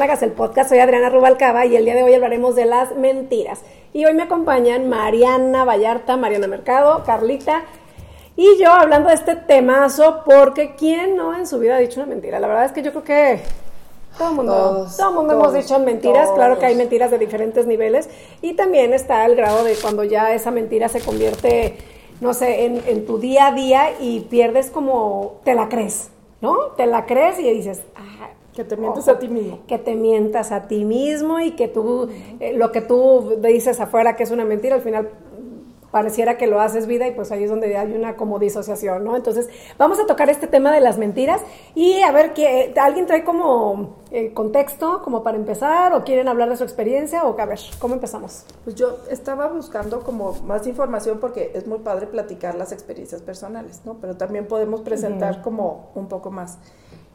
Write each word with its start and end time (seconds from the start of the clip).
Hagas 0.00 0.22
el 0.22 0.30
podcast. 0.30 0.70
Soy 0.70 0.78
Adriana 0.78 1.10
Rubalcaba 1.10 1.66
y 1.66 1.74
el 1.74 1.84
día 1.84 1.96
de 1.96 2.04
hoy 2.04 2.14
hablaremos 2.14 2.54
de 2.54 2.66
las 2.66 2.94
mentiras. 2.94 3.62
Y 3.92 4.04
hoy 4.04 4.14
me 4.14 4.22
acompañan 4.22 4.88
Mariana 4.88 5.64
Vallarta, 5.64 6.16
Mariana 6.16 6.46
Mercado, 6.46 7.02
Carlita 7.04 7.64
y 8.36 8.46
yo 8.60 8.70
hablando 8.72 9.08
de 9.08 9.16
este 9.16 9.34
temazo 9.34 10.22
porque 10.24 10.76
¿quién 10.76 11.16
no 11.16 11.34
en 11.34 11.48
su 11.48 11.58
vida 11.58 11.74
ha 11.74 11.78
dicho 11.80 11.98
una 11.98 12.08
mentira? 12.08 12.38
La 12.38 12.46
verdad 12.46 12.66
es 12.66 12.72
que 12.72 12.82
yo 12.82 12.92
creo 12.92 13.02
que 13.02 13.40
todo 14.16 14.28
el 14.28 14.34
mundo, 14.36 14.86
todo 14.96 15.12
mundo 15.12 15.34
hemos 15.34 15.52
dicho 15.52 15.76
mentiras, 15.80 16.30
claro 16.30 16.60
que 16.60 16.66
hay 16.66 16.76
mentiras 16.76 17.10
de 17.10 17.18
diferentes 17.18 17.66
niveles 17.66 18.08
y 18.40 18.54
también 18.54 18.94
está 18.94 19.26
el 19.26 19.34
grado 19.34 19.64
de 19.64 19.74
cuando 19.74 20.04
ya 20.04 20.32
esa 20.32 20.52
mentira 20.52 20.88
se 20.88 21.00
convierte, 21.00 21.76
no 22.20 22.34
sé, 22.34 22.66
en, 22.66 22.80
en 22.86 23.04
tu 23.04 23.18
día 23.18 23.48
a 23.48 23.52
día 23.52 24.00
y 24.00 24.20
pierdes 24.20 24.70
como, 24.70 25.40
te 25.42 25.56
la 25.56 25.68
crees, 25.68 26.10
¿no? 26.40 26.56
Te 26.76 26.86
la 26.86 27.06
crees 27.06 27.40
y 27.40 27.50
dices, 27.50 27.82
ah, 27.96 28.28
que 28.58 28.64
te 28.64 28.76
mientas 28.76 29.06
a 29.06 29.20
ti 29.20 29.28
mismo. 29.28 29.60
Que 29.68 29.78
te 29.78 29.94
mientas 29.94 30.50
a 30.50 30.62
ti 30.66 30.84
mismo 30.84 31.38
y 31.38 31.52
que 31.52 31.68
tú, 31.68 32.08
eh, 32.40 32.54
lo 32.54 32.72
que 32.72 32.80
tú 32.80 33.36
dices 33.40 33.78
afuera 33.78 34.16
que 34.16 34.24
es 34.24 34.32
una 34.32 34.44
mentira, 34.44 34.74
al 34.74 34.82
final 34.82 35.10
pareciera 35.92 36.36
que 36.36 36.48
lo 36.48 36.60
haces 36.60 36.88
vida 36.88 37.06
y 37.06 37.12
pues 37.12 37.30
ahí 37.30 37.44
es 37.44 37.50
donde 37.50 37.76
hay 37.76 37.92
una 37.92 38.16
como 38.16 38.40
disociación, 38.40 39.04
¿no? 39.04 39.14
Entonces, 39.14 39.48
vamos 39.78 40.00
a 40.00 40.06
tocar 40.06 40.28
este 40.28 40.48
tema 40.48 40.72
de 40.72 40.80
las 40.80 40.98
mentiras 40.98 41.40
y 41.76 42.02
a 42.02 42.10
ver 42.10 42.34
que 42.34 42.74
alguien 42.76 43.06
trae 43.06 43.22
como 43.22 43.98
eh, 44.10 44.34
contexto 44.34 45.02
como 45.02 45.22
para 45.22 45.36
empezar 45.36 45.92
o 45.92 46.02
quieren 46.02 46.26
hablar 46.26 46.48
de 46.48 46.56
su 46.56 46.64
experiencia 46.64 47.22
o 47.22 47.40
a 47.40 47.46
ver, 47.46 47.60
¿cómo 47.78 47.94
empezamos? 47.94 48.44
Pues 48.64 48.74
yo 48.74 48.98
estaba 49.08 49.46
buscando 49.46 50.00
como 50.00 50.32
más 50.42 50.66
información 50.66 51.20
porque 51.20 51.52
es 51.54 51.68
muy 51.68 51.78
padre 51.78 52.08
platicar 52.08 52.56
las 52.56 52.72
experiencias 52.72 53.22
personales, 53.22 53.82
¿no? 53.84 53.98
Pero 54.00 54.16
también 54.16 54.48
podemos 54.48 54.80
presentar 54.80 55.42
como 55.42 55.92
un 55.94 56.08
poco 56.08 56.32
más. 56.32 56.58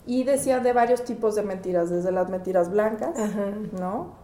Y 0.06 0.24
decía 0.24 0.60
de 0.60 0.74
varios 0.74 1.04
tipos 1.04 1.36
de 1.36 1.44
mentiras, 1.44 1.90
desde 1.90 2.12
las 2.12 2.30
mentiras 2.30 2.70
blancas, 2.70 3.18
¿no? 3.80 4.16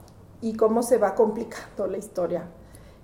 Y 0.41 0.55
cómo 0.55 0.83
se 0.83 0.97
va 0.97 1.15
complicando 1.15 1.87
la 1.87 1.97
historia. 1.97 2.47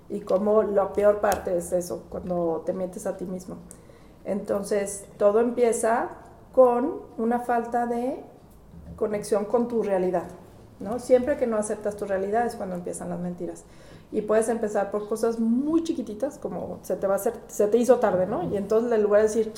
Y 0.08 0.20
cómo 0.20 0.62
la 0.62 0.92
peor 0.92 1.20
parte 1.20 1.56
es 1.56 1.72
eso, 1.72 2.04
cuando 2.10 2.62
te 2.64 2.72
mientes 2.72 3.06
a 3.06 3.16
ti 3.16 3.24
mismo. 3.24 3.56
Entonces, 4.24 5.06
todo 5.16 5.40
empieza 5.40 6.10
con 6.52 7.00
una 7.18 7.40
falta 7.40 7.86
de 7.86 8.22
conexión 8.96 9.44
con 9.44 9.68
tu 9.68 9.82
realidad, 9.82 10.28
¿no? 10.80 10.98
Siempre 10.98 11.36
que 11.36 11.46
no 11.46 11.56
aceptas 11.56 11.96
tu 11.96 12.06
realidad 12.06 12.46
es 12.46 12.56
cuando 12.56 12.76
empiezan 12.76 13.08
las 13.08 13.20
mentiras. 13.20 13.64
Y 14.12 14.22
puedes 14.22 14.48
empezar 14.48 14.90
por 14.90 15.08
cosas 15.08 15.38
muy 15.38 15.82
chiquititas, 15.82 16.38
como 16.38 16.78
se 16.82 16.96
te 16.96 17.06
va 17.06 17.14
a 17.14 17.16
hacer, 17.16 17.34
se 17.48 17.66
te 17.66 17.78
hizo 17.78 17.98
tarde, 17.98 18.26
¿no? 18.26 18.42
Y 18.44 18.56
entonces 18.56 18.92
en 18.92 19.02
lugar 19.02 19.22
de 19.22 19.28
decir, 19.28 19.52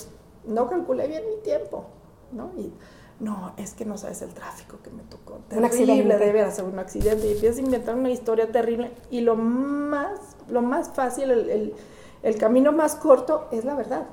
no 0.47 0.69
calculé 0.69 1.07
bien 1.09 1.25
mi 1.29 1.43
tiempo, 1.43 1.85
¿no? 2.33 2.51
Y 2.57 2.73
no, 3.21 3.53
es 3.57 3.75
que 3.75 3.85
no 3.85 3.99
sabes 3.99 4.23
el 4.23 4.33
tráfico 4.33 4.79
que 4.83 4.91
me 4.91 5.03
tocó. 5.03 5.41
Terrible, 5.49 5.59
un 5.59 5.65
accidente. 5.65 6.19
debe 6.19 6.41
hacer 6.43 6.65
un 6.65 6.79
accidente. 6.79 7.27
Y 7.27 7.33
empiezas 7.33 7.59
a 7.59 7.63
inventar 7.63 7.95
una 7.97 8.11
historia 8.11 8.53
terrible. 8.53 8.93
Y 9.11 9.23
lo 9.23 9.35
más, 9.35 10.37
lo 10.49 10.63
más 10.63 10.91
fácil, 10.91 11.31
el, 11.31 11.75
el, 12.23 12.39
camino 12.39 12.71
más 12.71 12.95
corto 12.95 13.49
es 13.51 13.65
la 13.65 13.75
verdad. 13.75 14.07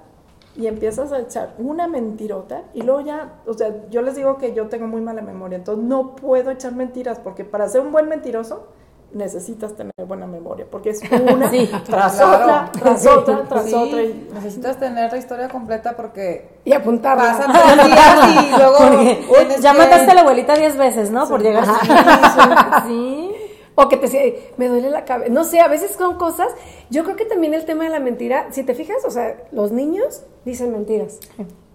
Y 0.56 0.68
empiezas 0.68 1.12
a 1.12 1.20
echar 1.20 1.54
una 1.60 1.88
mentirota 1.88 2.64
y 2.74 2.82
luego 2.82 3.02
ya, 3.02 3.42
o 3.46 3.54
sea, 3.54 3.88
yo 3.90 4.02
les 4.02 4.16
digo 4.16 4.38
que 4.38 4.54
yo 4.54 4.70
tengo 4.70 4.88
muy 4.88 5.02
mala 5.02 5.22
memoria, 5.22 5.58
entonces 5.58 5.84
no 5.84 6.16
puedo 6.16 6.50
echar 6.50 6.74
mentiras 6.74 7.20
porque 7.20 7.44
para 7.44 7.68
ser 7.68 7.82
un 7.82 7.92
buen 7.92 8.08
mentiroso 8.08 8.70
necesitas 9.14 9.76
tener 9.76 9.94
buena 10.06 10.28
memoria, 10.28 10.66
porque 10.70 10.90
es 10.92 11.02
una 11.10 11.50
tras 11.86 12.22
otra, 12.22 12.72
tras 12.72 13.08
otra, 13.08 13.44
tras 13.44 13.74
otra. 13.74 14.04
Y... 14.04 14.30
Necesitas 14.34 14.80
tener 14.80 15.12
la 15.12 15.18
historia 15.18 15.50
completa 15.50 15.96
porque... 15.96 16.60
Y 16.66 16.74
apuntarla. 16.74 17.38
Pasan 17.38 17.54
tres 17.54 17.88
días 17.88 18.44
y 18.44 18.50
luego... 18.58 19.60
ya 19.62 19.74
mataste 19.74 20.12
a 20.12 20.14
la 20.14 20.22
abuelita 20.22 20.56
diez 20.56 20.76
veces, 20.78 21.12
¿no? 21.12 21.28
Por 21.28 21.42
llegar 21.42 21.66
a... 21.68 22.84
sí. 22.88 23.32
O 23.76 23.90
que 23.90 23.98
te 23.98 24.04
decía, 24.04 24.22
me 24.58 24.70
duele 24.70 24.90
la 24.90 25.04
cabeza. 25.04 25.32
No 25.32 25.44
sé, 25.44 25.60
a 25.60 25.68
veces 25.68 25.92
son 25.98 26.18
cosas. 26.18 26.48
Yo 26.90 27.04
creo 27.04 27.18
que 27.18 27.26
también 27.26 27.54
el 27.54 27.66
tema 27.66 27.84
de 27.84 27.90
la 27.90 28.00
mentira, 28.00 28.48
si 28.52 28.64
te 28.64 28.74
fijas, 28.74 29.04
o 29.06 29.12
sea, 29.12 29.36
los 29.52 29.72
niños 29.72 30.24
dicen 30.46 30.72
mentiras. 30.72 31.20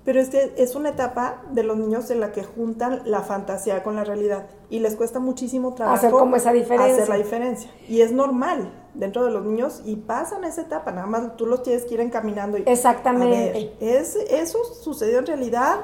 Pero 0.05 0.19
es 0.21 0.31
que 0.31 0.55
es 0.56 0.75
una 0.75 0.91
etapa 0.91 1.43
de 1.50 1.62
los 1.62 1.77
niños 1.77 2.11
en 2.11 2.21
la 2.21 2.33
que 2.33 2.43
juntan 2.43 3.03
la 3.05 3.21
fantasía 3.21 3.83
con 3.83 3.97
la 3.97 4.05
realidad 4.05 4.47
y 4.71 4.78
les 4.78 4.97
cuesta 4.97 5.21
muchísimo 5.21 5.75
trabajo 5.75 5.97
hacer 5.97 6.11
como 6.11 6.37
esa 6.37 6.53
diferencia. 6.53 6.94
Hacer 6.94 7.09
la 7.09 7.16
diferencia. 7.16 7.71
Y 7.87 8.00
es 8.00 8.10
normal 8.10 8.72
dentro 8.94 9.25
de 9.25 9.31
los 9.31 9.44
niños 9.44 9.83
y 9.84 9.97
pasan 9.97 10.44
esa 10.44 10.62
etapa, 10.62 10.91
nada 10.91 11.06
más 11.06 11.37
tú 11.37 11.47
los 11.47 11.62
tienes 11.62 11.84
que 11.84 11.94
ir 11.94 12.00
encaminando. 12.00 12.56
Y, 12.56 12.62
Exactamente. 12.66 13.75
¿es, 13.81 14.16
¿Eso 14.16 14.59
sucedió 14.65 15.19
en 15.19 15.27
realidad? 15.27 15.81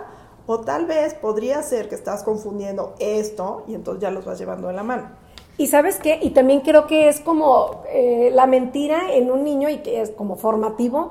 O 0.47 0.60
tal 0.60 0.87
vez 0.87 1.12
podría 1.15 1.62
ser 1.62 1.88
que 1.88 1.94
estás 1.94 2.22
confundiendo 2.22 2.94
esto 2.99 3.65
y 3.66 3.75
entonces 3.75 4.00
ya 4.00 4.10
los 4.10 4.25
vas 4.25 4.38
llevando 4.38 4.69
de 4.69 4.75
la 4.75 4.82
mano. 4.82 5.10
Y 5.59 5.69
sabes 5.69 5.99
qué, 5.99 6.19
y 6.22 6.31
también 6.31 6.60
creo 6.60 6.87
que 6.87 7.09
es 7.09 7.21
como 7.21 7.82
eh, 7.88 8.31
la 8.32 8.47
mentira 8.47 9.15
en 9.15 9.31
un 9.31 9.43
niño 9.43 9.71
y 9.71 9.78
que 9.78 10.03
es 10.03 10.10
como 10.10 10.37
formativo, 10.37 11.10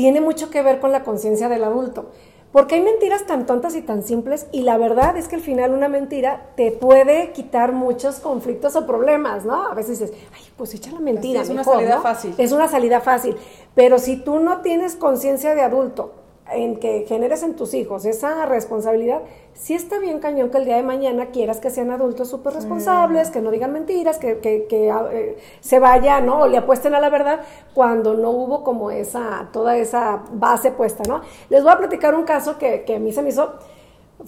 tiene 0.00 0.22
mucho 0.22 0.48
que 0.48 0.62
ver 0.62 0.80
con 0.80 0.92
la 0.92 1.04
conciencia 1.04 1.50
del 1.50 1.62
adulto. 1.62 2.06
Porque 2.52 2.76
hay 2.76 2.80
mentiras 2.80 3.26
tan 3.26 3.44
tontas 3.44 3.76
y 3.76 3.82
tan 3.82 4.02
simples 4.02 4.46
y 4.50 4.62
la 4.62 4.78
verdad 4.78 5.18
es 5.18 5.28
que 5.28 5.36
al 5.36 5.42
final 5.42 5.74
una 5.74 5.88
mentira 5.88 6.52
te 6.56 6.70
puede 6.70 7.32
quitar 7.32 7.72
muchos 7.72 8.18
conflictos 8.18 8.76
o 8.76 8.86
problemas, 8.86 9.44
¿no? 9.44 9.66
A 9.66 9.74
veces 9.74 10.00
dices, 10.00 10.16
ay, 10.34 10.40
pues 10.56 10.72
echa 10.72 10.90
la 10.90 11.00
mentira. 11.00 11.42
es 11.42 11.50
una 11.50 11.64
salida 11.64 12.00
fácil. 12.00 12.34
Es 12.38 12.52
una 12.52 12.66
salida 12.66 13.02
fácil. 13.02 13.36
Pero 13.74 13.98
si 13.98 14.16
tú 14.16 14.38
no 14.38 14.62
tienes 14.62 14.96
conciencia 14.96 15.54
de 15.54 15.60
adulto 15.60 16.14
en 16.52 16.76
que 16.76 17.04
generes 17.06 17.42
en 17.42 17.54
tus 17.54 17.74
hijos 17.74 18.04
esa 18.04 18.46
responsabilidad, 18.46 19.22
sí 19.54 19.74
está 19.74 19.98
bien 19.98 20.18
cañón 20.18 20.50
que 20.50 20.58
el 20.58 20.64
día 20.64 20.76
de 20.76 20.82
mañana 20.82 21.26
quieras 21.26 21.60
que 21.60 21.70
sean 21.70 21.90
adultos 21.90 22.28
súper 22.28 22.54
responsables, 22.54 23.30
que 23.30 23.40
no 23.40 23.50
digan 23.50 23.72
mentiras, 23.72 24.18
que, 24.18 24.38
que, 24.38 24.66
que 24.66 24.90
ah, 24.90 25.08
eh, 25.12 25.38
se 25.60 25.78
vayan, 25.78 26.26
¿no? 26.26 26.40
O 26.40 26.46
le 26.46 26.56
apuesten 26.58 26.94
a 26.94 27.00
la 27.00 27.10
verdad 27.10 27.40
cuando 27.74 28.14
no 28.14 28.30
hubo 28.30 28.64
como 28.64 28.90
esa, 28.90 29.48
toda 29.52 29.76
esa 29.76 30.24
base 30.32 30.70
puesta, 30.70 31.02
¿no? 31.08 31.22
Les 31.48 31.62
voy 31.62 31.72
a 31.72 31.78
platicar 31.78 32.14
un 32.14 32.24
caso 32.24 32.58
que, 32.58 32.84
que 32.84 32.96
a 32.96 32.98
mí 32.98 33.12
se 33.12 33.22
me 33.22 33.30
hizo 33.30 33.54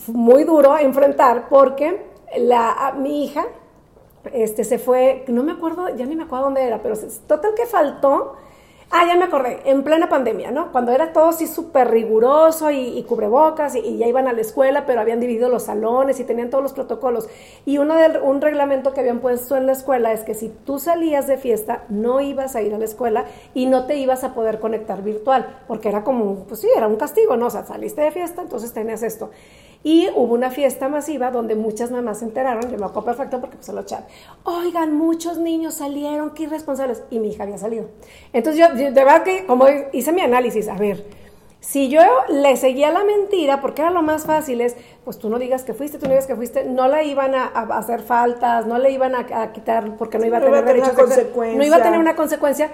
muy 0.09 0.44
duro 0.44 0.78
enfrentar 0.78 1.49
porque 1.49 2.06
la, 2.37 2.94
mi 2.97 3.25
hija 3.25 3.47
este, 4.32 4.65
se 4.65 4.78
fue, 4.78 5.25
no 5.28 5.43
me 5.43 5.53
acuerdo, 5.53 5.88
ya 5.97 6.06
ni 6.06 6.16
me 6.16 6.25
acuerdo 6.25 6.47
dónde 6.47 6.62
era, 6.62 6.82
pero 6.82 6.97
total 7.27 7.53
que 7.55 7.66
faltó 7.66 8.37
Ah, 8.95 9.07
ya 9.07 9.17
me 9.17 9.25
acordé, 9.25 9.59
en 9.65 9.85
plena 9.85 10.11
pandemia, 10.11 10.51
¿no? 10.51 10.71
Cuando 10.71 10.93
era 10.93 11.15
todo 11.15 11.31
así 11.31 11.47
súper 11.47 11.91
riguroso 11.91 12.71
y, 12.71 13.03
cubrebocas 13.05 13.75
y, 13.75 13.97
ya 13.97 14.07
iban 14.07 14.29
a 14.29 14.35
la 14.35 14.43
escuela, 14.43 14.85
pero 14.85 15.01
habían 15.01 15.19
dividido 15.19 15.49
los 15.49 15.63
salones 15.63 16.21
y 16.21 16.25
tenían 16.25 16.51
todos 16.51 16.63
los 16.63 16.75
protocolos. 16.75 17.27
Y 17.65 17.79
uno 17.79 17.95
de, 17.95 18.19
un 18.19 18.43
reglamento 18.43 18.93
que 18.93 19.01
habían 19.01 19.21
puesto 19.21 19.57
en 19.57 19.65
la 19.65 19.73
escuela 19.73 20.13
es 20.13 20.25
que 20.25 20.35
si 20.35 20.51
tú 20.51 20.79
salías 20.79 21.27
de 21.27 21.39
fiesta, 21.39 21.85
no 21.89 22.21
ibas 22.21 22.55
a 22.55 22.61
ir 22.61 22.75
a 22.75 22.79
la 22.79 22.85
escuela 22.85 23.25
y 23.55 23.65
no 23.65 23.87
te 23.87 23.97
ibas 23.97 24.25
a 24.25 24.35
poder 24.35 24.61
conectar 24.61 25.03
virtual, 25.03 25.61
porque 25.67 25.89
era 25.89 26.05
como, 26.05 26.45
pues 26.45 26.61
sí, 26.61 26.69
era 26.77 26.87
un 26.87 26.97
castigo, 26.97 27.39
¿no? 27.39 27.47
O 27.47 27.51
sea, 27.51 27.65
saliste 27.65 28.03
de 28.03 28.11
fiesta, 28.11 28.43
entonces 28.43 28.75
tenías 28.75 29.03
esto. 29.03 29.31
Y 29.84 30.09
hubo 30.15 30.34
una 30.34 30.50
fiesta 30.50 30.88
masiva 30.88 31.31
donde 31.31 31.56
muchas 31.56 31.90
mamás 31.90 32.20
se 32.20 32.26
enteraron, 32.26 32.70
yo 32.70 32.79
me 32.79 32.87
acuerdo 32.87 33.05
perfecto 33.05 33.40
porque 33.40 33.56
pues 33.56 33.69
lo 33.69 33.82
chat, 33.82 34.08
oigan, 34.44 34.94
muchos 34.94 35.38
niños 35.38 35.75
salieron, 35.75 36.31
qué 36.31 36.44
irresponsables, 36.44 37.02
y 37.11 37.19
mi 37.19 37.31
hija 37.31 37.43
había 37.43 37.58
salido. 37.58 37.88
Entonces 38.32 38.61
yo, 38.61 38.75
de 38.75 38.90
verdad 38.90 39.25
que 39.25 39.44
como 39.46 39.67
hice 39.93 40.12
mi 40.12 40.20
análisis, 40.20 40.69
a 40.69 40.75
ver, 40.75 41.05
si 41.62 41.88
yo 41.88 42.02
le 42.29 42.56
seguía 42.56 42.90
la 42.90 43.05
mentira, 43.05 43.61
porque 43.61 43.82
era 43.82 43.93
lo 43.93 44.02
más 44.02 44.26
fácil, 44.26 44.61
es, 44.61 44.76
pues 45.05 45.19
tú 45.19 45.29
no 45.29 45.38
digas 45.38 45.62
que 45.62 45.75
fuiste, 45.75 45.96
tú 45.96 46.06
no 46.06 46.11
digas 46.11 46.26
que 46.26 46.35
fuiste, 46.35 46.64
no 46.64 46.88
la 46.88 47.05
iban 47.05 47.37
a, 47.37 47.44
hacer 47.46 48.02
faltas, 48.02 48.67
no 48.67 48.78
le 48.78 48.90
iban 48.90 49.14
a, 49.14 49.52
quitar 49.52 49.96
porque 49.96 50.19
no 50.19 50.26
iba 50.26 50.38
a 50.38 50.40
tener 50.40 50.64
derecho 50.64 50.93
no 51.37 51.64
iba 51.64 51.76
a 51.76 51.82
tener 51.82 52.00
una 52.00 52.17
consecuencia, 52.17 52.70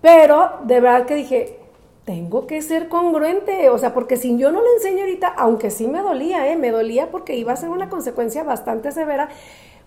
pero 0.00 0.52
de 0.62 0.80
verdad 0.80 1.04
que 1.04 1.16
dije, 1.16 1.61
tengo 2.04 2.46
que 2.46 2.60
ser 2.62 2.88
congruente, 2.88 3.70
o 3.70 3.78
sea, 3.78 3.94
porque 3.94 4.16
si 4.16 4.36
yo 4.36 4.50
no 4.50 4.60
le 4.60 4.68
enseño 4.76 5.00
ahorita, 5.00 5.28
aunque 5.28 5.70
sí 5.70 5.86
me 5.86 6.00
dolía, 6.00 6.50
¿eh? 6.50 6.56
me 6.56 6.70
dolía 6.70 7.10
porque 7.10 7.36
iba 7.36 7.52
a 7.52 7.56
ser 7.56 7.68
una 7.68 7.88
consecuencia 7.88 8.42
bastante 8.42 8.90
severa, 8.90 9.28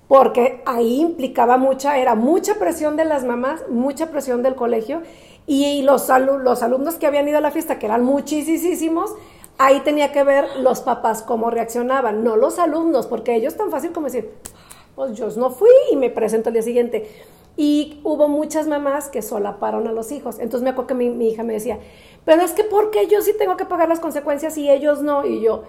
porque 0.07 0.61
ahí 0.65 1.01
implicaba 1.01 1.57
mucha, 1.57 1.97
era 1.97 2.15
mucha 2.15 2.55
presión 2.55 2.95
de 2.95 3.05
las 3.05 3.25
mamás, 3.25 3.63
mucha 3.69 4.11
presión 4.11 4.43
del 4.43 4.55
colegio, 4.55 5.01
y 5.45 5.81
los, 5.81 6.09
los 6.41 6.63
alumnos 6.63 6.95
que 6.95 7.05
habían 7.05 7.27
ido 7.27 7.39
a 7.39 7.41
la 7.41 7.51
fiesta, 7.51 7.79
que 7.79 7.85
eran 7.85 8.03
muchísimos, 8.03 9.13
ahí 9.57 9.81
tenía 9.81 10.11
que 10.11 10.23
ver 10.23 10.45
los 10.59 10.81
papás 10.81 11.21
cómo 11.21 11.49
reaccionaban, 11.49 12.23
no 12.23 12.37
los 12.37 12.59
alumnos, 12.59 13.07
porque 13.07 13.35
ellos 13.35 13.55
tan 13.55 13.71
fácil 13.71 13.91
como 13.91 14.07
decir, 14.07 14.31
pues 14.95 15.13
yo 15.15 15.27
no 15.35 15.49
fui 15.49 15.69
y 15.91 15.97
me 15.97 16.09
presento 16.09 16.49
al 16.49 16.53
día 16.53 16.63
siguiente. 16.63 17.09
Y 17.57 17.99
hubo 18.03 18.27
muchas 18.27 18.67
mamás 18.67 19.09
que 19.09 19.21
solaparon 19.21 19.87
a 19.87 19.91
los 19.91 20.11
hijos. 20.11 20.39
Entonces 20.39 20.63
me 20.63 20.71
acuerdo 20.71 20.87
que 20.87 20.93
mi, 20.93 21.27
hija 21.27 21.43
me 21.43 21.53
decía, 21.53 21.79
pero 22.25 22.41
es 22.41 22.51
que 22.51 22.63
¿por 22.63 22.91
qué 22.91 23.07
yo 23.07 23.21
sí 23.21 23.33
tengo 23.37 23.57
que 23.57 23.65
pagar 23.65 23.87
las 23.87 23.99
consecuencias 23.99 24.57
y 24.57 24.69
ellos 24.69 25.01
no? 25.01 25.25
Y 25.25 25.41
yo, 25.41 25.63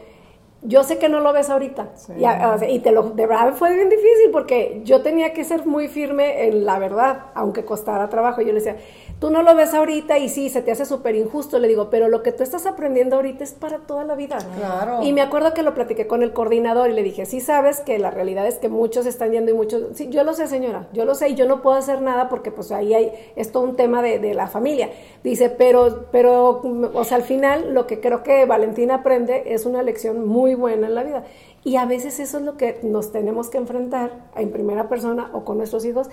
yo 0.66 0.82
sé 0.84 0.98
que 0.98 1.08
no 1.08 1.20
lo 1.20 1.32
ves 1.32 1.48
ahorita. 1.50 1.88
Y, 2.18 2.24
a- 2.24 2.52
o 2.54 2.58
sea, 2.58 2.68
y 2.68 2.78
te 2.80 2.92
lo, 2.92 3.10
de 3.10 3.26
verdad 3.26 3.54
fue 3.54 3.72
bien 3.74 3.88
difícil 3.88 4.30
porque 4.32 4.80
yo 4.84 5.02
tenía 5.02 5.32
que 5.32 5.44
ser 5.44 5.64
muy 5.66 5.88
firme 5.88 6.46
en 6.46 6.64
la 6.64 6.78
verdad, 6.78 7.26
aunque 7.34 7.64
costara 7.64 8.08
trabajo. 8.08 8.40
Yo 8.40 8.48
le 8.48 8.54
decía, 8.54 8.76
tú 9.20 9.30
no 9.30 9.42
lo 9.42 9.54
ves 9.54 9.74
ahorita 9.74 10.18
y 10.18 10.28
sí, 10.28 10.48
se 10.48 10.62
te 10.62 10.72
hace 10.72 10.84
súper 10.84 11.14
injusto. 11.14 11.58
Le 11.58 11.68
digo, 11.68 11.88
pero 11.90 12.08
lo 12.08 12.22
que 12.22 12.32
tú 12.32 12.42
estás 12.42 12.66
aprendiendo 12.66 13.16
ahorita 13.16 13.44
es 13.44 13.52
para 13.52 13.78
toda 13.78 14.04
la 14.04 14.14
vida. 14.14 14.38
Claro. 14.58 15.02
Y 15.02 15.12
me 15.12 15.22
acuerdo 15.22 15.54
que 15.54 15.62
lo 15.62 15.74
platiqué 15.74 16.06
con 16.06 16.22
el 16.22 16.32
coordinador 16.32 16.90
y 16.90 16.94
le 16.94 17.02
dije, 17.02 17.26
sí 17.26 17.40
sabes 17.40 17.80
que 17.80 17.98
la 17.98 18.10
realidad 18.10 18.46
es 18.46 18.58
que 18.58 18.68
muchos 18.68 19.06
están 19.06 19.30
yendo 19.32 19.52
y 19.52 19.54
muchos, 19.54 19.82
sí, 19.94 20.08
yo 20.10 20.24
lo 20.24 20.34
sé 20.34 20.48
señora, 20.48 20.88
yo 20.92 21.04
lo 21.04 21.14
sé 21.14 21.28
y 21.28 21.34
yo 21.34 21.46
no 21.46 21.62
puedo 21.62 21.76
hacer 21.76 22.02
nada 22.02 22.28
porque 22.28 22.50
pues 22.50 22.72
ahí 22.72 22.92
hay, 22.94 23.12
es 23.36 23.52
todo 23.52 23.62
un 23.62 23.76
tema 23.76 24.02
de, 24.02 24.18
de 24.18 24.34
la 24.34 24.48
familia. 24.48 24.90
Dice, 25.22 25.50
pero, 25.50 26.06
pero, 26.10 26.60
o 26.94 27.04
sea, 27.04 27.18
al 27.18 27.22
final 27.22 27.72
lo 27.74 27.86
que 27.86 28.00
creo 28.00 28.22
que 28.22 28.44
Valentina 28.46 28.96
aprende 28.96 29.44
es 29.54 29.64
una 29.66 29.82
lección 29.82 30.26
muy 30.26 30.55
buena 30.56 30.86
en 30.88 30.94
la 30.94 31.02
vida. 31.04 31.24
Y 31.64 31.76
a 31.76 31.84
veces 31.84 32.20
eso 32.20 32.38
es 32.38 32.44
lo 32.44 32.56
que 32.56 32.80
nos 32.82 33.12
tenemos 33.12 33.48
que 33.48 33.58
enfrentar 33.58 34.30
en 34.36 34.50
primera 34.50 34.88
persona 34.88 35.30
o 35.32 35.44
con 35.44 35.58
nuestros 35.58 35.84
hijos 35.84 36.08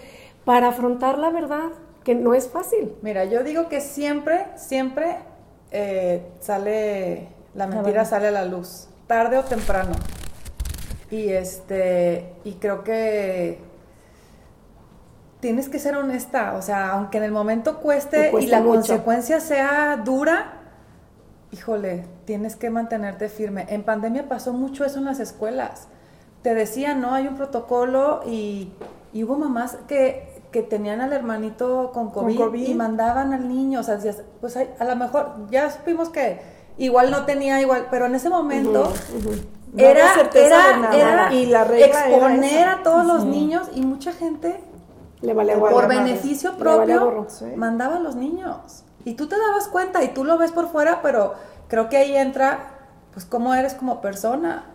para 0.45 0.69
afrontar 0.69 1.17
la 1.17 1.29
verdad, 1.29 1.69
que 2.03 2.15
no 2.15 2.33
es 2.33 2.47
fácil. 2.47 2.93
Mira, 3.01 3.25
yo 3.25 3.43
digo 3.43 3.69
que 3.69 3.79
siempre, 3.81 4.47
siempre 4.55 5.17
eh, 5.71 6.21
sale, 6.39 7.29
la 7.55 7.67
mentira 7.67 8.05
sale 8.05 8.27
a 8.27 8.31
la 8.31 8.45
luz, 8.45 8.87
tarde 9.07 9.37
o 9.37 9.43
temprano. 9.43 9.91
Y 11.09 11.29
este, 11.29 12.33
y 12.43 12.53
creo 12.53 12.83
que 12.83 13.59
tienes 15.39 15.67
que 15.69 15.77
ser 15.77 15.95
honesta, 15.97 16.55
o 16.57 16.61
sea, 16.61 16.91
aunque 16.91 17.17
en 17.17 17.25
el 17.25 17.31
momento 17.31 17.79
cueste 17.79 18.23
Te 18.23 18.31
cueste 18.31 18.47
y 18.47 18.51
la 18.51 18.61
mucho. 18.61 18.77
consecuencia 18.77 19.39
sea 19.41 19.97
dura, 19.97 20.62
híjole, 21.53 22.05
tienes 22.25 22.55
que 22.55 22.69
mantenerte 22.69 23.29
firme. 23.29 23.65
En 23.69 23.83
pandemia 23.83 24.27
pasó 24.27 24.51
mucho 24.53 24.83
eso 24.85 24.97
en 24.99 25.05
las 25.05 25.19
escuelas. 25.19 25.87
Te 26.41 26.53
decían, 26.53 26.99
no, 26.99 27.13
hay 27.13 27.27
un 27.27 27.35
protocolo 27.37 28.21
y, 28.25 28.73
y 29.13 29.23
hubo 29.23 29.37
mamás 29.37 29.77
que, 29.87 30.41
que 30.51 30.61
tenían 30.63 30.99
al 30.99 31.13
hermanito 31.13 31.91
con 31.93 32.09
COVID, 32.09 32.37
COVID. 32.37 32.67
y 32.67 32.73
mandaban 32.75 33.31
al 33.33 33.47
niño, 33.47 33.79
o 33.79 33.83
sea, 33.83 33.95
decías, 33.95 34.23
pues 34.41 34.57
hay- 34.57 34.69
a 34.79 34.83
lo 34.85 34.95
mejor 34.95 35.47
ya 35.51 35.69
supimos 35.69 36.09
que 36.09 36.41
igual 36.77 37.11
no 37.11 37.25
tenía 37.25 37.61
igual, 37.61 37.87
pero 37.89 38.07
en 38.07 38.15
ese 38.15 38.29
momento 38.29 38.91
era, 39.77 40.13
certeza 40.15 40.45
era, 40.47 40.67
de 40.75 40.81
nada. 40.81 40.95
era 40.97 41.33
Y 41.33 41.45
la 41.45 41.63
regla 41.63 41.85
exponer 42.07 42.67
a 42.67 42.83
todos 42.83 43.05
los 43.05 43.25
niños 43.25 43.69
y 43.73 43.81
mucha 43.81 44.11
gente 44.11 44.59
Le 45.21 45.33
vale 45.33 45.55
Por 45.55 45.87
beneficio 45.87 46.51
Le 46.57 46.63
vale 46.63 46.95
propio. 46.95 47.25
Sí. 47.29 47.45
mandaba 47.55 47.95
a 47.97 47.99
los 47.99 48.15
niños. 48.15 48.83
Y 49.05 49.15
tú 49.15 49.27
te 49.27 49.37
dabas 49.37 49.67
cuenta 49.67 50.03
y 50.03 50.09
tú 50.09 50.23
lo 50.23 50.37
ves 50.37 50.51
por 50.51 50.69
fuera, 50.69 51.01
pero 51.01 51.33
creo 51.67 51.89
que 51.89 51.97
ahí 51.97 52.15
entra, 52.15 52.59
pues, 53.13 53.25
cómo 53.25 53.53
eres 53.53 53.73
como 53.73 54.01
persona. 54.01 54.65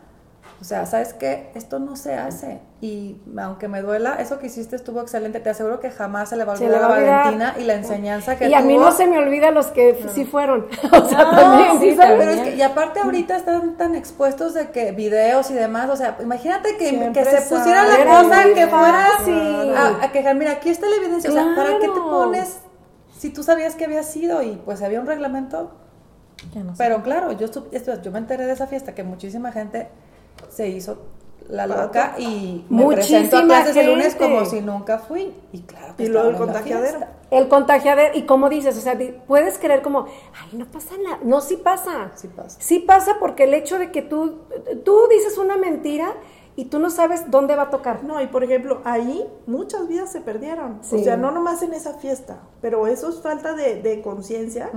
O 0.61 0.65
sea, 0.65 0.87
¿sabes 0.87 1.15
qué? 1.15 1.53
Esto 1.55 1.79
no 1.79 1.95
se 1.95 2.15
hace. 2.15 2.61
Y 2.81 3.21
aunque 3.39 3.69
me 3.69 3.81
duela, 3.81 4.17
eso 4.17 4.41
que 4.41 4.49
hiciste 4.49 4.75
estuvo 4.75 5.01
excelente. 5.01 5.39
Te 5.39 5.51
aseguro 5.51 5.79
que 5.79 5.89
jamás 5.89 6.31
se 6.31 6.37
le 6.37 6.45
va 6.45 6.55
a 6.55 6.57
olvidar 6.57 6.83
a. 6.83 6.89
Valentina 6.89 7.55
y 7.61 7.63
la 7.63 7.75
enseñanza 7.75 8.37
que 8.37 8.49
Y 8.49 8.55
a 8.55 8.61
mí 8.61 8.77
no 8.77 8.91
se 8.91 9.07
me 9.07 9.19
olvida 9.19 9.53
los 9.53 9.69
que 9.69 10.05
sí 10.13 10.25
fueron. 10.25 10.67
O 10.93 11.09
sea, 11.09 11.19
No, 11.19 11.31
también, 11.31 11.81
sí, 11.81 11.91
sí, 11.91 11.97
¿sabes? 11.97 12.17
Pero 12.19 12.31
es 12.33 12.41
que, 12.41 12.57
y 12.57 12.63
aparte 12.63 12.99
ahorita 12.99 13.37
están 13.37 13.77
tan 13.77 13.95
expuestos 13.95 14.55
de 14.55 14.71
que 14.71 14.91
videos 14.91 15.49
y 15.53 15.55
demás, 15.55 15.91
o 15.91 15.97
sea, 15.97 16.17
imagínate 16.21 16.77
que, 16.77 17.13
que 17.13 17.25
se 17.25 17.55
pusiera 17.55 17.85
la 17.85 18.05
cosa 18.05 18.43
que 18.43 18.67
fuera 18.67 19.07
fácil. 19.17 19.77
a, 19.77 20.03
a 20.03 20.13
quejar, 20.13 20.35
mira, 20.35 20.53
aquí 20.53 20.71
está 20.71 20.89
la 20.89 20.97
evidencia, 20.97 21.31
o 21.31 21.33
sea, 21.33 21.55
¿para 21.55 21.79
qué 21.79 21.87
te 21.87 22.01
pones 22.01 22.59
si 23.19 23.31
tú 23.31 23.43
sabías 23.43 23.75
que 23.75 23.85
había 23.85 24.03
sido 24.03 24.43
y 24.43 24.57
pues 24.65 24.81
había 24.83 25.01
un 25.01 25.07
reglamento? 25.07 25.73
Ya 26.55 26.63
no 26.63 26.75
sé. 26.75 26.79
Pero 26.79 27.03
claro, 27.03 27.33
yo, 27.33 27.47
yo 27.49 28.13
me 28.13 28.19
enteré 28.19 28.47
de 28.47 28.53
esa 28.53 28.67
fiesta 28.67 28.95
que 28.95 29.03
muchísima 29.03 29.53
gente 29.53 29.89
se 30.49 30.69
hizo 30.69 30.99
la 31.49 31.67
loca 31.67 32.15
y 32.19 32.65
me 32.69 32.85
Muchísima 32.85 33.19
presento 33.21 33.39
a 33.39 33.43
clases 33.45 33.77
el 33.77 33.87
lunes 33.87 34.15
como 34.15 34.45
si 34.45 34.61
nunca 34.61 34.99
fui. 34.99 35.33
Y 35.53 35.61
claro 35.63 35.97
que 35.97 36.05
Y 36.05 36.09
luego 36.09 36.31
el 36.31 36.37
contagiadero. 36.37 37.01
El 37.31 37.49
contagiadero, 37.49 38.17
y 38.17 38.23
como 38.23 38.49
dices, 38.49 38.77
o 38.77 38.81
sea, 38.81 38.97
puedes 39.27 39.59
creer 39.59 39.83
como, 39.83 40.07
ay, 40.07 40.57
no 40.57 40.67
pasa 40.67 40.95
nada. 41.03 41.19
No, 41.23 41.41
sí 41.41 41.57
pasa. 41.57 42.13
Sí 42.15 42.29
pasa. 42.29 42.61
Sí 42.61 42.79
pasa 42.79 43.17
porque 43.19 43.45
el 43.45 43.55
hecho 43.55 43.79
de 43.79 43.91
que 43.91 44.03
tú, 44.03 44.43
tú 44.85 44.97
dices 45.11 45.37
una 45.39 45.57
mentira 45.57 46.15
y 46.59 46.65
tú 46.65 46.81
no 46.81 46.91
sabes 46.91 47.31
dónde 47.31 47.55
va 47.55 47.63
a 47.65 47.71
tocar. 47.71 48.03
No, 48.03 48.21
y 48.21 48.27
por 48.27 48.43
ejemplo, 48.43 48.81
ahí 48.85 49.25
muchas 49.47 49.87
vidas 49.87 50.11
se 50.11 50.21
perdieron. 50.21 50.81
Sí. 50.83 50.97
O 50.97 50.99
sea, 51.05 51.17
no 51.17 51.31
nomás 51.31 51.63
en 51.63 51.73
esa 51.73 51.95
fiesta, 51.95 52.41
pero 52.61 52.89
eso 52.89 53.09
es 53.11 53.21
falta 53.21 53.55
de, 53.55 53.81
de 53.81 54.03
conciencia. 54.03 54.69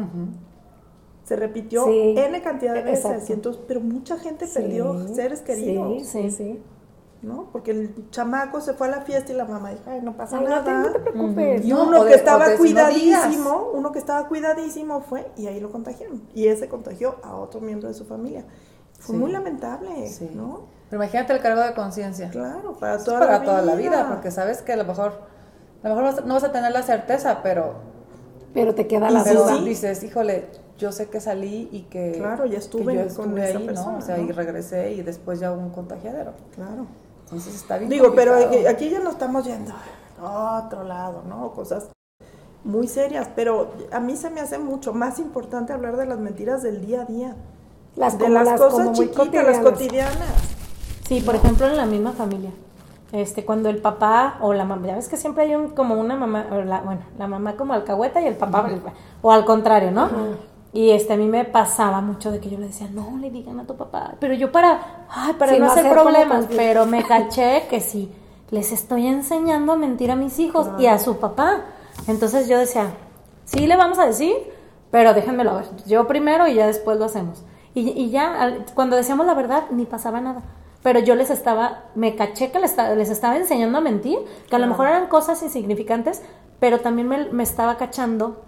Se 1.23 1.35
repitió 1.35 1.85
Sí. 1.85 2.13
N 2.17 2.41
cantidad 2.41 2.73
de 2.75 2.83
veces. 2.83 3.05
Exacto. 3.05 3.33
entonces, 3.33 3.61
pero 3.67 3.79
mucha 3.79 4.17
gente 4.17 4.45
Sí, 4.47 4.53
perdió 4.59 5.07
seres 5.07 5.41
queridos, 5.41 6.05
Sí, 6.07 6.29
sí, 6.29 6.31
sí. 6.31 6.63
¿no? 7.23 7.49
Porque 7.51 7.71
el 7.71 8.09
chamaco 8.11 8.61
se 8.61 8.73
fue 8.73 8.87
a 8.87 8.91
la 8.91 9.01
fiesta 9.01 9.31
y 9.31 9.35
la 9.35 9.45
mamá 9.45 9.71
dijo, 9.71 9.83
ay, 9.87 10.01
no 10.01 10.15
pasa 10.17 10.37
Ay, 10.37 10.43
no, 10.43 10.49
nada. 10.49 10.63
te, 10.63 10.71
no 10.71 10.91
te 10.91 10.99
preocupes. 10.99 11.65
Y 11.65 11.69
No, 11.69 11.83
uno 11.87 12.03
que 12.03 12.09
de- 12.09 12.15
estaba 12.15 12.47
no 12.47 12.57
cuidadísimo, 12.57 13.69
uno 13.73 13.91
que 13.91 13.99
estaba 13.99 14.27
cuidadísimo 14.27 15.01
fue 15.01 15.31
y 15.37 15.47
ahí 15.47 15.59
lo 15.59 15.71
contagiaron. 15.71 16.21
Y 16.35 16.47
ese 16.47 16.67
contagió 16.69 17.15
a 17.23 17.35
otro 17.37 17.59
miembro 17.59 17.87
de 17.87 17.93
su 17.95 18.05
familia. 18.05 18.45
Fue 18.99 19.15
muy 19.15 19.31
lamentable. 19.31 19.89
¿no? 20.35 20.80
Pero 20.91 21.01
imagínate 21.03 21.31
el 21.33 21.39
cargo 21.39 21.61
de 21.61 21.73
conciencia. 21.73 22.29
Claro, 22.29 22.73
para 22.77 22.97
toda, 23.03 23.19
para 23.19 23.39
la, 23.39 23.43
toda 23.43 23.61
vida. 23.61 23.71
la 23.71 23.75
vida, 23.77 24.07
porque 24.09 24.29
sabes 24.29 24.61
que 24.61 24.73
a 24.73 24.75
lo 24.75 24.83
mejor, 24.83 25.13
a 25.83 25.87
lo 25.89 25.95
mejor 25.95 26.13
vas- 26.15 26.25
no 26.25 26.33
vas 26.35 26.43
a 26.43 26.51
tener 26.51 26.71
la 26.71 26.83
certeza, 26.83 27.39
pero, 27.41 27.75
Pero 28.53 28.75
te 28.75 28.85
queda 28.87 29.09
la 29.09 29.23
pero 29.23 29.43
duda. 29.45 29.57
dices, 29.61 30.03
híjole, 30.03 30.49
yo 30.77 30.91
sé 30.91 31.07
que 31.09 31.19
salí 31.21 31.69
y 31.71 31.83
que, 31.83 32.11
Claro, 32.17 32.45
ya 32.45 32.57
estuve 32.57 32.93
yo 32.93 32.99
con 33.01 33.07
estuve 33.39 33.49
esa 33.49 33.57
ahí, 33.59 33.65
persona, 33.65 33.91
¿no? 33.93 33.97
O 33.97 34.01
sea, 34.01 34.17
¿no? 34.17 34.23
y 34.23 34.31
regresé 34.33 34.91
y 34.91 35.01
después 35.01 35.39
ya 35.39 35.51
hubo 35.53 35.61
un 35.61 35.69
contagiadero. 35.69 36.33
Claro. 36.53 36.85
Entonces 37.23 37.55
está 37.55 37.77
bien. 37.77 37.89
Digo, 37.89 38.13
pero 38.13 38.33
complicado. 38.33 38.59
aquí- 38.67 38.67
aquí 38.85 38.89
ya 38.89 38.99
no 38.99 39.11
estamos 39.11 39.45
yendo 39.45 39.73
a 40.21 40.63
otro 40.65 40.83
lado, 40.83 41.23
¿no? 41.25 41.51
Cosas 41.53 41.87
muy 42.65 42.87
serias, 42.89 43.29
pero 43.33 43.71
a 43.93 43.99
mí 44.01 44.17
se 44.17 44.29
me 44.29 44.41
hace 44.41 44.57
mucho 44.59 44.91
más 44.93 45.19
importante 45.19 45.71
hablar 45.71 45.95
de 45.95 46.05
las 46.05 46.19
mentiras 46.19 46.61
del 46.61 46.85
día 46.85 47.03
a 47.03 47.05
día. 47.05 47.35
Las, 47.95 48.17
de 48.17 48.25
como 48.25 48.33
las, 48.35 48.45
las 48.47 48.59
cosas 48.59 48.91
chiquitas, 48.91 49.45
las 49.45 49.59
cotidianas. 49.59 50.50
Sí, 51.11 51.19
por 51.19 51.35
ejemplo, 51.35 51.67
en 51.67 51.75
la 51.75 51.85
misma 51.85 52.13
familia. 52.13 52.51
Este, 53.11 53.43
cuando 53.43 53.67
el 53.67 53.79
papá 53.79 54.37
o 54.39 54.53
la 54.53 54.63
mamá, 54.63 54.87
ya 54.87 54.95
ves 54.95 55.09
que 55.09 55.17
siempre 55.17 55.43
hay 55.43 55.53
un, 55.55 55.71
como 55.71 55.95
una 55.95 56.15
mamá, 56.15 56.45
la- 56.65 56.79
bueno, 56.79 57.01
la 57.19 57.27
mamá 57.27 57.57
como 57.57 57.73
alcahueta 57.73 58.21
y 58.21 58.27
el 58.27 58.35
papá, 58.35 58.69
o 59.21 59.29
al 59.33 59.43
contrario, 59.43 59.91
¿no? 59.91 60.07
Y 60.71 60.91
este, 60.91 61.11
a 61.11 61.17
mí 61.17 61.25
me 61.27 61.43
pasaba 61.43 61.99
mucho 61.99 62.31
de 62.31 62.39
que 62.39 62.49
yo 62.49 62.57
le 62.57 62.67
decía, 62.67 62.87
no 62.93 63.17
le 63.19 63.29
digan 63.29 63.59
a 63.59 63.65
tu 63.65 63.75
papá, 63.75 64.13
pero 64.21 64.33
yo 64.35 64.53
para, 64.53 65.05
ay, 65.09 65.33
para 65.33 65.51
Sí, 65.51 65.59
no 65.59 65.65
no 65.65 65.71
hacer 65.73 65.91
problemas, 65.91 66.45
pero 66.55 66.85
me 66.85 67.03
caché 67.07 67.67
que 67.69 67.81
sí, 67.81 68.09
les 68.49 68.71
estoy 68.71 69.05
enseñando 69.07 69.73
a 69.73 69.75
mentir 69.75 70.11
a 70.11 70.15
mis 70.15 70.39
hijos 70.39 70.69
y 70.79 70.85
a 70.87 70.97
su 70.97 71.17
papá. 71.17 71.57
Entonces 72.07 72.47
yo 72.47 72.57
decía, 72.57 72.85
sí 73.43 73.67
le 73.67 73.75
vamos 73.75 73.99
a 73.99 74.05
decir, 74.05 74.33
pero 74.91 75.13
déjenmelo 75.13 75.55
ver, 75.55 75.65
yo 75.85 76.07
primero 76.07 76.47
y 76.47 76.53
ya 76.53 76.67
después 76.67 76.97
lo 76.97 77.03
hacemos. 77.03 77.43
Y, 77.73 77.89
y 77.89 78.11
ya, 78.11 78.41
al- 78.41 78.65
cuando 78.73 78.95
decíamos 78.95 79.25
la 79.25 79.33
verdad, 79.33 79.65
ni 79.71 79.83
pasaba 79.83 80.21
nada. 80.21 80.41
Pero 80.83 80.99
yo 80.99 81.15
les 81.15 81.29
estaba, 81.29 81.83
me 81.95 82.15
caché 82.15 82.51
que 82.51 82.59
les, 82.59 82.75
les 82.95 83.09
estaba 83.09 83.37
enseñando 83.37 83.77
a 83.77 83.81
mentir, 83.81 84.17
que 84.49 84.55
a 84.55 84.59
lo 84.59 84.67
mejor 84.67 84.87
eran 84.87 85.07
cosas 85.07 85.41
insignificantes, 85.43 86.21
pero 86.59 86.79
también 86.79 87.07
me, 87.07 87.25
me 87.31 87.43
estaba 87.43 87.77
cachando, 87.77 88.41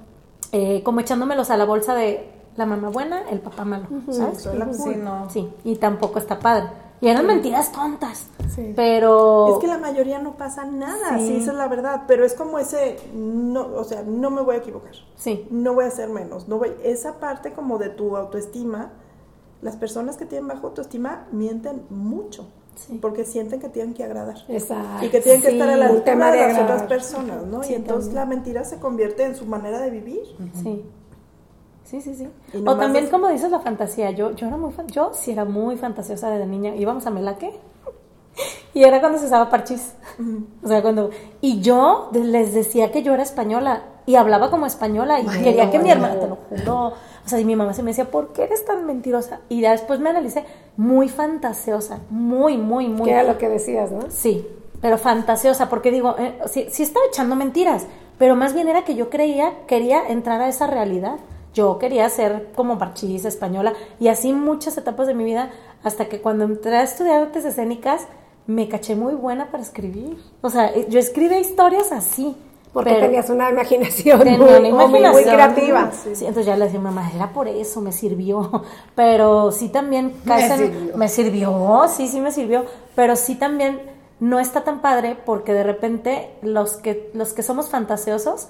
eh, 0.51 0.81
como 0.83 0.99
echándomelos 0.99 1.49
a 1.51 1.57
la 1.57 1.65
bolsa 1.65 1.93
de 1.95 2.27
la 2.55 2.65
mamá 2.65 2.89
buena, 2.89 3.21
el 3.29 3.39
papá 3.39 3.65
malo, 3.65 3.87
¿sabes? 4.11 4.41
Soy 4.41 4.57
la 4.57 4.73
Sí, 4.73 4.95
no. 4.95 5.29
Sí, 5.29 5.49
y 5.63 5.75
tampoco 5.75 6.19
está 6.19 6.39
padre. 6.39 6.69
Y 7.01 7.09
eran 7.09 7.25
mentiras 7.25 7.71
tontas, 7.71 8.27
Sí. 8.55 8.71
pero... 8.77 9.49
Es 9.55 9.59
que 9.59 9.67
la 9.67 9.77
mayoría 9.77 10.19
no 10.19 10.35
pasa 10.37 10.63
nada, 10.63 11.17
Sí. 11.17 11.27
sí. 11.27 11.35
esa 11.37 11.51
es 11.51 11.57
la 11.57 11.67
verdad, 11.67 12.03
pero 12.07 12.23
es 12.23 12.33
como 12.33 12.59
ese, 12.59 12.97
no, 13.13 13.61
o 13.75 13.83
sea, 13.83 14.03
no 14.03 14.29
me 14.29 14.41
voy 14.41 14.55
a 14.55 14.59
equivocar, 14.59 14.93
Sí, 15.15 15.45
no 15.51 15.73
voy 15.73 15.85
a 15.85 15.87
hacer 15.89 16.07
menos, 16.09 16.47
no 16.47 16.59
voy, 16.59 16.71
esa 16.83 17.19
parte 17.19 17.51
como 17.51 17.77
de 17.77 17.89
tu 17.89 18.15
autoestima, 18.15 18.91
las 19.63 19.75
personas 19.77 20.17
que 20.17 20.25
tienen 20.25 20.47
bajo 20.47 20.67
autoestima 20.67 21.27
mienten 21.31 21.83
mucho, 21.89 22.47
Sí. 22.75 22.97
porque 23.01 23.23
sienten 23.23 23.59
que 23.59 23.69
tienen 23.69 23.93
que 23.93 24.03
agradar. 24.03 24.35
Exacto. 24.47 25.05
Y 25.05 25.09
que 25.09 25.21
tienen 25.21 25.41
que 25.41 25.49
Sí, 25.49 25.53
estar 25.55 25.69
a 25.69 25.77
la 25.77 25.87
altura 25.87 26.31
de 26.31 26.37
de 26.39 26.47
las 26.53 26.59
otras 26.63 26.83
personas, 26.83 27.43
¿no? 27.45 27.63
Sí, 27.63 27.73
y 27.73 27.75
entonces 27.75 28.13
también. 28.13 28.29
la 28.29 28.35
mentira 28.35 28.63
se 28.63 28.79
convierte 28.79 29.23
en 29.23 29.35
su 29.35 29.45
manera 29.45 29.79
de 29.79 29.89
vivir. 29.89 30.21
sí. 30.61 30.83
Sí, 31.85 32.01
sí, 32.01 32.15
sí. 32.15 32.27
O 32.65 32.75
también 32.77 33.03
es- 33.05 33.11
como 33.11 33.27
dices 33.27 33.51
la 33.51 33.59
fantasía, 33.59 34.09
yo, 34.11 34.31
yo 34.31 34.47
era 34.47 34.57
muy 34.57 34.71
fan, 34.71 34.87
yo 34.87 35.11
sí 35.13 35.31
era 35.31 35.43
muy 35.45 35.75
fantasiosa 35.77 36.29
desde 36.29 36.47
niña. 36.47 36.73
Íbamos 36.75 37.05
a 37.05 37.11
Melaque 37.11 37.51
y 38.73 38.83
era 38.83 38.99
cuando 38.99 39.19
se 39.19 39.25
usaba 39.25 39.49
parchís. 39.49 39.93
O 40.63 40.67
sea, 40.67 40.81
cuando 40.81 41.11
y 41.41 41.59
yo 41.61 42.09
les 42.13 42.53
decía 42.53 42.91
que 42.91 43.03
yo 43.03 43.13
era 43.13 43.21
española 43.21 43.83
y 44.05 44.15
hablaba 44.15 44.49
como 44.49 44.65
española 44.65 45.19
y 45.19 45.25
Ay, 45.27 45.43
quería 45.43 45.65
no, 45.65 45.71
que 45.71 45.79
mi 45.79 45.85
no. 45.89 45.91
hermana, 45.91 46.19
te 46.19 46.27
lo 46.27 46.37
juro. 46.37 46.93
O 47.25 47.29
sea, 47.29 47.39
y 47.39 47.45
mi 47.45 47.55
mamá 47.55 47.73
se 47.73 47.83
me 47.83 47.91
decía, 47.91 48.05
"¿Por 48.05 48.33
qué 48.33 48.43
eres 48.43 48.65
tan 48.65 48.85
mentirosa?" 48.85 49.39
Y 49.49 49.61
ya 49.61 49.71
después 49.71 49.99
me 49.99 50.09
analicé, 50.09 50.43
muy 50.77 51.09
fantasiosa, 51.09 51.99
muy 52.09 52.57
muy 52.57 52.87
muy 52.89 53.05
Que 53.05 53.11
era 53.11 53.23
lo 53.23 53.37
que 53.37 53.49
decías, 53.49 53.91
¿no? 53.91 54.09
Sí, 54.09 54.45
pero 54.81 54.97
fantasiosa, 54.97 55.69
porque 55.69 55.91
digo, 55.91 56.15
eh, 56.19 56.37
sí, 56.47 56.67
sí 56.69 56.83
estaba 56.83 57.05
echando 57.07 57.35
mentiras, 57.35 57.85
pero 58.17 58.35
más 58.35 58.53
bien 58.53 58.67
era 58.67 58.83
que 58.83 58.95
yo 58.95 59.09
creía, 59.09 59.53
quería 59.67 60.05
entrar 60.07 60.41
a 60.41 60.49
esa 60.49 60.67
realidad. 60.67 61.15
Yo 61.53 61.77
quería 61.77 62.09
ser 62.09 62.49
como 62.55 62.79
parchís 62.79 63.25
española 63.25 63.73
y 63.99 64.07
así 64.07 64.33
muchas 64.33 64.77
etapas 64.77 65.07
de 65.07 65.13
mi 65.13 65.23
vida 65.23 65.51
hasta 65.83 66.09
que 66.09 66.19
cuando 66.19 66.45
entré 66.45 66.75
a 66.77 66.83
estudiar 66.83 67.21
artes 67.21 67.45
escénicas, 67.45 68.07
me 68.47 68.67
caché 68.67 68.95
muy 68.95 69.13
buena 69.13 69.51
para 69.51 69.63
escribir. 69.63 70.17
O 70.41 70.49
sea, 70.49 70.67
eh, 70.67 70.87
yo 70.89 70.99
escribía 70.99 71.39
historias 71.39 71.91
así. 71.91 72.35
Porque 72.73 72.89
pero 72.89 73.05
tenías 73.05 73.29
una 73.29 73.51
imaginación, 73.51 74.19
tenía 74.23 74.37
muy, 74.39 74.71
una 74.71 75.11
muy- 75.11 75.23
creativa. 75.23 75.91
Sí, 75.91 76.09
entonces 76.25 76.47
ya 76.47 76.57
le 76.57 76.65
decía, 76.65 76.79
mamá, 76.79 77.11
era 77.15 77.31
por 77.31 77.47
eso, 77.47 77.81
me 77.81 77.91
sirvió. 77.91 78.63
Pero 78.95 79.51
sí 79.51 79.69
también 79.69 80.15
en- 80.25 80.57
sirvió. 80.57 80.97
me 80.97 81.07
sirvió, 81.07 81.85
sí, 81.87 82.07
sí 82.07 82.19
me 82.19 82.31
sirvió. 82.31 82.65
Pero 82.95 83.15
sí 83.15 83.35
también 83.35 83.79
no 84.19 84.39
está 84.39 84.63
tan 84.63 84.81
padre 84.81 85.15
porque 85.23 85.53
de 85.53 85.63
repente 85.63 86.33
los 86.41 86.77
que, 86.77 87.11
los 87.13 87.33
que 87.33 87.43
somos 87.43 87.69
fantasiosos, 87.69 88.47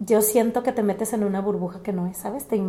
yo 0.00 0.22
siento 0.22 0.62
que 0.62 0.72
te 0.72 0.82
metes 0.82 1.12
en 1.12 1.22
una 1.24 1.40
burbuja 1.42 1.82
que 1.82 1.92
no 1.92 2.06
es, 2.06 2.16
¿sabes? 2.16 2.46
Te, 2.48 2.62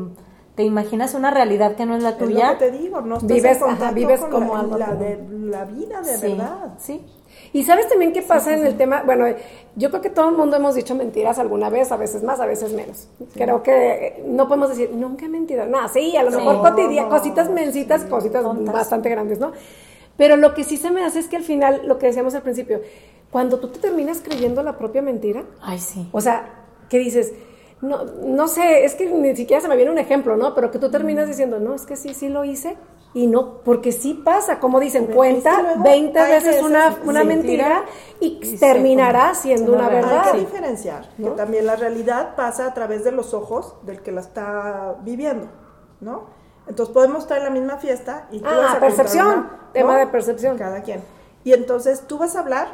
te 0.56 0.64
imaginas 0.64 1.14
una 1.14 1.32
realidad 1.32 1.76
que 1.76 1.86
no 1.86 1.96
es 1.96 2.04
la 2.04 2.10
Es 2.10 2.20
lo 2.20 2.26
tuya. 2.28 2.58
que 2.58 2.66
te 2.70 2.78
digo, 2.78 3.00
no 3.02 3.16
estás 3.16 3.30
Vives, 3.30 3.54
en 3.58 3.60
contacto 3.60 3.84
ajá, 3.86 3.94
vives 3.94 4.20
con 4.22 4.30
como 4.32 4.58
la, 4.78 4.94
de 4.96 5.20
la 5.32 5.66
vida 5.66 6.02
de 6.02 6.18
Sí, 6.18 6.28
verdad. 6.34 6.74
Sí. 6.80 7.06
Y 7.54 7.64
sabes 7.64 7.88
también 7.88 8.14
qué 8.14 8.22
pasa 8.22 8.54
en 8.54 8.66
el 8.66 8.76
tema, 8.78 9.04
bueno, 9.06 9.26
yo 9.76 9.90
creo 9.90 10.02
que 10.02 10.10
todo 10.10 10.30
el 10.30 10.36
mundo 10.36 10.56
hemos 10.58 10.76
dicho 10.76 10.96
mentiras 10.96 11.40
alguna 11.40 11.70
vez, 11.70 11.92
a 11.92 11.98
veces 11.98 12.24
más, 12.24 12.40
a 12.40 12.46
veces 12.46 12.74
menos. 12.74 13.08
Creo 13.34 13.64
que 13.64 14.24
no 14.28 14.48
podemos 14.48 14.70
decir, 14.70 14.92
nunca 14.94 15.26
he 15.26 15.30
mentido. 15.30 15.66
Nada, 15.66 15.88
sí, 15.88 16.16
a 16.18 16.24
lo 16.24 16.32
mejor 16.32 16.62
cotidianas, 16.62 17.12
No, 17.12 17.18
cositas 17.18 17.50
mencitas, 17.50 18.04
cositas 18.06 18.44
Tontas. 18.44 18.74
bastante 18.74 19.10
grandes, 19.10 19.40
¿no? 19.40 19.52
Pero 20.18 20.38
lo 20.38 20.54
que 20.54 20.64
sí 20.64 20.78
se 20.78 20.92
me 20.92 21.04
hace 21.04 21.20
es 21.20 21.28
que 21.28 21.36
al 21.38 21.44
final, 21.44 21.82
lo 21.86 21.98
que 21.98 22.08
decíamos 22.08 22.36
al 22.36 22.42
principio, 22.42 22.82
cuando 23.32 23.60
tú 23.60 23.68
te 23.70 23.80
terminas 23.80 24.22
creyendo 24.22 24.64
la 24.64 24.78
propia 24.78 25.02
mentira, 25.02 25.44
Ay, 25.62 25.80
sí. 25.80 26.08
o 26.12 26.22
sea, 26.22 26.66
que 26.90 27.00
dices, 27.00 27.34
no, 27.82 28.06
no 28.06 28.48
sé, 28.48 28.86
es 28.86 28.96
que 28.96 29.08
ni 29.08 29.36
siquiera 29.36 29.62
se 29.62 29.68
me 29.68 29.76
viene 29.76 29.92
un 29.92 29.98
ejemplo, 29.98 30.38
¿no? 30.38 30.56
Pero 30.56 30.72
que 30.72 30.80
tú 30.80 30.90
terminas 30.90 31.28
diciendo, 31.28 31.60
no, 31.60 31.76
es 31.76 31.86
que 31.86 31.96
sí, 31.98 32.14
sí 32.14 32.30
lo 32.30 32.46
hice. 32.46 32.78
Y 33.16 33.28
no, 33.28 33.60
porque 33.64 33.94
sí 33.94 34.14
pasa, 34.14 34.60
como 34.60 34.78
dicen, 34.78 35.04
Es 35.04 35.08
que 35.08 35.16
cuenta 35.16 35.62
luego 35.62 35.84
20 35.84 36.20
hay 36.20 36.32
veces 36.34 36.62
una, 36.62 36.98
una 37.06 37.24
mentira 37.24 37.86
y, 38.20 38.58
terminará 38.58 39.34
siendo 39.34 39.72
una 39.72 39.88
verdad. 39.88 40.24
Hay 40.26 40.32
que 40.34 40.40
diferenciar 40.40 41.08
que 41.16 41.30
también 41.30 41.66
la 41.66 41.78
realidad 41.78 42.36
pasa 42.36 42.66
a 42.68 42.74
través 42.74 43.06
de 43.06 43.14
los 43.14 43.34
ojos 43.34 43.76
del 43.84 44.02
que 44.02 44.12
la 44.12 44.20
está 44.20 44.98
viviendo, 45.04 45.48
¿no? 46.02 46.26
Entonces 46.68 46.94
podemos 46.94 47.20
estar 47.20 47.38
en 47.38 47.46
la 47.46 47.52
misma 47.52 47.78
fiesta 47.78 48.28
y 48.32 48.40
tú 48.40 48.50
Ah, 48.50 48.58
vas 48.58 48.66
a 48.66 48.80
contar 48.80 48.90
percepción, 48.90 49.28
una, 49.28 49.70
tema 49.72 49.98
de 49.98 50.08
percepción. 50.08 50.58
Cada 50.58 50.82
quien. 50.82 51.02
Y 51.46 51.54
entonces 51.54 52.02
tú 52.08 52.18
vas 52.18 52.36
a 52.36 52.42
hablar 52.42 52.68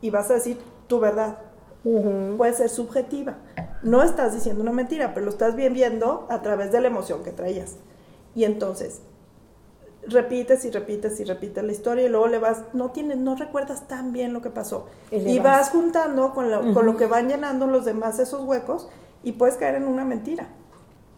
y 0.00 0.10
vas 0.10 0.28
a 0.32 0.34
decir 0.34 0.60
tu 0.88 0.98
verdad. 0.98 1.38
Puede 2.36 2.54
ser 2.54 2.70
subjetiva. 2.70 3.36
No 3.84 4.02
estás 4.02 4.34
diciendo 4.34 4.62
una 4.62 4.72
mentira, 4.72 5.14
pero 5.14 5.26
lo 5.26 5.30
estás 5.30 5.54
bien 5.54 5.74
viendo 5.74 6.26
a 6.28 6.42
través 6.42 6.72
de 6.72 6.80
la 6.80 6.88
emoción 6.88 7.22
que 7.22 7.30
traías. 7.30 7.76
Y 8.34 8.42
entonces 8.42 9.02
repites 10.08 10.64
y 10.64 10.70
repites 10.70 11.18
y 11.20 11.24
repites 11.24 11.62
la 11.64 11.72
historia 11.72 12.06
y 12.06 12.08
luego 12.08 12.26
le 12.28 12.38
vas, 12.38 12.62
no 12.72 12.90
tienes, 12.90 13.16
no 13.18 13.34
recuerdas 13.36 13.86
tan 13.88 14.12
bien 14.12 14.32
lo 14.32 14.42
que 14.42 14.50
pasó. 14.50 14.86
Y 15.10 15.38
vas. 15.38 15.44
vas 15.60 15.70
juntando 15.70 16.32
con 16.34 16.50
lo, 16.50 16.72
con 16.74 16.86
lo 16.86 16.96
que 16.96 17.06
van 17.06 17.28
llenando 17.28 17.66
los 17.66 17.84
demás 17.84 18.18
esos 18.18 18.42
huecos 18.42 18.88
y 19.22 19.32
puedes 19.32 19.56
caer 19.56 19.76
en 19.76 19.86
una 19.88 20.04
mentira. 20.04 20.48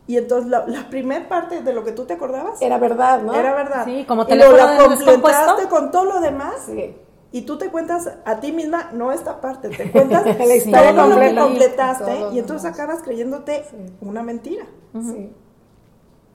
Y 0.07 0.17
entonces 0.17 0.49
la, 0.51 0.67
la 0.67 0.89
primera 0.89 1.29
parte 1.29 1.61
de 1.63 1.73
lo 1.75 1.85
que 1.85 1.93
tú 1.93 2.07
te 2.07 2.15
acordabas 2.15 2.63
Era 2.63 2.79
verdad, 2.79 3.21
¿no? 3.23 3.35
era 3.35 3.55
verdad. 3.55 3.85
Sí, 3.85 4.05
como 4.09 4.25
teléfono 4.27 4.57
la 4.57 4.79
completaste 4.79 5.69
con 5.69 5.91
todo 5.91 6.05
lo 6.07 6.21
demás 6.21 6.55
Sí. 6.65 6.97
y 7.31 7.43
tú 7.43 7.59
te 7.59 7.69
cuentas 7.71 8.11
a 8.25 8.41
ti 8.41 8.53
misma, 8.53 8.89
no 8.95 9.13
esta 9.13 9.43
parte, 9.43 9.69
te 9.69 9.91
cuentas 9.91 10.25
La 10.67 10.81
todo 10.83 10.93
lo 10.93 11.05
que 11.21 11.35
completa. 11.35 11.43
completaste 11.43 12.21
lo 12.21 12.33
y 12.33 12.39
entonces 12.39 12.73
acabas 12.73 13.03
creyéndote 13.03 13.65
una 14.01 14.23
mentira. 14.23 14.65
Sí. 14.95 15.31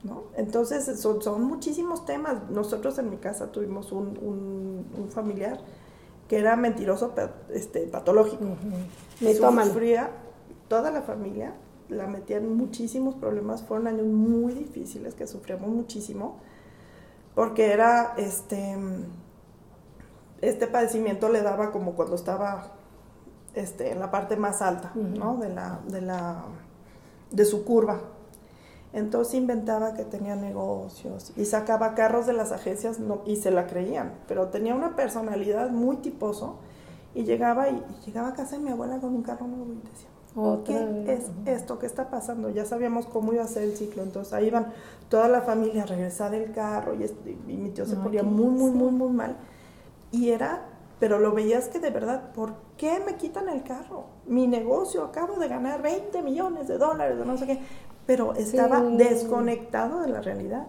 ¿No? 0.04 0.24
Entonces 0.36 1.00
son, 1.00 1.20
son 1.22 1.42
muchísimos 1.42 2.04
temas. 2.04 2.48
Nosotros 2.50 2.96
en 2.98 3.10
mi 3.10 3.16
casa 3.16 3.50
tuvimos 3.50 3.90
un, 3.90 4.16
un- 4.22 4.86
un 4.96 5.08
familiar 5.10 5.58
que 6.28 6.38
era 6.38 6.54
mentiroso 6.56 7.12
este, 7.50 7.86
patológico. 7.88 8.44
Mitómano. 9.20 9.66
Sufría 9.72 10.10
toda 10.68 10.90
la 10.90 11.02
familia, 11.02 11.54
la 11.88 12.06
metía 12.06 12.36
en 12.38 12.56
muchísimos 12.56 13.14
problemas. 13.16 13.62
Fueron 13.62 13.86
años 13.88 14.06
muy 14.06 14.52
difíciles 14.54 15.14
que 15.14 15.26
sufrimos 15.26 15.68
muchísimo 15.68 16.38
porque 17.34 17.72
era 17.72 18.14
este 18.16 18.76
este 20.40 20.66
padecimiento 20.66 21.28
le 21.30 21.40
daba 21.42 21.72
como 21.72 21.92
cuando 21.94 22.16
estaba 22.16 22.72
este, 23.54 23.92
en 23.92 24.00
la 24.00 24.10
parte 24.10 24.36
más 24.36 24.60
alta, 24.62 24.92
¿no? 24.94 25.36
De 25.38 25.48
la, 25.48 25.80
de 25.88 26.00
la 26.02 26.44
de 27.30 27.44
su 27.44 27.64
curva. 27.64 28.00
Entonces 28.94 29.34
inventaba 29.34 29.92
que 29.94 30.04
tenía 30.04 30.36
negocios 30.36 31.32
y 31.36 31.44
sacaba 31.44 31.94
carros 31.94 32.26
de 32.26 32.32
las 32.32 32.52
agencias 32.52 33.00
no- 33.00 33.20
y 33.26 33.36
se 33.36 33.50
la 33.50 33.66
creían, 33.66 34.14
pero 34.28 34.48
tenía 34.48 34.74
una 34.74 34.96
personalidad 34.96 35.70
muy 35.70 35.96
tiposo 35.96 36.56
y 37.14 37.24
llegaba 37.24 37.68
y, 37.68 37.74
y 37.74 38.06
llegaba 38.06 38.28
a 38.28 38.34
casa 38.34 38.56
de 38.56 38.62
mi 38.62 38.70
abuela 38.70 38.98
con 39.00 39.14
un 39.14 39.22
carro 39.22 39.46
nuevo 39.48 39.66
y 39.72 39.76
decía, 39.88 40.08
Otra 40.36 40.64
¿qué 40.78 40.84
vez. 40.86 41.24
es 41.24 41.30
esto? 41.60 41.78
¿Qué 41.80 41.86
está 41.86 42.08
pasando? 42.08 42.50
Ya 42.50 42.64
sabíamos 42.64 43.06
cómo 43.06 43.32
iba 43.32 43.42
a 43.44 43.48
ser 43.48 43.64
el 43.64 43.76
ciclo, 43.76 44.02
entonces 44.04 44.32
ahí 44.32 44.46
iban 44.46 44.72
toda 45.08 45.28
la 45.28 45.42
familia 45.42 45.82
a 45.82 45.86
regresar 45.86 46.30
del 46.30 46.52
carro 46.52 46.94
y, 46.94 47.02
este- 47.04 47.36
y 47.48 47.56
mi 47.56 47.70
tío 47.70 47.86
se 47.86 47.96
ponía 47.96 48.22
muy, 48.22 48.46
muy, 48.50 48.70
muy, 48.70 48.90
muy 48.92 49.10
mal. 49.10 49.36
Y 50.12 50.30
era, 50.30 50.62
pero 51.00 51.18
lo 51.18 51.32
veías 51.32 51.68
que 51.68 51.80
de 51.80 51.90
verdad, 51.90 52.32
¿por 52.32 52.54
qué 52.76 53.00
me 53.04 53.16
quitan 53.16 53.48
el 53.48 53.62
carro? 53.64 54.04
Mi 54.26 54.46
negocio, 54.46 55.04
acabo 55.04 55.34
de 55.38 55.48
ganar 55.48 55.82
20 55.82 56.22
millones 56.22 56.68
de 56.68 56.78
dólares, 56.78 57.18
de 57.18 57.24
no 57.24 57.36
sé 57.36 57.46
qué, 57.46 57.60
pero 58.06 58.34
estaba 58.34 58.80
Sí. 58.80 58.96
desconectado 58.96 60.00
de 60.00 60.08
la 60.08 60.20
realidad. 60.20 60.66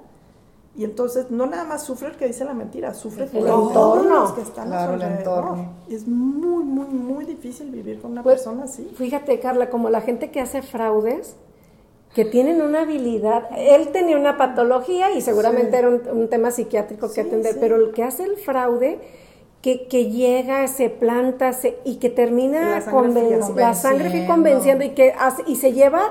Y 0.78 0.84
entonces 0.84 1.32
no 1.32 1.46
nada 1.46 1.64
más 1.64 1.84
sufre 1.84 2.10
el 2.10 2.16
que 2.16 2.28
dice 2.28 2.44
la 2.44 2.54
mentira, 2.54 2.94
sufre 2.94 3.24
El 3.26 3.30
todos 3.32 3.68
entorno. 3.70 4.20
los 4.22 4.32
que 4.34 4.42
están 4.42 4.68
a 4.68 4.72
Claro, 4.72 4.88
su 4.92 4.96
el 4.96 5.02
alrededor. 5.04 5.38
entorno. 5.46 5.70
Es 5.90 6.06
muy, 6.08 6.64
muy, 6.66 6.86
muy 6.88 7.24
difícil 7.26 7.72
vivir 7.72 8.02
con 8.02 8.12
una 8.12 8.24
Pues, 8.24 8.36
persona 8.42 8.66
así. 8.66 8.92
Fíjate, 8.98 9.40
Carla, 9.40 9.70
como 9.70 9.90
la 9.90 10.02
gente 10.02 10.32
que 10.32 10.42
hace 10.42 10.62
fraudes, 10.62 11.36
que 12.14 12.26
tienen 12.26 12.62
una 12.62 12.82
habilidad, 12.82 13.48
él 13.58 13.90
tenía 13.90 14.18
una 14.18 14.38
patología 14.38 15.12
y 15.12 15.22
seguramente 15.22 15.72
Sí. 15.72 15.78
era 15.78 15.90
un, 15.90 16.02
un 16.14 16.30
tema 16.30 16.52
psiquiátrico 16.52 17.08
que 17.08 17.14
Sí, 17.14 17.20
atender, 17.22 17.54
sí. 17.54 17.58
pero 17.62 17.78
el 17.78 17.92
que 17.94 18.04
hace 18.04 18.24
el 18.24 18.36
fraude, 18.38 19.00
que, 19.62 19.88
que 19.88 20.12
llega, 20.12 20.68
se 20.68 20.90
planta 20.90 21.52
se, 21.54 21.78
y 21.86 21.96
que 21.98 22.10
termina 22.10 22.70
la 22.72 22.82
sangre 22.82 23.12
fría. 23.28 23.40
conven- 23.40 23.56
la 23.56 23.74
sangre 23.74 24.04
Convenciendo. 24.28 24.34
convenciendo 24.34 24.84
y 24.86 24.90
que 24.90 25.14
hace- 25.18 25.44
y 25.48 25.56
se 25.56 25.72
lleva 25.74 26.02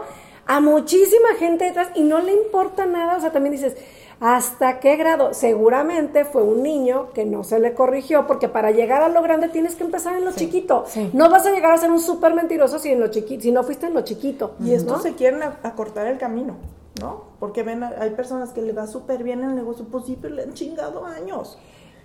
a 0.47 0.61
muchísima 0.61 1.35
gente 1.39 1.65
detrás 1.65 1.89
y 1.95 2.03
no 2.03 2.21
le 2.21 2.33
importa 2.33 2.87
nada, 2.87 3.17
o 3.17 3.21
sea, 3.21 3.33
también 3.33 3.53
dices, 3.53 3.77
¿hasta 4.21 4.81
qué 4.81 4.97
grado? 4.97 5.35
Seguramente 5.35 6.25
fue 6.25 6.43
un 6.43 6.63
niño 6.63 7.09
que 7.15 7.25
no 7.25 7.45
se 7.45 7.59
le 7.59 7.75
corrigió, 7.75 8.27
porque 8.27 8.49
para 8.49 8.71
llegar 8.71 9.03
a 9.03 9.09
lo 9.09 9.23
grande 9.23 9.49
tienes 9.49 9.75
que 9.75 9.85
empezar 9.85 10.17
en 10.17 10.25
lo 10.25 10.33
chiquito. 10.33 10.85
sí. 10.87 11.11
No 11.13 11.31
vas 11.31 11.47
a 11.47 11.51
llegar 11.51 11.73
a 11.73 11.77
ser 11.79 11.91
un 11.91 12.01
súper 12.01 12.35
mentiroso 12.35 12.79
si, 12.79 12.91
en 12.91 13.01
lo 13.01 13.07
chiqui- 13.09 13.41
si 13.41 13.53
no 13.53 13.63
fuiste 13.65 13.87
en 13.87 13.95
lo 13.95 14.03
chiquito. 14.03 14.55
Y 14.65 14.73
estos 14.73 14.99
¿no? 14.99 15.03
se 15.03 15.15
quieren 15.15 15.43
a- 15.43 15.59
acortar 15.63 16.07
el 16.07 16.19
camino, 16.19 16.57
¿no? 17.01 17.25
Porque 17.41 17.63
ven, 17.63 17.83
a- 17.83 17.95
hay 18.01 18.11
personas 18.11 18.51
que 18.53 18.63
le 18.63 18.73
va 18.73 18.87
súper 18.87 19.23
bien 19.25 19.43
el 19.43 19.55
negocio, 19.55 19.87
pues 19.91 20.05
sí, 20.07 20.17
pero 20.21 20.35
le 20.35 20.43
han 20.43 20.55
chingado 20.55 21.05
años. 21.07 21.59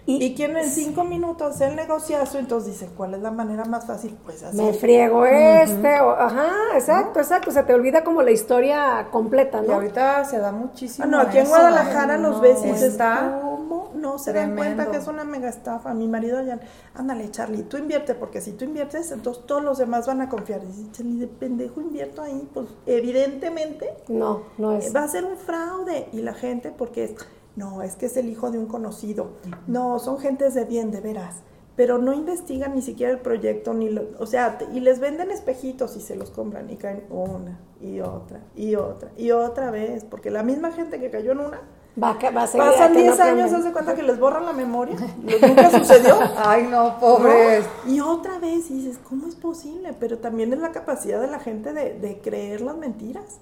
Y- 0.06 0.24
Y, 0.25 0.34
quieren 0.34 0.58
en 0.58 0.70
cinco 0.70 1.03
minutos 1.03 1.56
hacer 1.56 1.70
el 1.70 1.75
negociazo, 1.75 2.39
entonces 2.39 2.74
dicen, 2.74 2.89
¿cuál 2.98 3.13
es 3.13 3.22
la 3.22 3.29
manera 3.29 3.65
más 3.65 3.86
fácil? 3.86 4.18
Pues 4.25 4.41
así. 4.41 4.58
Me 4.58 4.74
friego 4.74 5.24
este, 5.25 6.01
o- 6.01 6.12
ajá, 6.12 6.50
exacto, 6.74 7.20
exacto, 7.20 7.51
se 7.51 7.62
te 7.63 7.74
olvida 7.75 8.03
como 8.03 8.24
la 8.24 8.32
historia 8.32 9.08
completa, 9.12 9.62
Y 9.63 9.68
¿no? 9.68 9.75
ahorita 9.75 10.25
se 10.25 10.39
da 10.39 10.51
muchísimo. 10.51 11.06
Ah, 11.06 11.08
no, 11.12 11.20
aquí 11.20 11.38
en 11.38 11.48
Guadalajara 11.48 12.18
No, 12.18 12.39
ves 12.41 12.60
y 12.65 12.70
está 12.70 13.39
¿cómo 13.41 13.91
no 13.94 14.18
se 14.18 14.34
dan 14.34 14.56
cuenta 14.56 14.89
que 14.89 14.98
es 14.98 15.08
una 15.08 15.24
mega 15.25 15.48
estafa? 15.50 15.94
Mi 15.94 16.08
marido 16.08 16.41
ya, 16.41 16.60
ándale, 16.96 17.29
Charlie, 17.29 17.63
tú 17.63 17.77
invierte, 17.77 18.15
porque 18.15 18.41
si 18.41 18.53
tú 18.53 18.65
inviertes, 18.65 19.12
entonces 19.12 19.46
todos 19.46 19.62
los 19.62 19.77
demás 19.77 20.08
van 20.08 20.22
a 20.22 20.29
confiar. 20.29 20.63
Y 20.63 20.68
dice, 20.68 20.91
Charlie, 20.91 21.20
de 21.20 21.27
pendejo 21.27 21.82
invierto 21.82 22.24
ahí, 22.24 22.50
pues 22.51 22.68
evidentemente 22.88 23.94
No, 24.08 24.44
no 24.58 24.72
es. 24.74 24.96
va 24.96 25.03
a 25.03 25.08
ser 25.08 25.25
un 25.25 25.38
fraude. 25.38 26.08
Y 26.13 26.22
la 26.22 26.34
gente, 26.34 26.74
porque 26.75 27.03
es, 27.03 27.12
no, 27.60 27.82
es 27.82 27.98
que 27.98 28.06
es 28.06 28.16
el 28.16 28.30
hijo 28.30 28.51
de 28.51 28.58
un 28.58 28.68
conocido. 28.68 29.32
No, 29.68 30.00
son 30.00 30.18
gentes 30.18 30.54
de 30.54 30.63
bien, 30.63 30.92
de 30.92 31.01
veras. 31.01 31.36
Pero 31.75 31.98
no 31.98 32.13
investigan 32.13 32.74
ni 32.74 32.82
siquiera 32.82 33.12
el 33.12 33.20
proyecto, 33.20 33.74
ni 33.74 33.89
lo, 33.89 34.04
o 34.18 34.25
sea, 34.25 34.58
y 34.74 34.80
les 34.80 35.01
venden 35.01 35.30
espejitos 35.30 35.98
y 35.98 36.01
se 36.01 36.16
los 36.16 36.30
compran 36.30 36.70
y 36.70 36.78
caen 36.78 37.04
una 37.10 37.60
y 37.82 38.00
otra 38.00 38.39
y 38.56 38.75
otra 38.75 39.12
y 39.18 39.32
otra 39.32 39.72
vez, 39.72 40.06
porque 40.06 40.30
la 40.30 40.44
misma 40.44 40.72
gente 40.72 41.00
que 41.00 41.10
cayó 41.10 41.32
en 41.34 41.39
una, 41.39 41.62
Va, 42.01 42.13
va 42.13 42.44
a 42.44 42.48
pasan 42.48 42.62
a 42.63 42.94
que 42.94 43.00
10 43.00 43.18
no 43.18 43.24
años, 43.24 43.51
hace 43.51 43.72
cuenta 43.74 43.94
que 43.94 44.04
les 44.04 44.20
borran 44.20 44.46
la 44.46 44.54
memoria, 44.54 44.96
nunca 45.18 45.70
sucedió. 45.70 46.18
Ay, 46.38 46.68
no, 46.70 46.98
pobres. 47.00 47.66
¿no? 47.86 47.94
Y 47.94 48.00
otra 48.00 48.39
vez 48.39 48.70
y 48.72 48.75
dices, 48.75 49.00
¿cómo 49.10 49.28
es 49.28 49.36
posible? 49.36 49.94
Pero 50.00 50.18
también 50.18 50.54
es 50.54 50.60
la 50.60 50.72
capacidad 50.72 51.20
de 51.20 51.28
la 51.28 51.39
gente 51.39 51.74
de, 51.74 51.94
de 52.00 52.20
creer 52.20 52.62
las 52.62 52.78
mentiras. 52.78 53.39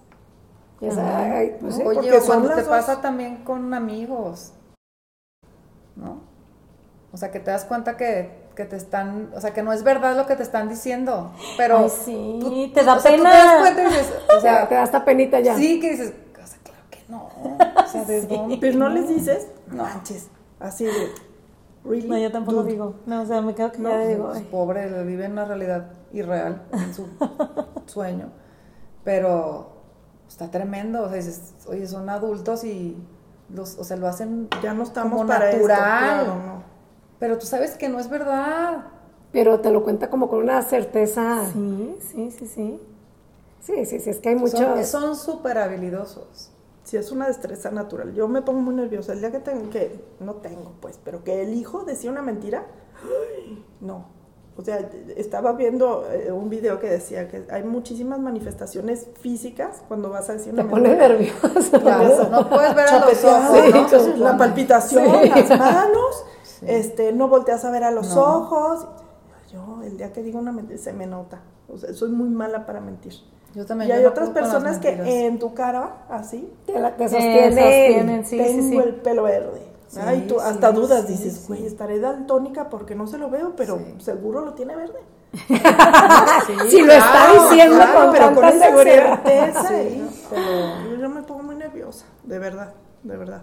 Ay, 0.81 1.55
pues 1.59 1.75
sí. 1.75 1.81
Oye, 1.83 1.95
porque 1.95 2.17
o 2.17 2.25
cuando 2.25 2.49
te 2.49 2.55
dos. 2.61 2.69
pasa 2.69 3.01
también 3.01 3.43
con 3.43 3.73
amigos, 3.73 4.53
¿no? 5.95 6.21
O 7.11 7.17
sea, 7.17 7.31
que 7.31 7.39
te 7.39 7.51
das 7.51 7.65
cuenta 7.65 7.97
que, 7.97 8.47
que 8.55 8.65
te 8.65 8.75
están, 8.75 9.31
o 9.35 9.41
sea, 9.41 9.53
que 9.53 9.63
no 9.63 9.73
es 9.73 9.83
verdad 9.83 10.15
lo 10.15 10.27
que 10.27 10.35
te 10.35 10.43
están 10.43 10.69
diciendo, 10.69 11.31
pero 11.57 11.79
Ay, 11.79 11.89
sí, 11.89 12.37
tú- 12.41 12.73
te 12.73 12.83
da 12.83 12.95
o 12.95 12.99
sea, 12.99 13.11
tú 13.15 13.23
pena. 13.23 13.31
te 13.31 13.37
das 13.37 13.61
cuenta 13.61 13.81
y 13.81 13.85
dices, 13.87 14.13
o 14.37 14.39
sea, 14.41 14.63
te 14.63 14.69
sea, 14.69 14.77
da 14.77 14.83
hasta 14.83 15.05
penita 15.05 15.39
ya. 15.39 15.55
sí 15.55 15.79
que 15.79 15.91
dices, 15.91 16.13
o 16.43 16.45
sea, 16.47 16.59
claro 16.63 16.81
que 16.91 16.99
no, 17.09 17.23
o 17.83 17.87
sea, 17.87 18.03
¿de 18.05 18.21
dónde? 18.27 18.57
Pero 18.59 18.77
no 18.77 18.89
les 18.89 19.07
dices, 19.09 19.47
No. 19.67 19.83
manches, 19.83 20.29
Así 20.59 20.85
de, 20.85 21.11
¿really? 21.85 22.09
No, 22.09 22.17
yo 22.17 22.31
tampoco 22.31 22.57
Dude. 22.63 22.71
digo. 22.71 22.95
No, 23.05 23.21
o 23.21 23.25
sea, 23.25 23.41
me 23.41 23.53
quedo 23.55 23.71
que 23.71 23.77
No, 23.79 23.89
ya 23.91 24.07
digo, 24.07 24.25
Pues, 24.25 24.37
ay. 24.39 24.47
pobre, 24.51 25.03
vive 25.03 25.25
en 25.25 25.31
una 25.33 25.45
realidad 25.45 25.91
irreal, 26.13 26.63
en 26.71 26.93
su 26.93 27.07
sueño. 27.85 28.29
Pero 29.03 29.76
está 30.27 30.51
tremendo. 30.51 31.03
O 31.03 31.07
sea, 31.07 31.17
dices, 31.17 31.53
oye, 31.67 31.87
son 31.87 32.09
adultos 32.09 32.63
y 32.63 32.97
los, 33.49 33.77
o 33.77 33.83
sea, 33.83 33.97
lo 33.97 34.07
hacen 34.07 34.49
Ya 34.61 34.73
no 34.73 34.83
estamos 34.83 35.13
como 35.13 35.27
para 35.27 35.49
esto, 35.51 35.67
natural. 35.67 35.99
claro, 36.25 36.35
no. 36.35 36.63
Pero 37.19 37.37
tú 37.37 37.45
sabes 37.45 37.77
que 37.77 37.89
no 37.89 37.99
es 37.99 38.09
verdad. 38.09 38.85
Pero 39.31 39.59
te 39.59 39.71
lo 39.71 39.83
cuenta 39.83 40.09
como 40.09 40.29
con 40.29 40.39
una 40.43 40.61
certeza. 40.61 41.45
Sí, 41.53 41.95
sí, 42.11 42.31
sí, 42.31 42.47
sí. 42.47 42.81
Sí, 43.61 43.85
sí, 43.85 43.99
sí, 43.99 44.09
es 44.09 44.19
que 44.19 44.29
hay 44.29 44.35
muchos. 44.35 44.87
Son 44.87 45.15
súper 45.15 45.57
habilidosos. 45.57 46.51
Sí, 46.83 46.95
es 46.95 47.11
una 47.11 47.27
destreza 47.27 47.69
natural. 47.69 48.13
Yo 48.13 48.29
me 48.29 48.41
pongo 48.41 48.61
muy 48.61 48.73
nerviosa. 48.75 49.11
El 49.11 49.19
día 49.19 49.31
que 49.31 49.39
tengo, 49.39 49.69
que 49.69 49.99
no 50.21 50.35
tengo, 50.35 50.71
pues, 50.79 50.99
pero 51.03 51.23
que 51.23 51.41
el 51.41 51.53
hijo 51.53 51.83
decía 51.83 52.09
una 52.09 52.21
mentira, 52.21 52.65
¡ay! 53.03 53.65
no. 53.81 54.05
O 54.57 54.63
sea, 54.63 54.89
estaba 55.15 55.53
viendo 55.53 56.05
eh, 56.11 56.31
un 56.31 56.49
video 56.49 56.79
que 56.79 56.87
decía 56.89 57.27
que 57.27 57.43
hay 57.51 57.63
muchísimas 57.63 58.19
manifestaciones 58.19 59.05
físicas 59.21 59.83
cuando 59.87 60.09
vas 60.09 60.29
a 60.29 60.33
decir 60.33 60.55
Te 60.55 60.61
una 60.61 60.69
pone 60.69 60.89
mentira. 60.89 61.07
nervioso. 61.09 61.79
Claro, 61.81 62.27
no 62.31 62.49
puedes 62.49 62.73
ver 62.75 62.87
a 62.89 62.99
los 63.05 63.23
ojos, 63.23 64.17
la 64.17 64.35
palpitación, 64.37 65.03
Sí. 65.21 65.29
las 65.29 65.49
manos, 65.59 66.25
este, 66.65 67.13
no 67.13 67.27
volteas 67.27 67.63
a 67.65 67.71
ver 67.71 67.83
a 67.83 67.91
los 67.91 68.15
No. 68.15 68.21
ojos. 68.37 68.87
Yo, 69.53 69.83
el 69.83 69.95
día 69.97 70.11
que 70.11 70.23
digo 70.23 70.39
una 70.39 70.51
mentira, 70.51 70.79
se 70.79 70.91
me 70.91 71.05
nota. 71.05 71.39
O 71.71 71.77
sea, 71.77 71.93
soy 71.93 72.09
muy 72.09 72.29
mala 72.29 72.65
para 72.65 72.81
mentir. 72.81 73.13
Yo 73.53 73.65
también. 73.65 73.89
Y 73.89 73.93
yo 73.93 73.97
hay 73.97 74.03
no 74.05 74.09
otras 74.09 74.29
personas 74.31 74.77
que 74.79 74.89
en 75.27 75.37
tu 75.39 75.53
cara, 75.53 76.05
así, 76.09 76.51
Te, 76.65 76.79
la- 76.79 76.95
te 76.95 77.03
Te 77.03 77.09
sostienen. 77.09 77.51
sostienen, 77.53 78.25
sí, 78.25 78.37
tengo 78.37 78.61
sí, 78.63 78.69
sí. 78.69 78.77
el 78.77 78.95
pelo 78.95 79.23
verde. 79.23 79.61
Sí, 79.87 79.99
Ay, 80.03 80.25
tú 80.27 80.35
sí, 80.35 80.41
hasta 80.43 80.71
dudas, 80.71 81.05
sí, 81.07 81.13
dices, 81.13 81.45
güey, 81.47 81.65
estaré 81.65 81.99
daltónica 81.99 82.69
porque 82.69 82.93
no 82.95 83.07
se 83.07 83.17
lo 83.17 83.29
veo, 83.29 83.53
pero 83.55 83.79
seguro 83.99 84.43
lo 84.43 84.53
tiene 84.53 84.75
verde. 84.75 84.99
Si 86.69 86.81
lo 86.81 86.91
está 86.93 87.31
diciendo 87.33 87.79
con 87.95 88.11
pero 88.11 88.33
con 88.35 88.45
esa 88.45 88.65
seguridad. 88.67 89.23
certeza. 89.23 89.69
Yo 90.99 91.09
me 91.09 91.21
pongo 91.23 91.43
muy 91.43 91.55
nerviosa, 91.55 92.05
de 92.23 92.39
verdad, 92.39 92.73
de 93.03 93.17
verdad. 93.17 93.41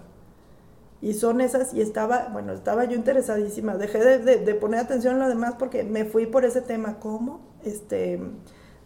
Y 1.01 1.15
son 1.15 1.41
esas, 1.41 1.75
y 1.75 1.81
estaba, 1.83 2.29
bueno, 2.33 2.53
estaba 2.53 2.85
yo 2.85 2.95
interesadísima. 2.97 3.77
Dejé 3.77 3.99
de, 4.03 4.19
de- 4.19 4.37
de 4.39 4.55
poner 4.55 4.81
atención 4.81 5.15
en 5.15 5.21
lo 5.21 5.29
demás 5.29 5.55
porque 5.59 5.83
me 5.85 6.05
fui 6.07 6.27
por 6.27 6.45
ese 6.47 6.63
tema. 6.63 6.99
¿Cómo? 6.99 7.41
Este, 7.63 8.21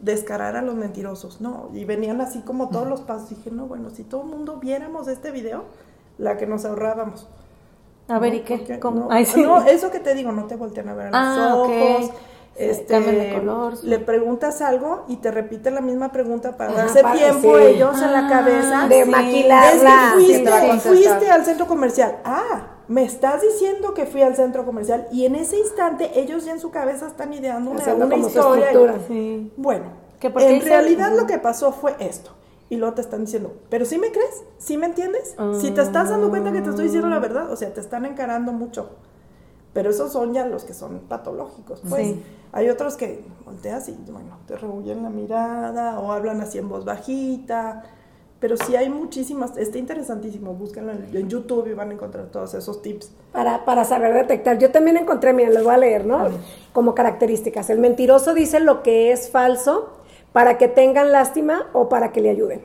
descarar 0.00 0.56
a 0.56 0.62
los 0.62 0.74
mentirosos, 0.74 1.40
¿no? 1.40 1.70
Y 1.74 1.84
venían 1.84 2.20
así 2.20 2.40
como 2.40 2.70
todos 2.70 2.88
los 2.88 3.02
pasos. 3.02 3.30
Dije, 3.30 3.50
no, 3.52 3.66
bueno, 3.66 3.90
si 3.90 4.02
todo 4.02 4.22
el 4.22 4.28
mundo 4.28 4.56
viéramos 4.56 5.06
este 5.06 5.30
video, 5.30 5.64
la 6.18 6.36
que 6.36 6.46
nos 6.46 6.64
ahorrábamos. 6.64 7.28
A 8.08 8.18
ver, 8.18 8.32
¿no? 8.32 8.38
¿y 8.38 8.40
qué? 8.40 8.78
¿Cómo? 8.80 9.00
No, 9.00 9.08
Ay, 9.10 9.24
sí. 9.24 9.42
no, 9.42 9.62
eso 9.66 9.90
que 9.90 10.00
te 10.00 10.14
digo, 10.14 10.32
no 10.32 10.44
te 10.46 10.56
voltean 10.56 10.88
a 10.88 10.94
ver 10.94 11.06
a 11.08 11.10
los 11.10 11.16
Ah, 11.20 11.54
ojos. 11.56 12.06
Sí, 12.06 12.10
Este, 12.56 12.86
cambian 12.94 13.18
de 13.18 13.34
color, 13.34 13.76
sí. 13.76 13.86
Le 13.86 13.98
preguntas 14.00 14.60
algo 14.62 15.04
y 15.06 15.16
te 15.18 15.30
repite 15.30 15.70
la 15.70 15.80
misma 15.80 16.10
pregunta 16.10 16.56
para 16.56 16.70
Ajá, 16.72 16.80
darse 16.82 17.02
para- 17.02 17.14
tiempo 17.14 17.56
sí. 17.56 17.64
ellos 17.66 18.02
en 18.02 18.12
la 18.12 18.26
Ah, 18.26 18.30
cabeza. 18.30 18.88
De 18.88 19.04
sí. 19.04 19.10
maquilarla. 19.10 20.14
Es 20.18 20.42
que 20.42 20.88
fuiste, 20.88 21.30
al 21.30 21.44
centro 21.44 21.66
comercial. 21.68 22.16
Ah, 22.24 22.78
me 22.88 23.04
estás 23.04 23.42
diciendo 23.42 23.94
que 23.94 24.06
fui 24.06 24.22
al 24.22 24.34
centro 24.34 24.64
comercial. 24.64 25.06
Y 25.12 25.24
en 25.26 25.36
ese 25.36 25.58
instante 25.58 26.18
ellos 26.18 26.46
ya 26.46 26.52
en 26.52 26.58
su 26.60 26.70
cabeza 26.70 27.06
están 27.06 27.32
ideando 27.32 27.70
una, 27.70 28.16
historia. 28.16 28.68
Sí. 29.06 29.52
Bueno, 29.56 29.84
en 30.20 30.60
realidad 30.62 31.12
lo 31.14 31.26
que 31.26 31.38
pasó 31.38 31.70
fue 31.70 31.94
esto. 32.00 32.32
Y 32.70 32.76
luego 32.76 32.94
te 32.94 33.00
están 33.00 33.24
diciendo, 33.24 33.54
¿pero 33.70 33.84
sí 33.86 33.98
me 33.98 34.10
crees? 34.12 34.42
¿Sí 34.58 34.76
me 34.76 34.86
entiendes? 34.86 35.34
Si 35.60 35.70
te 35.70 35.80
estás 35.80 36.10
dando 36.10 36.28
cuenta 36.28 36.52
que 36.52 36.60
te 36.60 36.68
estoy 36.70 36.84
diciendo 36.84 37.08
la 37.08 37.18
verdad, 37.18 37.50
o 37.50 37.56
sea, 37.56 37.72
te 37.72 37.80
están 37.80 38.04
encarando 38.04 38.52
mucho. 38.52 38.90
Pero 39.72 39.90
esos 39.90 40.12
son 40.12 40.34
ya 40.34 40.46
los 40.46 40.64
que 40.64 40.74
son 40.74 40.98
patológicos. 41.00 41.80
Pues 41.88 42.06
Sí. 42.08 42.22
hay 42.52 42.68
otros 42.68 42.96
que 42.96 43.22
volteas 43.46 43.88
y, 43.88 43.92
bueno, 44.10 44.38
te 44.46 44.56
rehuyen 44.56 45.02
la 45.02 45.10
mirada 45.10 45.98
o 46.00 46.12
hablan 46.12 46.40
así 46.40 46.58
en 46.58 46.68
voz 46.68 46.84
bajita. 46.84 47.84
Pero 48.40 48.56
sí 48.56 48.76
hay 48.76 48.88
muchísimas, 48.88 49.56
está 49.56 49.78
interesantísimo, 49.78 50.54
búsquenlo 50.54 50.92
en, 50.92 51.08
en 51.12 51.28
YouTube 51.28 51.66
y 51.68 51.74
van 51.74 51.90
a 51.90 51.94
encontrar 51.94 52.26
todos 52.26 52.54
esos 52.54 52.82
tips. 52.82 53.10
Para, 53.32 53.64
para 53.64 53.84
saber 53.84 54.14
detectar. 54.14 54.58
Yo 54.58 54.70
también 54.70 54.96
encontré, 54.96 55.32
mira, 55.32 55.50
les 55.50 55.64
voy 55.64 55.74
a 55.74 55.78
leer, 55.78 56.06
¿no? 56.06 56.28
Como 56.72 56.94
características. 56.94 57.68
El 57.70 57.78
mentiroso 57.80 58.34
dice 58.34 58.60
lo 58.60 58.82
que 58.84 59.10
es 59.10 59.28
falso 59.30 59.88
para 60.32 60.58
que 60.58 60.68
tengan 60.68 61.12
lástima 61.12 61.66
o 61.72 61.88
para 61.88 62.12
que 62.12 62.20
le 62.20 62.30
ayuden. 62.30 62.62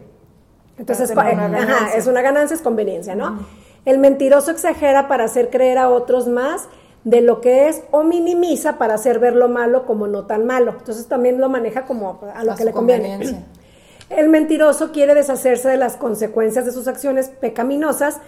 Entonces, 0.77 1.11
pa- 1.11 1.31
una 1.31 1.45
ajá, 1.57 1.95
es 1.95 2.07
una 2.07 2.21
ganancia, 2.21 2.55
es 2.55 2.61
conveniencia, 2.61 3.15
¿no? 3.15 3.45
El 3.85 3.99
mentiroso 3.99 4.51
exagera 4.51 5.07
para 5.07 5.25
hacer 5.25 5.49
creer 5.49 5.77
a 5.77 5.89
otros 5.89 6.27
más 6.27 6.67
de 7.03 7.21
lo 7.21 7.41
que 7.41 7.67
es 7.67 7.83
o 7.91 8.03
minimiza 8.03 8.77
para 8.77 8.93
hacer 8.93 9.19
ver 9.19 9.35
lo 9.35 9.49
malo 9.49 9.85
como 9.85 10.07
no 10.07 10.25
tan 10.25 10.45
malo. 10.45 10.75
Entonces 10.77 11.07
también 11.07 11.39
lo 11.39 11.49
maneja 11.49 11.85
como 11.85 12.21
a 12.33 12.43
lo 12.43 12.53
A 12.53 12.55
que 12.55 12.65
le 12.65 12.71
conviene. 12.71 13.19
El 14.09 14.29
mentiroso 14.29 14.91
quiere 14.91 15.15
deshacerse 15.15 15.69
de 15.69 15.77
las 15.77 15.97
consecuencias 15.97 16.65
de 16.65 16.71
sus 16.71 16.87
acciones 16.87 17.29
pecaminosas 17.29 18.19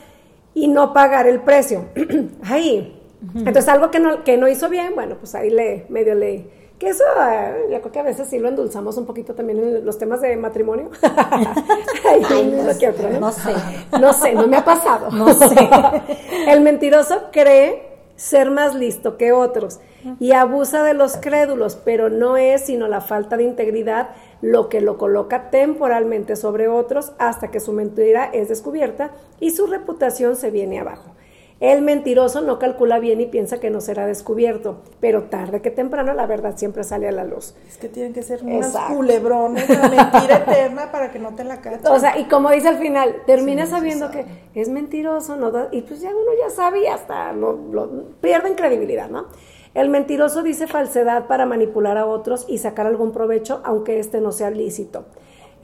y 0.53 0.67
no 0.67 0.93
pagar 0.93 1.27
el 1.27 1.41
precio. 1.41 1.85
ahí. 2.43 3.01
Entonces, 3.33 3.67
algo 3.67 3.91
que 3.91 3.99
no, 3.99 4.23
que 4.23 4.37
no 4.37 4.47
hizo 4.47 4.69
bien, 4.69 4.93
bueno, 4.93 5.15
pues 5.19 5.35
ahí 5.35 5.49
le, 5.49 5.85
medio 5.89 6.15
le... 6.15 6.64
Que 6.79 6.89
eso, 6.89 7.03
eh, 7.21 7.67
yo 7.71 7.79
creo 7.79 7.91
que 7.91 7.99
a 7.99 8.03
veces 8.03 8.27
sí 8.27 8.38
lo 8.38 8.49
endulzamos 8.49 8.97
un 8.97 9.05
poquito 9.05 9.33
también 9.33 9.59
en 9.59 9.85
los 9.85 9.97
temas 9.97 10.21
de 10.21 10.35
matrimonio. 10.35 10.89
Ay, 12.31 12.45
¿no? 13.09 13.19
No 13.19 13.31
sé. 13.31 13.53
No 13.99 14.13
sé, 14.13 14.33
no 14.33 14.47
me 14.47 14.57
ha 14.57 14.65
pasado. 14.65 15.09
No 15.11 15.33
sé. 15.33 15.55
El 16.47 16.61
mentiroso 16.61 17.29
cree 17.31 17.95
ser 18.17 18.51
más 18.51 18.75
listo 18.75 19.17
que 19.17 19.31
otros 19.31 19.79
y 20.19 20.33
abusa 20.33 20.83
de 20.83 20.93
los 20.93 21.17
crédulos, 21.17 21.77
pero 21.83 22.09
no 22.09 22.38
es 22.38 22.65
sino 22.65 22.88
la 22.88 23.01
falta 23.01 23.38
de 23.38 23.43
integridad 23.43 24.09
lo 24.41 24.69
que 24.69 24.81
lo 24.81 24.97
coloca 24.97 25.49
temporalmente 25.49 26.35
sobre 26.35 26.67
otros 26.67 27.13
hasta 27.17 27.49
que 27.49 27.59
su 27.59 27.71
mentira 27.71 28.25
es 28.25 28.49
descubierta 28.49 29.11
y 29.39 29.51
su 29.51 29.65
reputación 29.67 30.35
se 30.35 30.51
viene 30.51 30.79
abajo. 30.79 31.14
El 31.61 31.81
mentiroso 31.81 32.41
no 32.41 32.59
calcula 32.59 32.99
bien 32.99 33.21
y 33.21 33.27
piensa 33.27 33.61
que 33.61 33.69
no 33.69 33.79
será 33.79 34.05
descubierto, 34.05 34.81
pero 34.99 35.23
tarde 35.23 35.61
que 35.61 35.71
temprano 35.71 36.13
la 36.13 36.25
verdad 36.25 36.57
siempre 36.57 36.83
sale 36.83 37.07
a 37.07 37.13
la 37.13 37.23
luz. 37.23 37.55
Es 37.65 37.77
que 37.77 37.87
tienen 37.87 38.11
que 38.13 38.23
ser 38.23 38.43
unas 38.43 38.75
culebrones, 38.93 39.69
la 39.69 39.87
mentira 40.11 40.37
eterna 40.45 40.91
para 40.91 41.11
que 41.11 41.19
no 41.19 41.33
te 41.33 41.45
la 41.45 41.61
cachen. 41.61 41.87
O 41.87 41.97
sea, 41.97 42.19
y 42.19 42.25
como 42.25 42.51
dice 42.51 42.67
al 42.67 42.77
final, 42.77 43.15
termina 43.25 43.65
sabiendo 43.65 44.11
que 44.11 44.25
es 44.53 44.67
mentiroso, 44.67 45.37
¿no? 45.37 45.51
Da- 45.51 45.69
y 45.71 45.81
pues 45.83 46.01
ya 46.01 46.09
uno 46.09 46.31
ya 46.43 46.49
sabe 46.53 46.81
y 46.83 46.87
hasta 46.87 47.31
lo, 47.31 47.53
lo- 47.71 47.89
pierden 48.19 48.55
credibilidad, 48.55 49.09
¿no? 49.09 49.27
El 49.73 49.87
mentiroso 49.89 50.43
dice 50.43 50.67
falsedad 50.67 51.27
para 51.27 51.45
manipular 51.45 51.97
a 51.97 52.05
otros 52.05 52.45
y 52.49 52.57
sacar 52.57 52.85
algún 52.85 53.11
provecho, 53.13 53.61
aunque 53.63 53.99
este 53.99 54.19
no 54.19 54.33
sea 54.33 54.49
lícito. 54.49 55.05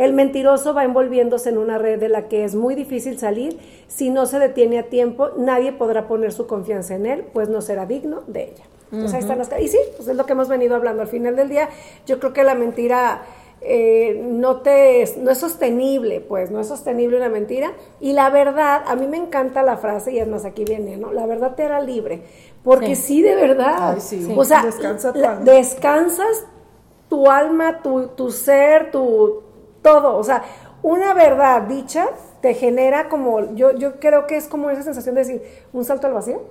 El 0.02 0.14
mentiroso 0.14 0.74
va 0.74 0.84
envolviéndose 0.84 1.50
en 1.50 1.58
una 1.60 1.78
red 1.78 2.00
de 2.00 2.10
la 2.10 2.28
que 2.28 2.44
es 2.44 2.56
muy 2.56 2.74
difícil 2.74 3.20
salir. 3.20 3.58
Si 3.88 4.10
no 4.10 4.26
se 4.26 4.40
detiene 4.40 4.80
a 4.80 4.84
tiempo, 4.84 5.30
nadie 5.38 5.72
podrá 5.74 6.08
poner 6.08 6.32
su 6.32 6.48
confianza 6.48 6.96
en 6.96 7.06
él, 7.06 7.24
pues 7.34 7.50
no 7.50 7.62
será 7.62 7.86
digno 7.86 8.24
de 8.26 8.46
ella. 8.46 8.64
Entonces 8.92 9.14
ahí 9.14 9.22
están 9.22 9.38
las 9.38 9.50
Y 9.62 9.68
sí, 9.68 9.78
pues 9.96 10.08
es 10.10 10.16
lo 10.18 10.26
que 10.26 10.34
hemos 10.34 10.50
venido 10.50 10.76
hablando. 10.76 11.02
Al 11.04 11.08
final 11.08 11.36
del 11.36 11.50
día, 11.50 11.70
yo 12.08 12.20
creo 12.20 12.34
que 12.34 12.44
la 12.44 12.56
mentira 12.56 13.22
eh, 13.62 14.20
no 14.28 14.62
te 14.62 15.04
es, 15.04 15.18
no 15.18 15.30
es 15.30 15.38
sostenible, 15.38 16.20
pues 16.20 16.50
no 16.50 16.60
es 16.60 16.68
sostenible 16.68 17.16
una 17.18 17.30
mentira. 17.30 17.72
Y 18.00 18.14
la 18.14 18.30
verdad, 18.32 18.82
a 18.88 18.96
mí 18.96 19.06
me 19.08 19.18
encanta 19.18 19.62
la 19.62 19.78
frase, 19.78 20.12
y 20.14 20.18
es 20.20 20.28
más, 20.28 20.46
aquí 20.46 20.66
viene, 20.66 20.98
¿no? 20.98 21.14
La 21.14 21.28
verdad 21.28 21.54
te 21.56 21.64
hará 21.64 21.80
libre. 21.80 22.24
Porque 22.64 22.96
sí, 22.96 23.18
Sí. 23.18 23.22
de 23.22 23.36
verdad. 23.36 23.94
Ay, 23.94 24.02
sí. 24.02 24.34
O 24.36 24.44
sea, 24.44 24.64
Descansa 24.64 25.14
la- 25.16 25.36
descansas 25.36 26.46
tu 27.08 27.30
alma, 27.30 27.82
tu, 27.84 28.08
tu 28.08 28.32
ser, 28.32 28.90
tu 28.92 29.44
todo. 29.82 30.18
O 30.18 30.24
sea, 30.24 30.44
una 30.84 31.14
verdad 31.14 31.64
dicha 31.64 32.08
te 32.42 32.54
genera 32.54 33.08
como, 33.10 33.54
yo, 33.56 33.72
yo 33.74 34.00
creo 34.00 34.26
que 34.28 34.36
es 34.36 34.48
como 34.48 34.70
esa 34.70 34.84
sensación 34.84 35.16
de 35.16 35.22
decir, 35.22 35.44
un 35.74 35.86
salto 35.86 36.08
al 36.08 36.14
vacío. 36.14 36.42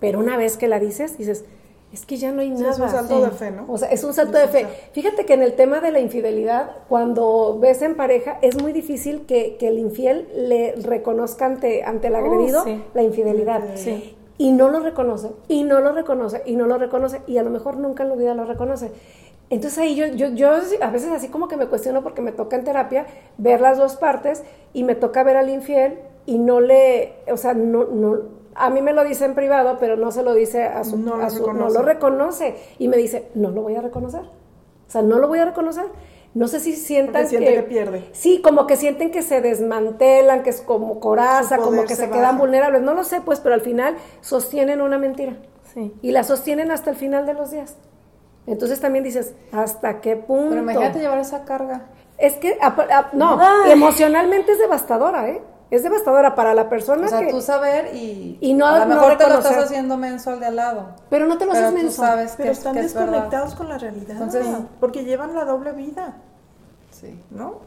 Pero 0.00 0.18
una 0.18 0.36
vez 0.36 0.56
que 0.56 0.68
la 0.68 0.78
dices, 0.78 1.16
dices, 1.16 1.44
es 1.92 2.04
que 2.04 2.16
ya 2.16 2.32
no 2.32 2.40
hay 2.40 2.50
nada. 2.50 2.72
es 2.72 2.78
un 2.78 2.90
salto 2.90 3.22
de 3.22 3.30
fe, 3.30 3.52
¿no? 3.52 3.66
O 3.68 3.78
sea, 3.78 3.88
es 3.88 4.02
un 4.02 4.12
salto 4.12 4.36
de 4.36 4.48
fe. 4.48 4.66
Fíjate 4.92 5.24
que 5.24 5.34
en 5.34 5.42
el 5.42 5.54
tema 5.54 5.80
de 5.80 5.92
la 5.92 6.00
infidelidad, 6.00 6.72
cuando 6.88 7.58
ves 7.60 7.82
en 7.82 7.94
pareja, 7.94 8.38
es 8.42 8.60
muy 8.60 8.72
difícil 8.72 9.26
que, 9.26 9.56
que 9.58 9.68
el 9.68 9.78
infiel 9.78 10.28
le 10.34 10.74
reconozca 10.82 11.46
ante, 11.46 11.84
ante 11.84 12.08
el 12.08 12.16
Oh, 12.16 12.18
agredido 12.18 12.64
sí. 12.64 12.82
la 12.94 13.02
infidelidad. 13.04 13.62
Sí. 13.76 14.16
Y 14.36 14.50
no 14.50 14.68
lo 14.68 14.80
reconoce, 14.80 15.30
y 15.46 15.62
no 15.62 15.80
lo 15.80 15.92
reconoce, 15.92 16.42
y 16.44 16.56
no 16.56 16.66
lo 16.66 16.76
reconoce, 16.78 17.20
y 17.28 17.38
a 17.38 17.44
lo 17.44 17.50
mejor 17.50 17.76
nunca 17.76 18.02
en 18.02 18.08
la 18.08 18.16
vida 18.16 18.34
lo 18.34 18.44
reconoce. 18.44 18.90
Entonces 19.50 19.78
ahí 19.78 19.94
yo, 19.94 20.06
yo, 20.06 20.28
yo 20.28 20.50
a 20.80 20.90
veces 20.90 21.10
así 21.12 21.28
como 21.28 21.48
que 21.48 21.56
me 21.56 21.66
cuestiono 21.66 22.02
porque 22.02 22.22
me 22.22 22.32
toca 22.32 22.56
en 22.56 22.64
terapia 22.64 23.06
ver 23.38 23.60
las 23.60 23.78
dos 23.78 23.96
partes 23.96 24.42
y 24.72 24.84
me 24.84 24.94
toca 24.94 25.22
ver 25.22 25.36
al 25.36 25.48
infiel 25.50 25.98
y 26.26 26.38
no 26.38 26.60
le, 26.60 27.14
o 27.30 27.36
sea, 27.36 27.52
no, 27.54 27.84
no, 27.84 28.18
a 28.54 28.70
mí 28.70 28.80
me 28.82 28.92
lo 28.92 29.04
dice 29.04 29.24
en 29.26 29.34
privado, 29.34 29.76
pero 29.78 29.96
no 29.96 30.10
se 30.10 30.22
lo 30.22 30.32
dice 30.32 30.64
a 30.64 30.82
su, 30.84 30.96
No 30.96 31.16
a 31.16 31.28
su- 31.30 31.52
no 31.52 31.68
lo 31.68 31.82
reconoce 31.82 32.56
y 32.78 32.88
me 32.88 32.96
dice, 32.96 33.28
no 33.34 33.50
lo 33.50 33.62
voy 33.62 33.74
a 33.76 33.82
reconocer. 33.82 34.22
O 34.22 34.90
sea, 34.90 35.02
no 35.02 35.18
lo 35.18 35.28
voy 35.28 35.38
a 35.40 35.44
reconocer. 35.44 35.84
no 36.34 36.48
sé 36.48 36.58
si 36.58 36.74
sientan 36.74 37.28
siente 37.28 37.54
que 37.54 37.62
pierde. 37.62 38.08
Sí, 38.12 38.40
como 38.42 38.66
que 38.66 38.76
sienten 38.76 39.10
que 39.12 39.22
se 39.22 39.40
desmantelan, 39.40 40.42
que 40.42 40.50
es 40.50 40.60
como 40.62 40.98
coraza, 40.98 41.58
como 41.58 41.82
que 41.82 41.94
se 41.94 42.06
se, 42.06 42.10
quedan 42.10 42.38
vulnerables. 42.38 42.82
No 42.82 42.94
lo 42.94 43.04
sé, 43.04 43.20
pues, 43.20 43.38
pero 43.40 43.54
al 43.54 43.60
final 43.60 43.94
sostienen 44.20 44.80
una 44.80 44.98
mentira. 44.98 45.36
Sí. 45.74 45.92
Y 46.02 46.10
la 46.10 46.24
sostienen 46.24 46.70
hasta 46.72 46.90
el 46.90 46.96
final 46.96 47.24
de 47.26 47.34
los 47.34 47.50
días. 47.52 47.76
Entonces 48.46 48.80
también 48.80 49.04
dices, 49.04 49.32
¿hasta 49.52 50.00
qué 50.00 50.16
punto? 50.16 50.50
Pero 50.50 50.62
imagínate 50.62 50.98
llevar 51.00 51.18
esa 51.18 51.44
carga. 51.44 51.86
Es 52.18 52.34
que, 52.34 52.58
a- 52.60 53.10
no, 53.12 53.38
Ay. 53.40 53.72
emocionalmente 53.72 54.52
es 54.52 54.58
devastadora, 54.58 55.28
¿eh? 55.28 55.42
Es 55.70 55.82
devastadora 55.82 56.34
para 56.36 56.54
la 56.54 56.68
persona 56.68 57.06
O 57.06 57.08
sea, 57.08 57.20
que... 57.20 57.30
tú 57.30 57.40
saber 57.40 57.94
y, 57.96 58.38
Y 58.40 58.52
no- 58.54 58.66
a 58.66 58.80
lo 58.80 58.84
no 58.86 58.94
mejor 58.94 59.16
te 59.18 59.26
lo 59.28 59.34
estás 59.38 59.56
haciendo 59.56 59.96
menso 59.96 60.30
al 60.30 60.38
de 60.40 60.46
al 60.46 60.56
lado. 60.56 60.88
Pero 61.10 61.26
no 61.26 61.38
te 61.38 61.46
lo 61.46 61.52
Pero 61.52 61.66
haces 61.68 61.82
menso. 61.82 62.02
sabes 62.02 62.32
que, 62.32 62.36
Pero 62.44 62.52
es- 62.52 62.58
están 62.58 62.74
que 62.74 62.80
es 62.80 62.94
verdad. 62.94 63.10
desconectados 63.10 63.54
con 63.56 63.68
la 63.68 63.78
realidad. 63.78 64.10
Entonces- 64.12 64.46
porque 64.78 65.04
llevan 65.04 65.34
la 65.34 65.44
doble 65.44 65.72
vida, 65.72 66.16
Sí. 66.90 67.18
¿no? 67.30 67.60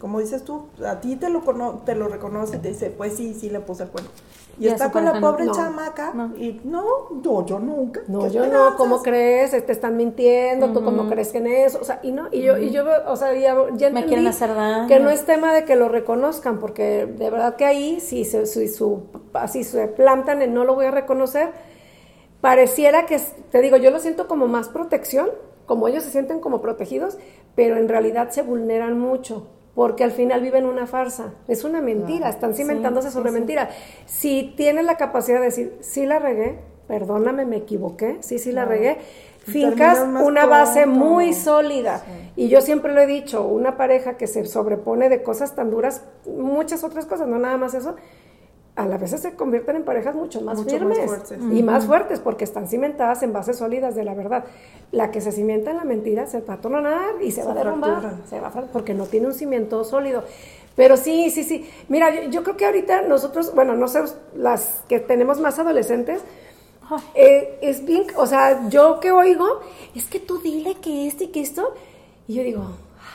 Como 0.00 0.20
dices 0.20 0.44
tú, 0.44 0.66
a 0.86 1.00
ti 1.00 1.16
te 1.16 1.30
lo, 1.30 1.44
cono- 1.44 1.80
te 1.84 1.94
lo 1.94 2.08
reconoce 2.08 2.56
y 2.56 2.58
te 2.60 2.68
dice, 2.68 2.90
pues 2.90 3.16
sí, 3.16 3.34
sí 3.34 3.48
le 3.50 3.60
puse 3.60 3.84
el 3.84 3.88
cuerno. 3.88 4.10
Y, 4.58 4.64
Y 4.64 4.68
está 4.68 4.90
con 4.90 5.04
la 5.04 5.20
pobre 5.20 5.44
No. 5.44 5.52
chamaca 5.52 6.12
No. 6.14 6.36
y 6.36 6.60
no, 6.64 6.84
no, 7.22 7.46
yo 7.46 7.58
nunca. 7.60 8.00
No, 8.08 8.20
¿Qué 8.24 8.30
yo 8.30 8.46
no? 8.46 8.76
¿cómo 8.76 9.02
crees? 9.02 9.50
Te 9.52 9.70
están 9.72 9.96
mintiendo, 9.96 10.72
tú 10.72 10.82
cómo 10.82 11.08
crees 11.08 11.28
que 11.30 11.38
en 11.38 11.46
eso, 11.46 11.78
o 11.80 11.84
sea, 11.84 12.00
y 12.02 12.10
no, 12.12 12.28
y 12.32 12.42
yo, 12.42 12.58
y 12.58 12.70
yo, 12.70 12.84
veo, 12.84 13.02
o 13.06 13.14
sea, 13.16 13.32
ya, 13.34 13.56
ya 13.76 13.90
Me 13.90 14.04
quieren 14.04 14.26
hacer 14.26 14.54
daño. 14.54 14.88
que 14.88 14.98
no 14.98 15.10
es 15.10 15.24
tema 15.24 15.52
de 15.54 15.64
que 15.64 15.76
lo 15.76 15.88
reconozcan, 15.88 16.58
porque 16.58 17.06
de 17.06 17.30
verdad 17.30 17.54
que 17.56 17.66
ahí, 17.66 18.00
si 18.00 18.24
se, 18.24 18.46
si 18.46 18.66
su, 18.68 19.04
así 19.32 19.62
se 19.62 19.86
plantan 19.86 20.42
en 20.42 20.52
no 20.54 20.64
lo 20.64 20.74
voy 20.74 20.86
a 20.86 20.90
reconocer, 20.90 21.50
pareciera 22.40 23.06
que, 23.06 23.18
te 23.50 23.60
digo, 23.60 23.76
yo 23.76 23.90
lo 23.90 23.98
siento 24.00 24.26
como 24.28 24.48
más 24.48 24.68
protección, 24.68 25.28
como 25.66 25.86
ellos 25.88 26.02
se 26.04 26.10
sienten 26.10 26.40
como 26.40 26.60
protegidos, 26.60 27.18
pero 27.54 27.76
en 27.76 27.88
realidad 27.88 28.30
se 28.30 28.42
vulneran 28.42 28.98
mucho. 28.98 29.46
Porque 29.78 30.02
al 30.02 30.10
final 30.10 30.40
viven 30.40 30.66
una 30.66 30.88
farsa, 30.88 31.34
es 31.46 31.62
una 31.62 31.80
mentira, 31.80 32.28
están 32.28 32.52
cimentándose 32.52 33.10
sí, 33.10 33.14
sobre 33.14 33.30
sí. 33.30 33.34
mentira. 33.34 33.70
Si 34.06 34.52
tienes 34.56 34.84
la 34.84 34.96
capacidad 34.96 35.38
de 35.38 35.44
decir, 35.44 35.78
sí 35.82 36.04
la 36.04 36.18
regué, 36.18 36.58
perdóname, 36.88 37.46
me 37.46 37.58
equivoqué, 37.58 38.16
sí, 38.18 38.40
sí 38.40 38.50
la 38.50 38.64
regué, 38.64 38.98
fincas 39.38 40.00
una 40.00 40.46
base 40.46 40.86
muy 40.86 41.32
sólida. 41.32 42.02
Y 42.34 42.48
yo 42.48 42.60
siempre 42.60 42.92
lo 42.92 43.00
he 43.00 43.06
dicho, 43.06 43.46
una 43.46 43.76
pareja 43.76 44.16
que 44.16 44.26
se 44.26 44.44
sobrepone 44.46 45.08
de 45.08 45.22
cosas 45.22 45.54
tan 45.54 45.70
duras, 45.70 46.02
muchas 46.26 46.82
otras 46.82 47.06
cosas, 47.06 47.28
no 47.28 47.38
nada 47.38 47.56
más 47.56 47.74
eso, 47.74 47.94
a 48.78 48.86
la 48.86 48.96
vez 48.96 49.10
se 49.10 49.34
convierten 49.34 49.76
en 49.76 49.84
parejas 49.84 50.14
mucho 50.14 50.40
más 50.40 50.56
Mucho 50.58 50.70
más 50.70 50.78
firmes 50.78 50.98
fuertes. 51.06 51.38
y 51.52 51.62
más 51.62 51.84
fuertes 51.86 52.20
porque 52.20 52.44
están 52.44 52.68
cimentadas 52.68 53.22
en 53.24 53.32
bases 53.32 53.56
sólidas 53.58 53.94
de 53.96 54.04
la 54.04 54.14
verdad. 54.14 54.44
La 54.92 55.10
que 55.10 55.20
se 55.20 55.32
cimienta 55.32 55.70
en 55.72 55.78
la 55.78 55.84
mentira 55.84 56.26
se 56.26 56.40
va 56.40 56.54
a 56.54 56.60
tornar 56.60 57.20
y 57.20 57.32
se, 57.32 57.40
Se 57.42 57.46
va 57.46 57.52
a 57.52 57.54
derrumbar, 57.54 58.00
fractura. 58.00 58.26
se 58.28 58.40
va 58.40 58.48
a 58.48 58.52
porque 58.72 58.94
no 58.94 59.06
tiene 59.06 59.26
un 59.26 59.34
cimiento 59.34 59.82
sólido. 59.84 60.22
Pero 60.76 60.96
sí, 60.96 61.28
sí, 61.30 61.42
sí. 61.42 61.68
Mira, 61.88 62.14
yo, 62.14 62.30
yo 62.30 62.44
creo 62.44 62.56
que 62.56 62.66
ahorita 62.66 63.02
nosotros, 63.02 63.52
bueno, 63.54 63.74
no 63.74 63.88
sé, 63.88 64.00
las 64.36 64.82
que 64.88 65.00
tenemos 65.00 65.40
más 65.40 65.58
adolescentes, 65.58 66.22
eh, 67.14 67.58
es 67.60 67.84
bien, 67.84 68.04
o 68.16 68.26
sea, 68.26 68.68
yo 68.68 69.00
que 69.00 69.10
oigo, 69.10 69.60
es 69.94 70.06
que 70.06 70.20
tú 70.20 70.38
dile 70.40 70.76
que 70.76 71.06
esto 71.06 71.24
y 71.24 71.28
que 71.28 71.40
esto, 71.40 71.74
y 72.26 72.34
yo 72.34 72.42
digo, 72.44 72.62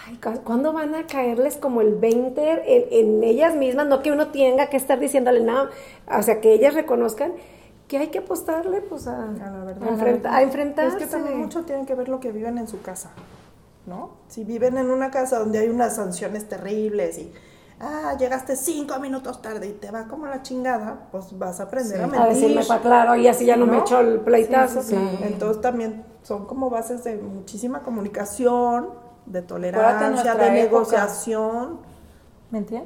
ay, 0.07 0.17
¿cu- 0.17 0.41
¿cuándo 0.43 0.73
van 0.73 0.95
a 0.95 1.07
caerles 1.07 1.57
como 1.57 1.81
el 1.81 1.95
20 1.95 2.41
en, 2.65 3.07
en 3.17 3.23
ellas 3.23 3.55
mismas? 3.55 3.87
No 3.87 4.01
que 4.01 4.11
uno 4.11 4.27
tenga 4.29 4.67
que 4.67 4.77
estar 4.77 4.99
diciéndole 4.99 5.41
nada, 5.41 5.69
o 6.17 6.21
sea, 6.23 6.41
que 6.41 6.53
ellas 6.53 6.73
reconozcan 6.73 7.33
que 7.87 7.97
hay 7.97 8.07
que 8.07 8.19
apostarle, 8.19 8.81
pues, 8.81 9.07
a, 9.07 9.17
la 9.27 9.63
verdad. 9.65 9.83
a 9.87 9.91
enfrenta- 9.91 10.33
a 10.35 10.41
enfrentarse. 10.41 10.97
Es 10.97 11.03
que 11.03 11.09
también 11.09 11.37
mucho 11.37 11.63
tiene 11.63 11.85
que 11.85 11.95
ver 11.95 12.09
lo 12.09 12.19
que 12.19 12.31
viven 12.31 12.57
en 12.57 12.67
su 12.67 12.81
casa, 12.81 13.11
¿no? 13.85 14.11
Si 14.29 14.43
viven 14.43 14.77
en 14.77 14.89
una 14.89 15.11
casa 15.11 15.39
donde 15.39 15.59
hay 15.59 15.69
unas 15.69 15.95
sanciones 15.97 16.47
terribles 16.47 17.17
y, 17.19 17.31
ah, 17.81 18.15
llegaste 18.17 18.55
cinco 18.55 18.99
minutos 18.99 19.41
tarde 19.41 19.67
y 19.67 19.73
te 19.73 19.91
va 19.91 20.07
como 20.07 20.25
la 20.25 20.41
chingada, 20.41 21.07
pues 21.11 21.37
vas 21.37 21.59
a 21.59 21.63
aprender 21.63 21.99
a 22.01 22.07
mentir. 22.07 22.21
a 22.21 22.25
decirme 22.27 22.63
para 22.63 22.81
claro 22.81 23.15
y 23.15 23.27
así 23.27 23.45
ya 23.45 23.57
no, 23.57 23.65
me 23.65 23.73
¿No? 23.77 23.81
echó 23.81 23.99
el 23.99 24.21
pleitazo. 24.21 24.81
Sí. 24.81 24.95
Entonces 25.21 25.61
también 25.61 26.03
son 26.23 26.45
como 26.45 26.69
bases 26.69 27.03
de 27.03 27.17
muchísima 27.17 27.81
comunicación, 27.81 28.87
de 29.25 29.41
tolerancia, 29.41 30.35
de 30.35 30.51
negociación. 30.51 31.79
¿Mentira? 32.51 32.83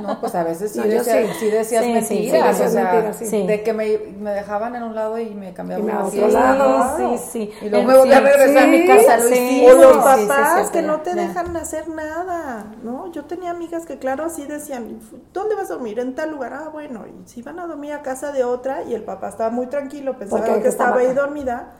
No, 0.00 0.20
pues 0.20 0.36
a 0.36 0.44
veces 0.44 0.70
sí, 0.70 0.78
No, 0.78 0.84
decía- 0.86 1.26
sí. 1.26 1.32
sí 1.40 1.50
decías 1.50 1.84
Sí, 1.84 1.92
mentiras, 1.92 2.60
o 2.60 2.68
sea, 2.68 2.92
mentiras, 2.92 3.18
de 3.48 3.62
que 3.64 3.72
me, 3.72 3.98
me 4.20 4.30
dejaban 4.30 4.76
en 4.76 4.84
un 4.84 4.94
lado 4.94 5.18
y 5.18 5.34
me 5.34 5.52
cambiaban 5.52 5.90
a 5.90 6.04
otro 6.04 6.28
lado. 6.28 6.96
Sí, 6.96 7.18
sí. 7.18 7.52
Y 7.62 7.68
luego 7.68 7.84
me 7.86 7.96
volví 7.98 8.12
a 8.12 8.20
regresar 8.20 8.64
a 8.64 8.66
mi 8.68 8.86
casa, 8.86 9.18
hicimos. 9.18 9.72
O 9.72 9.76
los 9.76 9.96
papás 9.96 10.70
que 10.70 10.82
no 10.82 11.00
te 11.00 11.10
ya. 11.10 11.22
dejan 11.26 11.56
hacer 11.56 11.88
nada, 11.88 12.66
¿no? 12.84 13.10
Yo 13.10 13.24
tenía 13.24 13.50
amigas 13.50 13.84
que 13.84 13.98
claro 13.98 14.24
así 14.24 14.46
decían, 14.46 15.00
¿dónde 15.32 15.56
vas 15.56 15.70
a 15.70 15.74
dormir? 15.74 15.98
En 15.98 16.14
tal 16.14 16.30
lugar. 16.30 16.52
Ah, 16.54 16.68
bueno, 16.72 17.04
y 17.06 17.28
si 17.28 17.40
iban 17.40 17.58
a 17.58 17.66
dormir 17.66 17.92
a 17.94 18.02
casa 18.02 18.30
de 18.30 18.44
otra 18.44 18.84
y 18.84 18.94
el 18.94 19.02
papá 19.02 19.28
estaba 19.28 19.50
muy 19.50 19.66
tranquilo, 19.66 20.16
pensaba 20.18 20.44
Porque 20.46 20.62
que 20.62 20.68
estaba 20.68 20.98
ahí 20.98 21.12
dormida, 21.12 21.72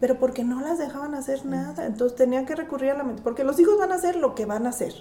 pero 0.00 0.18
porque 0.18 0.44
no 0.44 0.60
las 0.60 0.78
dejaban 0.78 1.14
hacer 1.14 1.44
nada, 1.46 1.86
entonces 1.86 2.16
tenían 2.16 2.46
que 2.46 2.54
recurrir 2.54 2.90
a 2.92 2.94
la 2.98 3.04
mente, 3.04 3.22
porque 3.22 3.44
los 3.44 3.58
hijos 3.58 3.78
van 3.78 3.92
a 3.92 3.96
hacer 3.96 4.16
lo 4.16 4.34
que 4.34 4.46
van 4.46 4.66
a 4.66 4.70
hacer. 4.70 4.92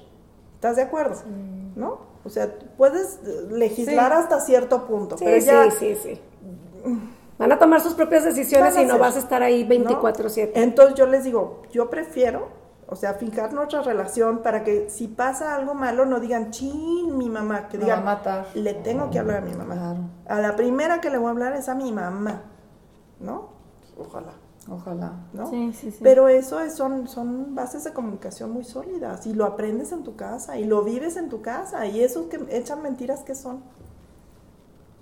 ¿Estás 0.55 0.75
de 0.75 0.81
acuerdo? 0.83 1.15
¿No? 1.75 1.99
O 2.25 2.29
sea, 2.29 2.51
puedes 2.77 3.19
eh, 3.23 3.47
legislar 3.51 4.12
Sí. 4.12 4.17
hasta 4.19 4.39
cierto 4.41 4.88
punto, 4.88 5.17
Sí, 5.17 5.23
pero 5.25 5.39
sí, 5.39 5.45
ya 5.47 5.71
sí, 5.71 5.95
sí. 5.95 6.21
Van 7.38 7.51
a 7.51 7.60
tomar 7.60 7.81
sus 7.81 7.93
propias 7.93 8.23
decisiones 8.23 8.73
y 8.75 8.79
no 8.86 8.93
hacer, 8.93 8.99
vas 8.99 9.15
a 9.15 9.19
estar 9.19 9.43
ahí 9.43 9.63
¿no? 9.63 9.69
24/7. 9.69 10.51
Entonces 10.55 10.95
yo 10.95 11.05
les 11.05 11.23
digo, 11.23 11.62
yo 11.71 11.89
prefiero, 11.91 12.47
o 12.88 12.95
sea, 12.95 13.13
fincar 13.13 13.53
nuestra 13.53 13.83
relación 13.83 14.39
para 14.41 14.63
que 14.63 14.89
si 14.89 15.07
pasa 15.07 15.55
algo 15.55 15.75
malo 15.75 16.05
no 16.07 16.19
digan, 16.19 16.49
chin, 16.49 17.15
mi 17.15 17.29
mamá, 17.29 17.67
que 17.67 17.77
digan, 17.77 18.03
matar. 18.03 18.47
le 18.55 18.73
tengo 18.73 19.12
que 19.12 19.19
hablar 19.19 19.38
a 19.38 19.41
mi 19.41 19.53
mamá. 19.53 19.75
Claro. 19.75 19.99
A 20.27 20.41
la 20.41 20.55
primera 20.55 20.99
que 20.99 21.12
le 21.12 21.19
voy 21.19 21.27
a 21.27 21.31
hablar 21.31 21.53
es 21.53 21.69
a 21.69 21.75
mi 21.75 21.91
mamá, 21.91 22.41
¿no? 23.19 23.49
Ojalá, 23.97 24.33
Ojalá. 24.69 25.13
¿no? 25.34 25.49
Sí, 25.49 25.71
sí, 25.73 25.91
sí. 25.91 25.99
Pero 26.01 26.27
eso 26.30 26.60
es- 26.60 26.75
son, 26.75 27.08
son 27.08 27.56
bases 27.56 27.84
de 27.84 27.93
comunicación 27.93 28.51
muy 28.51 28.63
sólidas 28.63 29.25
y 29.25 29.34
lo 29.34 29.45
aprendes 29.45 29.91
en 29.91 30.03
tu 30.03 30.15
casa 30.15 30.58
y 30.58 30.65
lo 30.65 30.84
vives 30.84 31.17
en 31.17 31.30
tu 31.30 31.41
casa 31.41 31.86
y 31.86 32.01
esos 32.01 32.27
que 32.27 32.39
echan 32.49 32.82
mentiras 32.82 33.23
que 33.23 33.36
son. 33.36 33.62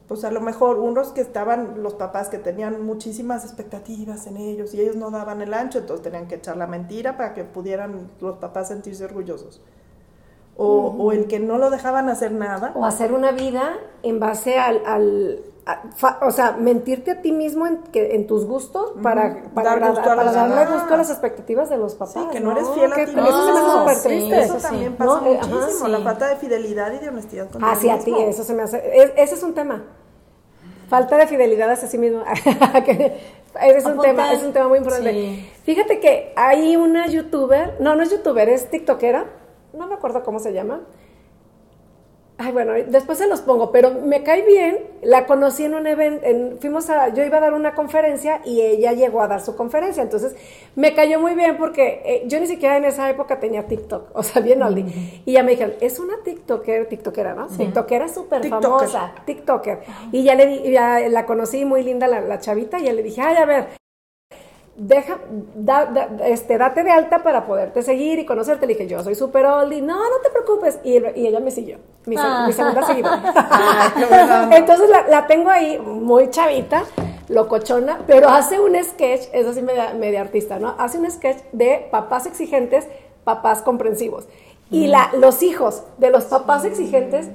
Pues 0.08 0.24
a 0.24 0.30
lo 0.30 0.40
mejor 0.40 0.78
unos 0.78 1.10
que 1.14 1.22
estaban, 1.22 1.82
los 1.82 1.96
papás 1.96 2.30
que 2.30 2.38
tenían 2.38 2.86
muchísimas 2.86 3.44
expectativas 3.44 4.28
en 4.28 4.38
ellos 4.38 4.76
y 4.76 4.82
ellos 4.82 4.96
no 4.96 5.10
daban 5.10 5.42
el 5.42 5.52
ancho, 5.52 5.80
entonces 5.80 6.04
tenían 6.04 6.28
que 6.28 6.36
echar 6.36 6.58
la 6.58 6.68
mentira 6.68 7.18
para 7.18 7.34
que 7.34 7.44
pudieran 7.44 8.12
los 8.22 8.38
papás 8.38 8.68
sentirse 8.68 9.04
orgullosos. 9.04 9.62
O, 10.58 10.96
o 11.00 11.12
el 11.12 11.26
que 11.28 11.40
no 11.40 11.58
lo 11.58 11.70
dejaban 11.72 12.08
hacer 12.08 12.32
nada. 12.32 12.72
O 12.76 12.86
hacer 12.86 13.14
una 13.14 13.32
vida 13.32 13.74
en 14.04 14.20
base 14.20 14.60
al... 14.60 15.42
o 16.22 16.32
sea, 16.32 16.52
mentirte 16.52 17.12
a 17.12 17.22
ti 17.22 17.32
mismo 17.32 17.66
en, 17.66 17.78
que, 17.92 18.16
en 18.16 18.28
tus 18.28 18.46
gustos 18.46 18.92
para, 19.02 19.44
para, 19.56 19.80
Dar 19.80 19.90
gusto 19.92 20.16
darle 20.16 20.66
gusto 20.72 20.94
a 20.94 20.98
las 20.98 21.10
expectativas 21.10 21.70
de 21.70 21.78
los 21.78 21.96
papás. 21.96 22.14
Sí, 22.14 22.20
que 22.32 22.40
no 22.40 22.52
eres 22.52 22.70
fiel 22.70 22.94
a 22.94 22.96
ti 22.96 23.02
Eso 23.02 23.12
se 23.12 23.16
me 23.16 23.22
hace 23.30 23.52
mismo. 23.52 23.80
súper 23.80 23.96
Sí, 23.96 24.08
triste. 24.08 24.40
Eso 24.42 24.56
sí. 24.58 24.62
también 24.62 24.92
No, 24.92 24.98
pasa 24.98 25.28
eh, 25.30 25.40
ajá, 25.42 25.48
muchísimo, 25.48 25.86
sí. 25.88 25.92
la 25.92 26.00
falta 26.00 26.28
de 26.28 26.36
fidelidad 26.36 26.94
y 26.94 26.98
de 27.00 27.10
honestidad 27.10 27.50
con 27.50 27.64
Ah, 27.64 27.76
sí, 27.76 27.90
a 27.90 27.98
ti, 27.98 28.14
eso 28.20 28.44
se 28.44 28.54
me 28.54 28.62
hace. 28.64 28.78
es- 28.96 29.14
ese 29.18 29.36
es 29.36 29.44
un 29.44 29.54
tema. 29.56 29.84
Falta 30.88 31.18
de 31.18 31.26
fidelidad 31.26 31.72
hacia 31.72 31.88
sí 31.88 31.98
mismo. 31.98 32.22
Ese 33.62 33.78
es 33.78 33.86
un 33.86 34.00
tema, 34.02 34.34
es 34.34 34.44
un 34.44 34.52
tema 34.54 34.68
muy 34.68 34.78
importante. 34.80 35.12
Sí. 35.14 35.50
Fíjate 35.64 36.00
que 36.00 36.34
hay 36.36 36.76
una 36.76 37.08
youtuber, 37.08 37.78
no, 37.80 37.96
no 37.96 38.04
es 38.04 38.12
youtuber, 38.12 38.50
es 38.50 38.70
tiktokera, 38.70 39.26
no 39.74 39.88
me 39.88 39.96
acuerdo 39.96 40.24
cómo 40.24 40.40
se 40.40 40.52
llama. 40.54 40.82
Ay, 42.38 42.52
bueno, 42.52 42.74
después 42.74 43.18
se 43.18 43.28
los 43.28 43.40
pongo, 43.40 43.72
pero 43.72 43.92
me 43.92 44.22
cae 44.22 44.46
bien. 44.46 44.80
La 45.02 45.26
conocí 45.26 45.64
en 45.64 45.74
un 45.74 45.88
evento, 45.88 46.26
fuimos 46.60 46.90
a, 46.90 47.14
yo 47.14 47.24
iba 47.24 47.38
a 47.38 47.40
dar 47.40 47.54
una 47.54 47.74
conferencia 47.74 48.42
y 48.44 48.60
ella 48.60 48.92
llegó 48.92 49.22
a 49.22 49.28
dar 49.28 49.40
su 49.40 49.56
conferencia. 49.56 50.04
Entonces, 50.04 50.36
me 50.76 50.94
cayó 50.94 51.20
muy 51.20 51.34
bien 51.34 51.56
porque 51.58 52.02
eh, 52.04 52.24
yo 52.28 52.40
ni 52.42 52.48
siquiera 52.48 52.76
en 52.76 52.84
esa 52.84 53.10
época 53.10 53.40
tenía 53.40 53.68
TikTok, 53.68 54.10
o 54.14 54.24
sea, 54.24 54.42
bien 54.42 54.62
oldie. 54.64 55.22
Y 55.26 55.32
ya 55.32 55.44
me 55.44 55.52
dijeron, 55.52 55.76
es 55.80 55.98
una 55.98 56.16
TikToker, 56.24 56.90
TikTokera, 56.90 57.36
¿no? 57.36 57.48
TikTokera 57.48 58.10
súper 58.10 58.42
TikToker. 58.42 58.90
famosa, 58.90 59.14
TikToker. 59.26 59.80
Y 60.12 60.24
ya 60.24 60.36
le 60.36 60.48
di, 60.48 60.72
ya 60.72 61.08
la 61.08 61.26
conocí 61.26 61.64
muy 61.64 61.84
linda 61.84 62.08
la, 62.08 62.20
la 62.20 62.40
chavita 62.40 62.80
y 62.80 62.84
ya 62.84 62.94
le 62.94 63.02
dije, 63.02 63.22
ay, 63.22 63.38
a 63.38 63.46
ver, 63.46 63.68
deja, 64.78 65.20
da- 65.56 65.86
da- 65.86 66.10
este, 66.28 66.58
date 66.58 66.84
de 66.84 66.92
alta 66.92 67.24
para 67.24 67.46
poderte 67.46 67.82
seguir 67.84 68.20
y 68.20 68.26
conocerte. 68.26 68.68
Le 68.68 68.74
dije, 68.74 68.88
yo 68.88 69.02
soy 69.04 69.16
super 69.16 69.46
oldie, 69.46 69.82
no, 69.82 69.96
no 69.96 70.18
te 70.24 70.30
preocupes. 70.30 70.80
Y, 70.84 70.98
y 71.20 71.28
ella 71.28 71.40
me 71.40 71.52
siguió, 71.52 71.78
mi, 72.06 72.16
se- 72.16 72.22
Ah. 72.24 72.44
mi 72.48 72.54
segunda 72.54 72.84
seguidora. 72.86 73.22
Ah. 73.36 74.50
Entonces 74.52 74.90
la, 74.90 75.08
la 75.08 75.28
tengo 75.28 75.50
ahí 75.50 75.80
muy 75.80 76.30
chavita, 76.30 76.84
locochona, 77.30 78.00
pero 78.06 78.30
hace 78.30 78.60
un 78.60 78.76
sketch, 78.84 79.24
es 79.34 79.48
así 79.48 79.62
media, 79.62 79.94
media 79.94 80.22
artista, 80.22 80.60
¿no? 80.60 80.76
Hace 80.78 80.98
un 81.00 81.10
sketch 81.10 81.40
de 81.52 81.88
papás 81.92 82.26
exigentes, 82.26 82.88
papás 83.24 83.62
comprensivos. 83.62 84.28
Y 84.72 84.88
la, 84.88 85.12
los 85.20 85.42
hijos 85.44 85.84
de 86.00 86.10
los 86.10 86.26
papás 86.26 86.66
exigentes 86.66 87.30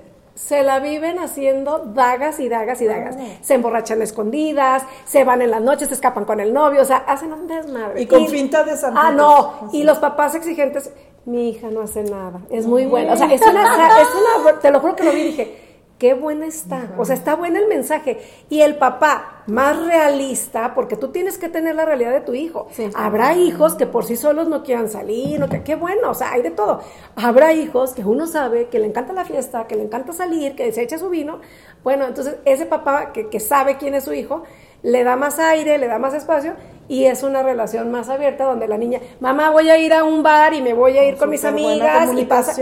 se 0.46 0.62
la 0.62 0.80
viven 0.80 1.18
haciendo 1.18 1.78
dagas 1.78 2.40
y 2.40 2.48
dagas 2.48 2.80
y 2.80 2.86
dagas. 2.86 3.16
Se 3.42 3.54
emborrachan 3.54 4.00
escondidas, 4.00 4.82
se 5.04 5.22
van 5.22 5.42
en 5.42 5.50
las 5.50 5.60
noches, 5.60 5.88
se 5.88 5.94
escapan 5.94 6.24
con 6.24 6.40
el 6.40 6.52
novio, 6.52 6.80
o 6.82 6.84
sea, 6.84 6.98
hacen 7.06 7.32
un 7.32 7.46
desmadre. 7.46 8.00
Y 8.02 8.06
con 8.06 8.26
finta 8.26 8.64
de 8.64 8.76
santitos. 8.76 9.04
Ah, 9.06 9.12
no. 9.12 9.66
Así. 9.68 9.78
Y 9.78 9.84
los 9.84 9.98
papás 9.98 10.34
exigentes 10.34 10.92
mi 11.26 11.50
hija 11.50 11.68
no 11.68 11.82
hace 11.82 12.02
nada, 12.02 12.40
es 12.50 12.66
muy 12.66 12.86
buena. 12.86 13.12
O 13.12 13.16
sea, 13.16 13.32
es 13.32 13.42
una, 13.42 14.00
es 14.00 14.08
una, 14.14 14.58
te 14.58 14.70
lo 14.70 14.80
juro 14.80 14.96
que 14.96 15.04
lo 15.04 15.12
vi 15.12 15.20
y 15.20 15.24
dije, 15.24 15.69
qué 16.00 16.14
buena 16.14 16.46
está. 16.46 16.94
O 16.96 17.04
sea, 17.04 17.14
está 17.14 17.36
bueno 17.36 17.58
el 17.58 17.68
mensaje. 17.68 18.18
Y 18.48 18.62
el 18.62 18.76
papá, 18.76 19.42
más 19.46 19.78
realista, 19.84 20.74
porque 20.74 20.96
tú 20.96 21.08
tienes 21.08 21.36
que 21.36 21.50
tener 21.50 21.74
la 21.74 21.84
realidad 21.84 22.10
de 22.10 22.22
tu 22.22 22.32
hijo. 22.32 22.68
Habrá 22.94 23.36
hijos 23.36 23.74
que 23.74 23.86
por 23.86 24.06
sí 24.06 24.16
solos 24.16 24.48
no 24.48 24.64
quieran 24.64 24.88
salir, 24.88 25.38
no 25.38 25.48
que, 25.50 25.62
qué 25.62 25.76
bueno, 25.76 26.10
o 26.10 26.14
sea, 26.14 26.32
hay 26.32 26.40
de 26.40 26.50
todo. 26.50 26.80
Habrá 27.16 27.52
hijos 27.52 27.92
que 27.92 28.02
uno 28.02 28.26
sabe 28.26 28.68
que 28.68 28.78
le 28.78 28.86
encanta 28.86 29.12
la 29.12 29.26
fiesta, 29.26 29.66
que 29.66 29.76
le 29.76 29.82
encanta 29.82 30.14
salir, 30.14 30.56
que 30.56 30.72
se 30.72 30.82
echa 30.82 30.96
su 30.96 31.10
vino. 31.10 31.40
Bueno, 31.84 32.06
entonces 32.06 32.36
ese 32.46 32.64
papá 32.64 33.12
que, 33.12 33.28
que 33.28 33.38
sabe 33.38 33.76
quién 33.76 33.94
es 33.94 34.04
su 34.04 34.14
hijo, 34.14 34.44
le 34.82 35.04
da 35.04 35.16
más 35.16 35.38
aire, 35.38 35.76
le 35.76 35.86
da 35.86 35.98
más 35.98 36.14
espacio 36.14 36.54
y 36.88 37.04
es 37.04 37.22
una 37.22 37.42
relación 37.42 37.90
más 37.90 38.08
abierta 38.08 38.44
donde 38.44 38.66
la 38.66 38.78
niña, 38.78 39.00
mamá, 39.20 39.50
voy 39.50 39.68
a 39.68 39.76
ir 39.76 39.92
a 39.92 40.02
un 40.02 40.22
bar 40.22 40.54
y 40.54 40.62
me 40.62 40.72
voy 40.72 40.96
a 40.96 41.04
ir 41.04 41.16
con 41.16 41.28
mis 41.28 41.44
amigas 41.44 42.10
y 42.16 42.24
pasa. 42.24 42.52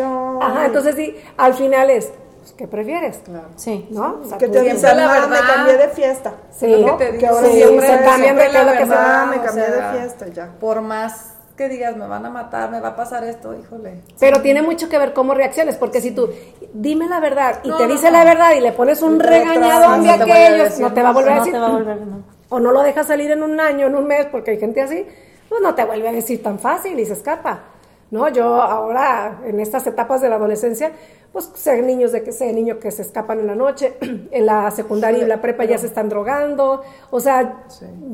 Ajá, 0.43 0.67
entonces 0.67 0.97
sí, 0.97 1.15
al 1.37 1.55
final 1.55 1.89
es, 1.89 2.13
pues, 2.49 2.59
¿qué 2.59 2.67
prefieres? 2.69 3.19
Claro. 3.25 3.49
Sí. 3.57 3.87
¿No? 3.91 4.21
O 4.23 4.25
sea, 4.25 4.39
que 4.39 4.49
te 4.49 4.61
dicen, 4.63 4.97
la 4.97 5.05
"Ah, 5.05 5.13
verdad". 5.21 5.29
me 5.29 5.47
cambié 5.55 5.77
de 5.77 5.89
fiesta. 5.89 6.33
Sí, 6.51 6.67
¿no? 6.85 6.97
que 6.97 7.05
te 7.07 7.13
dicen 7.13 7.29
ahora 7.29 7.47
sí, 7.49 7.53
siempre 7.55 7.87
se 7.87 7.95
es 7.95 8.01
cambian 8.03 8.37
de 8.37 8.53
la 8.53 8.63
lo 8.65 8.73
que 8.73 8.85
me 8.87 8.95
o 8.95 9.43
cambié 9.43 9.65
sea, 9.67 9.91
de 9.93 9.99
fiesta 9.99 10.27
ya. 10.29 10.49
Por 10.61 10.81
más 10.81 11.35
que 11.57 11.69
digas, 11.69 11.97
me 11.97 12.07
van 12.07 12.25
a 12.25 12.31
matar, 12.31 12.71
me 12.71 12.79
va 12.81 12.89
a 12.91 12.97
pasar 12.97 13.25
esto, 13.25 13.53
híjole. 13.53 14.01
Pero 14.21 14.41
tiene 14.43 14.63
mucho 14.63 14.89
que 14.89 14.97
ver 14.97 15.13
cómo 15.13 15.35
reacciones, 15.35 15.77
porque 15.77 16.01
si 16.01 16.13
tú, 16.13 16.31
dime 16.73 17.09
la 17.09 17.19
verdad, 17.19 17.59
y 17.65 17.69
No, 17.69 17.77
te 17.79 17.89
no, 17.89 17.95
no. 17.95 18.11
la 18.11 18.25
verdad 18.25 18.53
y 18.57 18.61
le 18.61 18.71
pones 18.73 19.03
un 19.03 19.19
regañadón 19.19 20.03
de 20.05 20.11
aquellos, 20.11 20.79
no 20.79 20.93
te 20.93 21.03
va 21.03 21.09
a 21.09 21.13
volver 21.13 21.33
a 21.33 21.35
No 21.35 21.41
decir. 21.41 21.53
te 21.55 21.59
va 21.59 21.67
a 21.67 21.71
volver, 21.71 22.01
no. 22.01 22.23
O 22.51 22.61
no 22.61 22.71
lo 22.73 22.83
dejas 22.83 23.09
salir 23.09 23.31
en 23.33 23.43
un 23.43 23.59
año, 23.61 23.89
en 23.89 23.95
un 23.97 24.07
mes, 24.07 24.27
porque 24.31 24.53
hay 24.53 24.59
gente 24.61 24.81
así, 24.81 25.05
pues 25.49 25.61
no 25.61 25.75
te 25.75 25.85
vuelve 25.85 26.09
a 26.09 26.13
decir 26.13 26.43
tan 26.43 26.59
fácil 26.61 26.99
y 26.99 27.05
se 27.05 27.15
escapa. 27.15 27.61
No, 28.11 28.29
yo 28.29 28.63
ahora, 28.63 29.41
en 29.45 29.61
estas 29.61 29.87
etapas 29.87 30.23
de 30.23 30.31
la 30.31 30.37
adolescencia, 30.37 30.93
pues 31.33 31.51
sé 31.55 31.83
niños 31.83 32.11
de 32.13 32.23
que 32.23 32.33
sé 32.33 32.53
niños 32.53 32.79
que 32.79 32.91
se 32.91 33.03
escapan 33.03 33.41
en 33.41 33.47
la 33.47 33.55
noche, 33.55 33.97
en 34.31 34.47
la 34.47 34.71
secundaria 34.71 35.23
y 35.23 35.27
la 35.27 35.43
prepa 35.43 35.65
ya 35.65 35.77
se 35.77 35.87
están 35.87 36.09
drogando, 36.09 36.83
o 37.11 37.21
sea, 37.21 37.65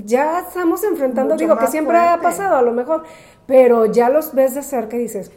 ya 0.05 0.41
estamos 0.41 0.83
enfrentando, 0.83 1.35
Mucho 1.35 1.45
digo 1.45 1.59
que 1.59 1.69
siempre 1.69 1.97
ha 1.97 2.21
pasado 2.21 2.57
a 2.57 2.63
lo 2.63 2.73
mejor, 2.73 3.05
pero 3.47 3.87
ya 3.87 4.09
los 4.09 4.35
ves 4.35 4.55
de 4.57 4.63
cerca 4.63 4.97
y 4.97 5.01
dices, 5.01 5.31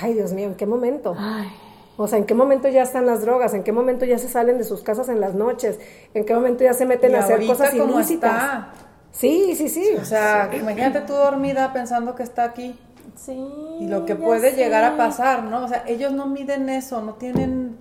ay 0.00 0.12
Dios 0.12 0.32
mío, 0.32 0.48
¿en 0.48 0.54
qué 0.56 0.66
momento? 0.66 1.16
Ay, 1.18 1.48
O 1.96 2.06
sea, 2.06 2.18
¿en 2.18 2.24
qué 2.26 2.34
momento 2.34 2.68
ya 2.68 2.82
están 2.82 3.06
las 3.06 3.22
drogas? 3.22 3.54
¿En 3.54 3.62
qué 3.62 3.72
momento 3.72 4.04
ya 4.04 4.18
se 4.18 4.28
salen 4.28 4.58
de 4.58 4.64
sus 4.64 4.82
casas 4.82 5.08
en 5.08 5.20
las 5.20 5.34
noches? 5.34 5.78
¿En 6.12 6.26
qué 6.26 6.34
momento 6.34 6.64
ya 6.64 6.74
se 6.74 6.84
meten 6.84 7.12
Y 7.12 7.14
a 7.14 7.20
hacer 7.20 7.46
cosas 7.46 7.72
ilícitas? 7.72 8.66
Sí, 9.12 9.54
sí, 9.56 9.68
sí. 9.68 9.96
O 10.00 10.04
sea, 10.04 10.50
imagínate 10.52 11.00
tú 11.00 11.14
dormida 11.14 11.72
pensando 11.72 12.14
que 12.14 12.22
está 12.22 12.44
aquí 12.44 12.78
sí. 13.16 13.76
y 13.80 13.86
lo 13.88 14.04
que 14.04 14.16
puede 14.16 14.50
sé. 14.50 14.56
llegar 14.56 14.84
a 14.84 14.96
pasar, 14.96 15.44
¿no? 15.44 15.64
O 15.64 15.68
sea, 15.68 15.84
ellos 15.86 16.12
no 16.12 16.26
miden 16.26 16.68
eso, 16.68 17.00
no 17.02 17.14
tienen 17.14 17.76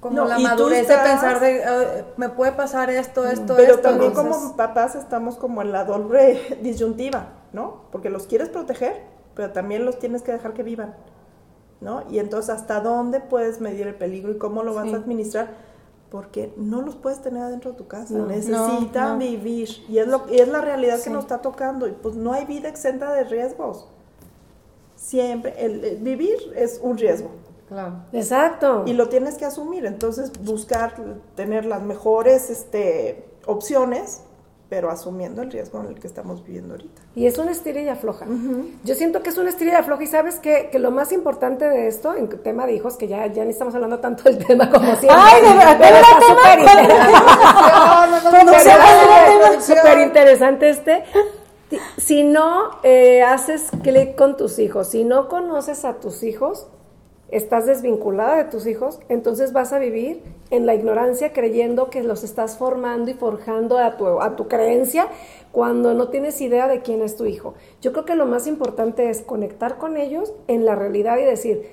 como 0.00 0.16
No, 0.16 0.24
la 0.26 0.38
madurez 0.40 0.88
de 0.88 0.96
pensar 0.96 1.38
de, 1.38 1.58
"Eh, 1.58 2.04
me 2.16 2.28
puede 2.28 2.52
pasar 2.52 2.90
esto, 2.90 3.24
esto, 3.26 3.54
Pero 3.56 3.74
esto. 3.74 3.82
también 3.88 4.10
entonces- 4.10 4.36
como 4.36 4.56
papás 4.56 4.94
estamos 4.96 5.36
como 5.36 5.62
en 5.62 5.70
la 5.70 5.84
doble 5.84 6.40
disyuntiva, 6.62 7.26
¿no? 7.52 7.82
Porque 7.92 8.10
los 8.10 8.26
quieres 8.26 8.48
proteger, 8.48 9.00
pero 9.34 9.52
también 9.52 9.84
los 9.84 9.98
tienes 10.00 10.22
que 10.22 10.32
dejar 10.32 10.54
que 10.54 10.64
vivan, 10.64 10.94
¿no? 11.80 12.02
Y 12.10 12.18
entonces, 12.18 12.50
¿hasta 12.52 12.80
dónde 12.80 13.20
puedes 13.20 13.60
medir 13.60 13.86
el 13.86 13.94
peligro 13.94 14.32
y 14.32 14.38
cómo 14.38 14.64
lo 14.64 14.74
vas 14.74 14.88
Sí. 14.88 14.94
a 14.94 14.96
administrar? 14.96 15.50
Porque 16.12 16.52
no 16.58 16.82
los 16.82 16.94
puedes 16.94 17.20
tener 17.22 17.42
adentro 17.42 17.70
de 17.72 17.78
tu 17.78 17.86
casa, 17.88 18.12
No, 18.12 18.26
necesitan 18.26 19.08
no, 19.08 19.12
no. 19.14 19.18
vivir. 19.18 19.68
Y 19.88 19.96
es, 19.96 20.06
lo, 20.06 20.26
y 20.30 20.40
es 20.40 20.46
la 20.48 20.60
realidad 20.60 20.98
Sí. 20.98 21.04
que 21.04 21.10
nos 21.10 21.24
está 21.24 21.40
tocando. 21.40 21.88
Y 21.88 21.92
pues 21.92 22.14
no 22.14 22.34
hay 22.34 22.44
vida 22.44 22.68
exenta 22.68 23.12
de 23.14 23.24
riesgos. 23.24 23.88
Siempre, 24.94 25.54
el, 25.64 25.82
el 25.84 25.96
vivir 25.96 26.36
es 26.54 26.78
un 26.82 26.98
riesgo. 26.98 27.30
Claro. 27.68 27.94
Exacto. 28.12 28.82
Y 28.86 28.92
lo 28.92 29.08
tienes 29.08 29.36
que 29.36 29.46
asumir, 29.46 29.86
entonces 29.86 30.30
buscar 30.44 30.94
tener 31.34 31.64
las 31.64 31.82
mejores 31.82 32.50
este, 32.50 33.24
opciones, 33.46 34.20
pero 34.72 34.90
asumiendo 34.90 35.42
el 35.42 35.52
riesgo 35.52 35.80
en 35.80 35.88
el 35.88 36.00
que 36.00 36.06
estamos 36.06 36.42
viviendo 36.46 36.72
ahorita. 36.72 37.02
Y 37.14 37.26
es 37.26 37.36
una 37.36 37.50
estira 37.50 37.82
y 37.82 37.90
afloja. 37.90 38.24
Yo 38.84 38.94
siento 38.94 39.22
que 39.22 39.28
es 39.28 39.36
una 39.36 39.50
estira 39.50 39.72
y 39.72 39.74
afloja 39.74 40.02
y 40.02 40.06
sabes 40.06 40.38
que, 40.38 40.70
que 40.72 40.78
lo 40.78 40.90
más 40.90 41.12
importante 41.12 41.68
de 41.68 41.88
esto, 41.88 42.14
en 42.14 42.30
tema 42.42 42.64
de 42.66 42.72
hijos, 42.72 42.96
que 42.96 43.06
ya, 43.06 43.26
ya 43.26 43.44
ni 43.44 43.50
estamos 43.50 43.74
hablando 43.74 43.98
tanto 43.98 44.22
del 44.22 44.38
tema 44.38 44.70
como 44.70 44.86
siempre. 44.96 45.10
Ay, 45.10 45.42
de 45.42 45.48
verdad, 45.48 45.76
pero 45.78 45.94
¿de 45.94 46.00
está 46.00 46.20
súper 46.26 46.58
interesante. 46.58 47.20
Producción, 48.30 48.78
Pero 48.80 49.40
¿cuál 49.40 49.54
está 49.56 49.74
súper 49.74 49.98
interesante 49.98 50.70
este. 50.70 51.04
Si 51.98 52.22
no 52.22 52.70
eh, 52.82 53.22
haces 53.22 53.68
clic 53.82 54.16
con 54.16 54.38
tus 54.38 54.58
hijos, 54.58 54.88
si 54.88 55.04
no 55.04 55.28
conoces 55.28 55.84
a 55.84 56.00
tus 56.00 56.22
hijos, 56.22 56.66
estás 57.28 57.66
desvinculada 57.66 58.36
de 58.36 58.44
tus 58.44 58.66
hijos, 58.66 59.00
entonces 59.10 59.52
vas 59.52 59.74
a 59.74 59.78
vivir 59.78 60.22
en 60.52 60.66
la 60.66 60.74
ignorancia 60.74 61.32
creyendo 61.32 61.90
que 61.90 62.02
los 62.04 62.22
estás 62.22 62.56
formando 62.56 63.10
y 63.10 63.14
forjando 63.14 63.78
a 63.78 63.96
tu, 63.96 64.20
a 64.20 64.36
tu 64.36 64.46
creencia 64.46 65.08
cuando 65.50 65.94
no 65.94 66.08
tienes 66.08 66.40
idea 66.40 66.68
de 66.68 66.80
quién 66.82 67.02
es 67.02 67.16
tu 67.16 67.24
hijo. 67.26 67.54
Yo 67.80 67.92
creo 67.92 68.04
que 68.04 68.14
lo 68.14 68.26
más 68.26 68.46
importante 68.46 69.10
es 69.10 69.22
conectar 69.22 69.78
con 69.78 69.96
ellos 69.96 70.32
en 70.48 70.64
la 70.64 70.74
realidad 70.76 71.18
y 71.18 71.24
decir, 71.24 71.68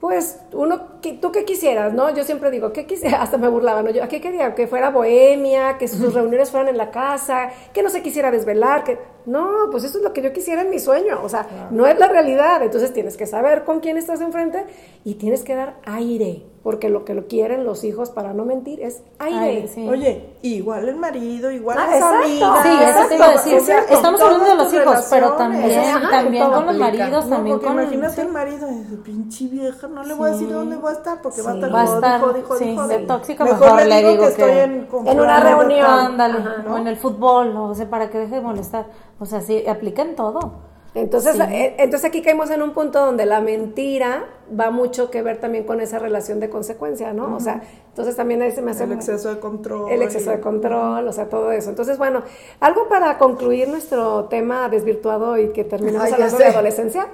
pues 0.00 0.38
uno, 0.52 1.00
¿qué- 1.02 1.14
¿tú 1.14 1.32
qué 1.32 1.44
quisieras? 1.44 1.92
no 1.92 2.14
Yo 2.14 2.22
siempre 2.22 2.52
digo, 2.52 2.72
¿qué 2.72 2.86
quisiera? 2.86 3.20
Hasta 3.22 3.36
me 3.36 3.48
burlaba, 3.48 3.82
¿no? 3.82 3.90
Yo, 3.90 4.06
¿qué 4.08 4.20
quería? 4.20 4.54
Que 4.54 4.68
fuera 4.68 4.90
bohemia, 4.90 5.76
que 5.76 5.88
sus 5.88 6.14
reuniones 6.14 6.50
fueran 6.52 6.68
en 6.68 6.76
la 6.76 6.92
casa, 6.92 7.50
que 7.72 7.82
no 7.82 7.90
se 7.90 8.00
quisiera 8.02 8.30
desvelar, 8.30 8.84
que... 8.84 8.96
No, 9.26 9.68
pues 9.70 9.84
eso 9.84 9.98
es 9.98 10.04
lo 10.04 10.12
que 10.14 10.22
yo 10.22 10.32
quisiera 10.32 10.62
en 10.62 10.70
mi 10.70 10.78
sueño, 10.78 11.20
o 11.22 11.28
sea, 11.28 11.68
no 11.70 11.86
es 11.86 11.98
la 11.98 12.08
realidad, 12.08 12.62
entonces 12.62 12.94
tienes 12.94 13.14
que 13.16 13.26
saber 13.26 13.64
con 13.64 13.80
quién 13.80 13.98
estás 13.98 14.22
enfrente 14.22 14.64
y 15.04 15.16
tienes 15.16 15.42
que 15.42 15.54
dar 15.54 15.74
aire, 15.84 16.44
porque 16.62 16.88
lo 16.88 17.04
que 17.04 17.14
lo 17.14 17.26
quieren 17.28 17.64
los 17.64 17.84
hijos, 17.84 18.10
para 18.10 18.34
no 18.34 18.44
mentir, 18.44 18.80
es 18.82 19.02
aire. 19.18 19.38
Ay, 19.38 19.68
sí. 19.72 19.88
Oye, 19.88 20.34
igual 20.42 20.88
el 20.88 20.96
marido, 20.96 21.50
igual 21.50 21.78
Ah, 21.78 21.86
las 21.86 21.96
exacto. 21.96 22.24
amigas. 22.24 22.62
Sí, 22.62 22.68
eso 22.84 23.08
te 23.08 23.14
iba 23.14 23.26
a 23.26 23.30
decir. 23.32 23.56
O 23.58 23.60
sea, 23.60 23.84
con 23.86 23.96
Estamos 23.96 24.20
hablando 24.20 24.44
de 24.44 24.54
los 24.56 24.74
hijos, 24.74 25.06
pero 25.08 25.32
también, 25.34 25.78
Ajá, 25.80 26.10
también 26.10 26.42
con 26.44 26.52
los 26.52 26.62
aplica. 26.76 26.84
maridos, 26.84 27.24
No, 27.26 27.36
también 27.36 27.56
porque 27.56 27.66
con 27.74 27.82
imagínate 27.82 28.14
sí. 28.14 28.20
el 28.22 28.28
marido, 28.28 28.68
ese 28.68 28.96
pinche 28.96 29.46
vieja, 29.46 29.86
no 29.88 30.02
le 30.02 30.14
voy 30.14 30.28
a 30.28 30.32
decir 30.32 30.52
dónde 30.52 30.76
voy 30.76 30.90
a 30.90 30.92
estar, 30.94 31.22
porque 31.22 31.42
va 31.42 31.50
a 31.52 31.54
estar 31.54 31.74
Va 31.74 31.82
a 31.82 31.86
jodi, 32.20 32.40
estar, 32.40 32.58
sí, 32.58 32.76
de 32.88 32.98
tóxico, 33.06 33.44
Mejor, 33.44 33.60
mejor 33.60 33.86
le 33.86 33.96
digo 33.98 34.10
digo 34.10 34.22
que 34.22 34.28
estoy 34.28 34.50
en, 34.50 34.88
En 35.06 35.20
una 35.20 35.40
reunión. 35.40 35.86
Ándale, 35.86 36.38
Ajá, 36.38 36.64
o 36.72 36.76
en 36.76 36.86
el 36.88 36.96
fútbol, 36.96 37.56
o 37.56 37.74
sea, 37.74 37.88
para 37.88 38.10
que 38.10 38.18
deje 38.18 38.34
de 38.36 38.40
molestar. 38.40 38.86
O 39.20 39.26
sea, 39.26 39.40
sí, 39.40 39.64
aplica 39.66 40.02
en 40.02 40.16
todo. 40.16 40.52
Entonces, 41.00 41.36
Sí. 41.36 41.42
eh, 41.42 41.74
entonces 41.78 42.08
aquí 42.08 42.22
caemos 42.22 42.50
en 42.50 42.62
un 42.62 42.72
punto 42.72 43.04
donde 43.04 43.24
la 43.26 43.40
mentira 43.40 44.26
va 44.58 44.70
mucho 44.70 45.10
que 45.10 45.22
ver 45.22 45.38
también 45.38 45.64
con 45.64 45.80
esa 45.80 45.98
relación 45.98 46.40
de 46.40 46.50
consecuencia, 46.50 47.12
¿no? 47.12 47.36
O 47.36 47.40
sea, 47.40 47.62
entonces 47.88 48.16
también 48.16 48.42
ahí 48.42 48.50
se 48.52 48.62
me 48.62 48.70
hace 48.72 48.84
El 48.84 48.92
exceso 48.92 49.28
de 49.34 49.38
control. 49.40 49.90
el 49.92 50.02
exceso 50.02 50.30
de 50.30 50.40
control, 50.40 51.06
o 51.06 51.12
sea, 51.12 51.28
todo 51.28 51.52
eso. 51.52 51.70
Entonces, 51.70 51.98
bueno, 51.98 52.22
algo 52.60 52.88
para 52.88 53.18
concluir 53.18 53.68
nuestro 53.68 54.24
tema 54.24 54.68
desvirtuado 54.68 55.38
y 55.38 55.48
que 55.52 55.64
terminemos 55.64 56.06
Ay, 56.06 56.12
hablando 56.14 56.38
de 56.38 56.44
adolescencia 56.46 57.06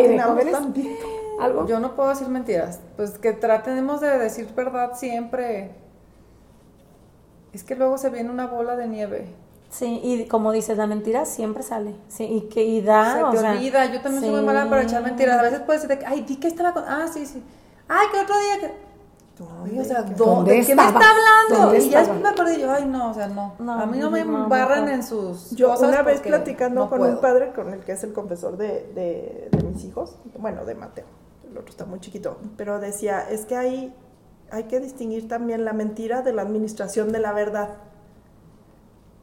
y 0.00 0.06
de 0.08 0.18
jóvenes. 0.20 0.56
¿Algo? 1.40 1.66
Yo 1.66 1.80
no 1.80 1.94
puedo 1.94 2.08
decir 2.08 2.28
mentiras. 2.28 2.80
Pues 2.96 3.18
que 3.18 3.32
tratemos 3.32 4.00
de 4.00 4.18
decir 4.18 4.48
verdad 4.56 4.92
siempre. 4.94 5.70
Es 7.52 7.62
que 7.64 7.74
luego 7.74 7.96
se 7.98 8.10
viene 8.10 8.30
una 8.30 8.46
bola 8.46 8.76
de 8.76 8.88
nieve. 8.88 9.26
Sí, 9.78 10.00
y 10.02 10.24
como 10.26 10.52
dices, 10.52 10.78
la 10.78 10.86
mentira 10.86 11.26
siempre 11.26 11.62
sale. 11.62 11.94
Sí, 12.08 12.24
y 12.24 12.40
que 12.48 12.64
y 12.64 12.80
da, 12.80 13.14
se 13.14 13.22
o 13.24 13.30
te 13.30 13.38
sea, 13.38 13.50
olvida. 13.52 13.84
Yo 13.92 14.00
también 14.00 14.22
soy 14.22 14.30
muy 14.30 14.40
sí. 14.40 14.46
mala 14.46 14.70
para 14.70 14.82
echar 14.82 15.02
mentiras. 15.02 15.38
A 15.38 15.42
veces 15.42 15.60
puedes 15.60 15.82
decir, 15.82 15.98
de 15.98 16.02
que, 16.04 16.06
ay, 16.10 16.22
di 16.22 16.36
que 16.36 16.48
estaba 16.48 16.72
con. 16.72 16.84
Ah, 16.86 17.06
sí, 17.12 17.26
sí. 17.26 17.42
Ay, 17.88 18.06
que 18.10 18.20
otro 18.20 18.34
día 18.38 18.60
que. 18.60 18.86
Oye, 19.62 19.78
o 19.78 19.84
sea, 19.84 20.00
¿Dónde 20.00 20.14
¿dónde, 20.16 20.52
¿de 20.54 20.64
qué 20.66 20.74
me 20.74 20.82
está 20.86 20.98
hablando? 21.10 21.66
¿Dónde 21.66 21.84
Y 21.84 21.90
ya 21.90 21.98
después 21.98 22.20
me 22.22 22.28
acordé 22.30 22.58
yo, 22.58 22.72
ay, 22.72 22.86
no, 22.86 23.10
o 23.10 23.14
sea, 23.14 23.26
no. 23.28 23.54
No, 23.58 23.74
a 23.74 23.84
mí 23.84 23.98
no 23.98 24.10
me 24.10 24.24
no, 24.24 24.44
embarran 24.44 24.84
mejor. 24.84 24.94
en 24.94 25.02
sus. 25.04 25.50
Yo 25.50 25.68
cosas 25.68 25.88
una 25.90 26.02
vez 26.02 26.20
platicando 26.22 26.80
no 26.84 26.88
con 26.88 26.98
puedo. 27.00 27.12
un 27.16 27.20
padre 27.20 27.52
con 27.52 27.70
el 27.74 27.80
que 27.80 27.92
es 27.92 28.02
el 28.02 28.14
confesor 28.14 28.56
de, 28.56 28.90
de, 28.94 29.48
de 29.52 29.62
mis 29.62 29.84
hijos, 29.84 30.16
bueno, 30.38 30.64
de 30.64 30.74
Mateo, 30.74 31.04
el 31.50 31.58
otro 31.58 31.68
está 31.70 31.84
muy 31.84 32.00
chiquito, 32.00 32.38
pero 32.56 32.78
decía, 32.80 33.28
es 33.30 33.44
que 33.44 33.56
hay, 33.56 33.94
hay 34.50 34.64
que 34.64 34.80
distinguir 34.80 35.28
también 35.28 35.66
la 35.66 35.74
mentira 35.74 36.22
de 36.22 36.32
la 36.32 36.40
administración 36.40 37.12
de 37.12 37.18
la 37.18 37.34
verdad, 37.34 37.68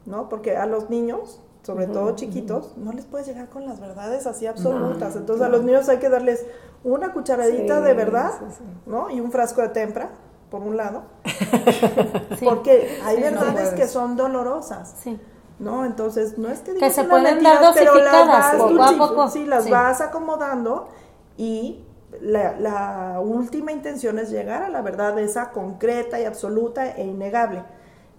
¿no? 0.06 0.28
Porque 0.28 0.56
a 0.56 0.66
los 0.66 0.90
niños, 0.90 1.40
sobre 1.62 1.86
todo 1.86 2.14
chiquitos, 2.14 2.76
no 2.76 2.92
les 2.92 3.04
puedes 3.06 3.26
llegar 3.26 3.48
con 3.48 3.64
las 3.66 3.80
verdades 3.80 4.26
así 4.26 4.46
absolutas, 4.46 5.16
entonces 5.16 5.44
a 5.46 5.48
los 5.48 5.62
niños 5.64 5.88
hay 5.88 5.98
que 5.98 6.08
darles 6.08 6.44
una 6.84 7.12
cucharadita 7.12 7.78
Sí, 7.78 7.84
de 7.84 7.94
verdad, 7.94 8.30
sí, 8.38 8.44
sí. 8.58 8.64
¿no? 8.86 9.10
Y 9.10 9.20
un 9.20 9.32
frasco 9.32 9.62
de 9.62 9.68
tempra, 9.70 10.10
por 10.50 10.60
un 10.62 10.76
lado, 10.76 11.02
porque 12.44 12.98
hay 13.04 13.16
no 13.16 13.22
verdades 13.22 13.70
que 13.74 13.88
son 13.88 14.16
dolorosas. 14.16 14.94
sí. 15.02 15.18
¿no? 15.60 15.84
Entonces, 15.84 16.36
no 16.36 16.48
es 16.48 16.58
que 16.60 16.70
Que 16.72 16.74
digas 16.74 16.94
se 16.94 17.02
unas 17.02 17.10
pueden 17.10 17.42
dar 17.44 17.72
pero 17.74 17.94
las 17.94 18.26
vas 18.26 18.54
poco 18.56 18.82
a 18.82 18.98
poco. 18.98 19.28
Sí, 19.28 19.46
las 19.46 19.64
Sí. 19.64 19.70
vas 19.70 20.00
acomodando 20.00 20.88
y 21.36 21.84
la, 22.20 22.58
la 22.58 23.20
última 23.24 23.70
intención 23.70 24.18
es 24.18 24.30
llegar 24.30 24.64
a 24.64 24.68
la 24.68 24.82
verdad 24.82 25.16
esa 25.20 25.50
concreta 25.52 26.18
y 26.20 26.24
absoluta 26.24 26.90
e 26.90 27.04
innegable. 27.06 27.62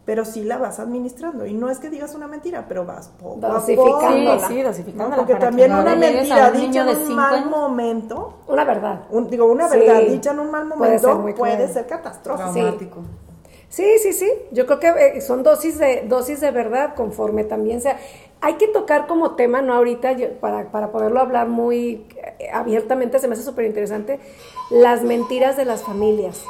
Pero 0.05 0.23
sí 0.23 0.43
la 0.43 0.57
vas 0.57 0.79
administrando. 0.79 1.45
Y 1.45 1.53
no 1.53 1.69
es 1.69 1.79
que 1.79 1.89
digas 1.89 2.13
una 2.13 2.27
mentira, 2.27 2.65
pero 2.67 2.85
vas 2.85 3.07
poco 3.19 3.45
a 3.45 3.49
Dosificándola. 3.53 4.35
poco. 4.35 4.47
Sí, 4.47 4.53
sí, 4.53 4.61
dosificándola 4.61 5.09
¿no? 5.15 5.15
Porque 5.27 5.35
también 5.35 5.71
no 5.71 5.81
una 5.81 5.95
mentira 5.95 6.51
un 6.53 6.61
dicha 6.61 6.81
en 6.91 6.97
un 6.97 7.15
mal 7.15 7.33
años. 7.35 7.49
momento, 7.49 8.33
Una 8.47 8.63
verdad. 8.65 9.01
un- 9.09 9.29
digo, 9.29 9.45
una 9.45 9.67
Sí. 9.67 9.79
verdad 9.79 10.01
dicha 10.01 10.31
en 10.31 10.39
un 10.39 10.51
mal 10.51 10.67
Puede 10.77 10.99
ser 10.99 11.09
momento 11.15 11.39
puede 11.39 11.67
ser 11.67 11.87
catastrófico. 11.87 12.51
Traumático. 12.51 12.99
Sí, 13.69 13.85
sí, 14.01 14.13
sí. 14.13 14.31
Yo 14.51 14.67
creo 14.67 14.79
que 14.79 14.87
eh, 15.17 15.21
son 15.21 15.43
dosis 15.43 15.77
de 15.79 16.03
dosis 16.07 16.39
de 16.39 16.51
verdad 16.51 16.93
conforme 16.95 17.43
también 17.43 17.81
sea. 17.81 17.97
Hay 18.41 18.53
que 18.55 18.67
tocar 18.67 19.07
como 19.07 19.31
tema, 19.31 19.61
no 19.63 19.73
ahorita, 19.73 20.11
yo- 20.11 20.33
para, 20.39 20.69
para 20.71 20.91
poderlo 20.91 21.19
hablar 21.19 21.47
muy 21.47 22.05
eh, 22.39 22.49
abiertamente, 22.53 23.17
se 23.17 23.27
me 23.27 23.33
hace 23.33 23.43
súper 23.43 23.65
interesante, 23.65 24.19
las 24.69 25.01
mentiras 25.03 25.57
de 25.57 25.65
las 25.65 25.81
familias 25.83 26.43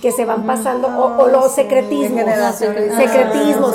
que 0.00 0.12
se 0.12 0.24
van 0.24 0.46
pasando, 0.46 0.88
o, 0.88 1.22
o 1.22 1.28
los 1.28 1.52
secretismos. 1.52 2.24
Secretismos. 2.56 3.74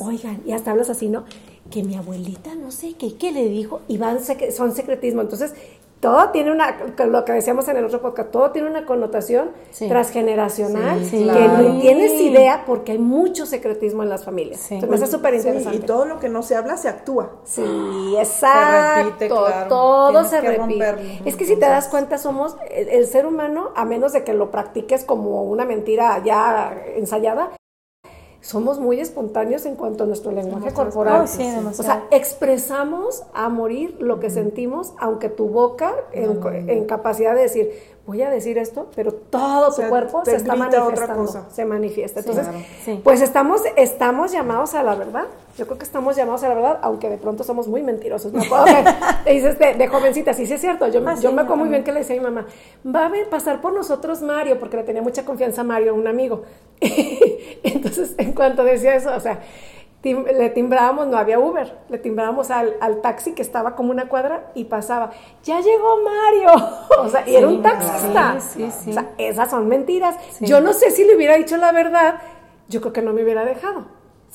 Oigan, 0.00 0.40
y 0.44 0.52
hasta 0.52 0.70
hablas 0.70 0.90
así, 0.90 1.08
¿no? 1.08 1.24
Que 1.70 1.82
mi 1.82 1.96
abuelita 1.96 2.54
no 2.54 2.70
sé 2.70 2.94
qué, 2.94 3.16
qué 3.16 3.32
le 3.32 3.48
dijo, 3.48 3.80
y 3.88 3.98
van, 3.98 4.18
son 4.54 4.74
secretismo. 4.74 5.22
Entonces, 5.22 5.54
todo 6.06 6.30
tiene 6.30 6.52
una, 6.52 6.76
lo 7.06 7.24
que 7.24 7.32
decíamos 7.32 7.68
en 7.68 7.76
el 7.76 7.84
otro 7.84 8.00
podcast, 8.00 8.30
todo 8.30 8.50
tiene 8.50 8.68
una 8.70 8.86
connotación 8.86 9.50
Sí. 9.70 9.88
transgeneracional 9.88 11.04
Sí, 11.04 11.18
que 11.18 11.22
claro. 11.24 11.58
no 11.68 11.80
tienes 11.80 12.12
idea 12.20 12.64
porque 12.66 12.92
hay 12.92 12.98
mucho 12.98 13.46
secretismo 13.46 14.02
en 14.02 14.08
las 14.08 14.24
familias. 14.24 14.60
Sí. 14.60 14.74
Entonces, 14.74 14.98
me 15.00 15.04
hace 15.04 15.12
súper 15.16 15.32
Sí, 15.32 15.48
interesante. 15.48 15.76
y 15.78 15.80
todo 15.80 16.04
lo 16.04 16.18
que 16.18 16.28
no 16.28 16.42
se 16.42 16.56
habla 16.56 16.76
se 16.76 16.88
actúa. 16.88 17.32
Sí, 17.44 17.62
exacto. 18.18 19.04
repite, 19.04 19.28
claro. 19.28 19.68
Todo 19.68 20.10
Tienes 20.10 20.30
se 20.30 20.40
que 20.40 20.46
repite. 20.48 20.60
romperlo. 20.60 21.02
Es 21.24 21.36
que 21.36 21.44
si 21.44 21.54
te 21.56 21.66
das 21.66 21.88
cuenta, 21.88 22.18
somos 22.18 22.56
el, 22.70 22.88
el 22.88 23.06
ser 23.06 23.26
humano, 23.26 23.70
a 23.74 23.84
menos 23.84 24.12
de 24.12 24.24
que 24.24 24.32
lo 24.34 24.50
practiques 24.50 25.04
como 25.04 25.42
una 25.44 25.64
mentira 25.64 26.22
ya 26.24 26.74
ensayada, 26.96 27.50
somos 28.46 28.78
muy 28.78 29.00
espontáneos 29.00 29.66
en 29.66 29.74
cuanto 29.74 30.04
a 30.04 30.06
nuestro 30.06 30.30
lenguaje 30.30 30.72
corporal. 30.72 31.22
Ay, 31.22 31.26
sí, 31.26 31.52
o 31.66 31.82
sea, 31.82 32.04
expresamos 32.12 33.24
a 33.34 33.48
morir 33.48 33.96
lo 33.98 34.20
que 34.20 34.30
sentimos, 34.30 34.92
aunque 34.98 35.28
tu 35.28 35.48
boca 35.48 35.92
en, 36.12 36.38
en 36.68 36.84
capacidad 36.84 37.34
de 37.34 37.42
decir, 37.42 37.72
voy 38.06 38.22
a 38.22 38.30
decir 38.30 38.56
esto, 38.56 38.88
pero 38.94 39.12
todo 39.12 39.68
tu 39.68 39.76
sea, 39.76 39.88
cuerpo 39.88 40.24
se 40.24 40.36
está 40.36 40.54
manifestando, 40.54 41.14
cosa. 41.26 41.50
se 41.50 41.64
manifiesta. 41.64 42.20
Entonces, 42.20 42.46
claro. 42.46 42.64
Sí. 42.84 43.00
pues 43.02 43.20
estamos, 43.20 43.62
estamos 43.76 44.30
llamados 44.32 44.74
a 44.74 44.82
la 44.84 44.94
verdad. 44.94 45.24
Yo 45.58 45.66
creo 45.66 45.78
que 45.78 45.84
estamos 45.84 46.14
llamados 46.16 46.44
a 46.44 46.48
la 46.48 46.54
verdad, 46.54 46.78
aunque 46.82 47.10
de 47.10 47.16
pronto 47.18 47.42
somos 47.42 47.66
muy 47.66 47.82
mentirosos. 47.82 48.32
Me 48.32 48.44
acuerdo 48.44 48.66
que 49.24 49.32
dices 49.32 49.58
de, 49.58 49.74
de 49.74 49.88
jovencita, 49.88 50.34
sí, 50.34 50.46
sí 50.46 50.52
es 50.54 50.60
cierto. 50.60 50.86
Yo, 50.88 51.02
Ah, 51.06 51.14
yo 51.20 51.30
sí, 51.30 51.34
me 51.34 51.42
acuerdo 51.42 51.56
muy 51.56 51.68
bien 51.68 51.82
que 51.82 51.92
le 51.92 52.00
decía 52.00 52.16
a 52.16 52.18
mi 52.18 52.24
mamá, 52.24 52.46
va 52.86 53.06
a 53.06 53.10
pasar 53.28 53.60
por 53.60 53.72
nosotros 53.72 54.22
Mario, 54.22 54.58
porque 54.60 54.76
le 54.76 54.84
tenía 54.84 55.02
mucha 55.02 55.24
confianza 55.24 55.62
a 55.62 55.64
Mario, 55.64 55.94
un 55.94 56.06
amigo. 56.06 56.42
Entonces, 57.62 58.14
en 58.18 58.32
cuanto 58.32 58.62
decía 58.64 58.94
eso, 58.94 59.14
o 59.14 59.20
sea, 59.20 59.40
tim- 60.06 60.24
le 60.24 60.50
timbrábamos, 60.50 61.08
no 61.08 61.18
había 61.18 61.38
Uber, 61.40 61.76
le 61.88 61.98
timbrábamos 61.98 62.50
al, 62.52 62.76
al 62.80 63.00
taxi 63.00 63.32
que 63.32 63.42
estaba 63.42 63.74
como 63.74 63.90
una 63.90 64.08
cuadra 64.08 64.50
y 64.54 64.64
pasaba, 64.64 65.10
ya 65.42 65.60
llegó 65.60 65.98
Mario. 66.02 66.52
O 66.98 67.08
sea, 67.08 67.28
y 67.28 67.34
era 67.36 67.46
un 67.48 67.62
taxista. 67.62 68.36
sí, 68.40 68.70
sí. 68.70 68.90
O 68.90 68.92
sea, 68.94 69.10
esas 69.18 69.50
son 69.50 69.68
mentiras. 69.68 70.16
Yo 70.40 70.60
no 70.60 70.72
sé 70.72 70.90
si 70.90 71.04
le 71.04 71.14
hubiera 71.16 71.34
dicho 71.36 71.56
la 71.56 71.72
verdad, 71.72 72.20
yo 72.68 72.80
creo 72.80 72.92
que 72.92 73.02
no 73.02 73.12
me 73.12 73.22
hubiera 73.22 73.44
dejado. 73.44 73.84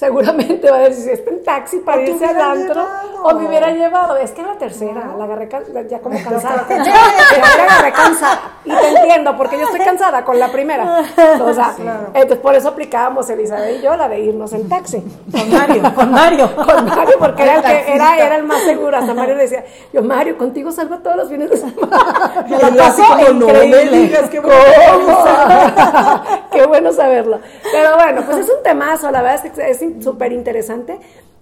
Seguramente 0.01 0.71
va 0.71 0.77
a 0.77 0.79
decir, 0.79 1.03
si 1.03 1.09
está 1.11 1.29
en 1.29 1.43
taxi 1.43 1.77
para 1.77 2.01
irse 2.01 2.25
al 2.25 2.41
antro, 2.41 2.73
llevado. 2.73 3.23
o 3.23 3.35
me 3.35 3.47
hubiera 3.47 3.69
llevado. 3.69 4.17
Es 4.17 4.31
que 4.31 4.41
era 4.41 4.53
la 4.53 4.57
tercera, 4.57 5.13
la 5.15 5.25
agarré 5.25 5.47
ya 5.87 5.99
como 5.99 6.17
cansada. 6.23 6.65
ya 6.67 6.77
la 7.57 7.63
agarré 7.65 7.93
cansada. 7.93 8.39
Y 8.65 8.71
te 8.71 8.87
entiendo, 8.87 9.37
porque 9.37 9.59
yo 9.59 9.65
estoy 9.65 9.81
cansada 9.81 10.25
con 10.25 10.39
la 10.39 10.51
primera. 10.51 11.03
O 11.39 11.53
sea, 11.53 11.75
entonces 12.15 12.39
por 12.39 12.55
eso 12.55 12.69
aplicábamos 12.69 13.29
Elizabeth 13.29 13.77
y 13.77 13.83
yo 13.83 13.95
la 13.95 14.09
de 14.09 14.21
irnos 14.21 14.51
en 14.53 14.67
taxi. 14.67 15.03
Con 15.31 15.51
Mario, 15.51 15.93
con 15.93 16.11
Mario. 16.11 16.55
Con 16.65 16.85
Mario, 16.85 17.15
porque 17.19 17.43
era 17.43 17.57
el, 17.57 17.61
que, 17.61 17.93
era, 17.93 18.17
era 18.17 18.35
el 18.37 18.43
más 18.43 18.63
seguro. 18.63 18.97
Hasta 18.97 19.13
Mario 19.13 19.35
le 19.35 19.43
decía, 19.43 19.63
yo 19.93 20.01
Mario, 20.01 20.35
contigo 20.35 20.71
salgo 20.71 20.97
todos 20.97 21.15
los 21.15 21.29
fines 21.29 21.47
de 21.51 21.57
semana. 21.57 22.45
Me 22.49 22.57
Y 22.57 22.59
la 22.59 22.91
como, 22.91 23.29
no 23.33 23.53
me 23.53 23.85
digas. 23.85 24.31
Qué 26.61 26.65
bueno 26.65 26.91
saberlo. 26.91 27.39
Pero 27.71 27.95
bueno, 27.95 28.23
pues 28.25 28.39
es 28.39 28.49
un 28.49 28.61
temazo, 28.63 29.09
la 29.11 29.21
verdad 29.21 29.45
es 29.45 29.51
que 29.51 29.69
es 29.69 30.03
súper 30.03 30.33
interesante. 30.33 30.99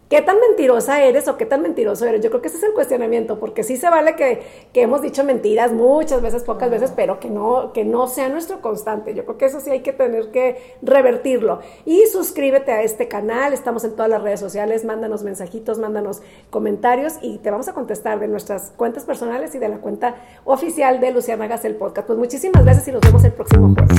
¿Qué 0.10 0.24
tan 0.24 0.40
mentirosa 0.40 1.04
eres 1.04 1.28
o 1.28 1.38
qué 1.38 1.46
tan 1.46 1.62
mentiroso 1.62 2.04
eres? 2.06 2.24
Yo 2.24 2.32
creo 2.32 2.42
que 2.42 2.48
ese 2.48 2.58
es 2.58 2.64
el 2.64 2.74
cuestionamiento, 2.74 3.40
porque 3.40 3.62
sí 3.62 3.78
se 3.78 3.92
vale 3.92 4.16
que, 4.16 4.42
que 4.74 4.82
hemos 4.82 5.04
dicho 5.04 5.24
mentiras 5.24 5.72
muchas 5.72 6.24
veces, 6.24 6.44
pocas 6.44 6.72
veces, 6.72 6.92
pero 6.96 7.20
que 7.20 7.30
no, 7.30 7.74
que 7.74 7.86
no 7.86 8.08
sea 8.08 8.28
nuestro 8.28 8.60
constante. 8.60 9.14
Yo 9.14 9.24
creo 9.24 9.38
que 9.38 9.46
eso 9.46 9.60
sí 9.60 9.70
hay 9.70 9.82
que 9.82 9.94
tener 9.94 10.32
que 10.32 10.76
revertirlo. 10.82 11.60
Y 11.86 12.08
suscríbete 12.12 12.72
a 12.72 12.82
este 12.82 13.08
canal, 13.08 13.54
estamos 13.54 13.84
en 13.84 13.92
todas 13.92 14.10
las 14.10 14.24
redes 14.24 14.40
sociales, 14.40 14.84
mándanos 14.84 15.22
mensajitos, 15.22 15.78
mándanos 15.78 16.24
comentarios 16.50 17.20
y 17.22 17.38
te 17.38 17.52
vamos 17.52 17.68
a 17.68 17.74
contestar 17.74 18.20
de 18.20 18.28
nuestras 18.28 18.72
cuentas 18.76 19.06
personales 19.06 19.54
y 19.54 19.60
de 19.60 19.70
la 19.70 19.78
cuenta 19.78 20.16
oficial 20.44 21.00
de 21.00 21.12
Luciana 21.12 21.46
Hagas 21.46 21.66
el 21.66 21.76
Podcast. 21.76 22.08
Pues 22.08 22.18
muchísimas 22.18 22.64
gracias 22.64 22.88
y 22.88 22.94
nos 22.94 23.02
vemos 23.02 23.24
el 23.26 23.34
próximo 23.34 23.76
jueves. 23.76 23.96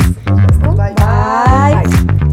Bye. 0.96 2.29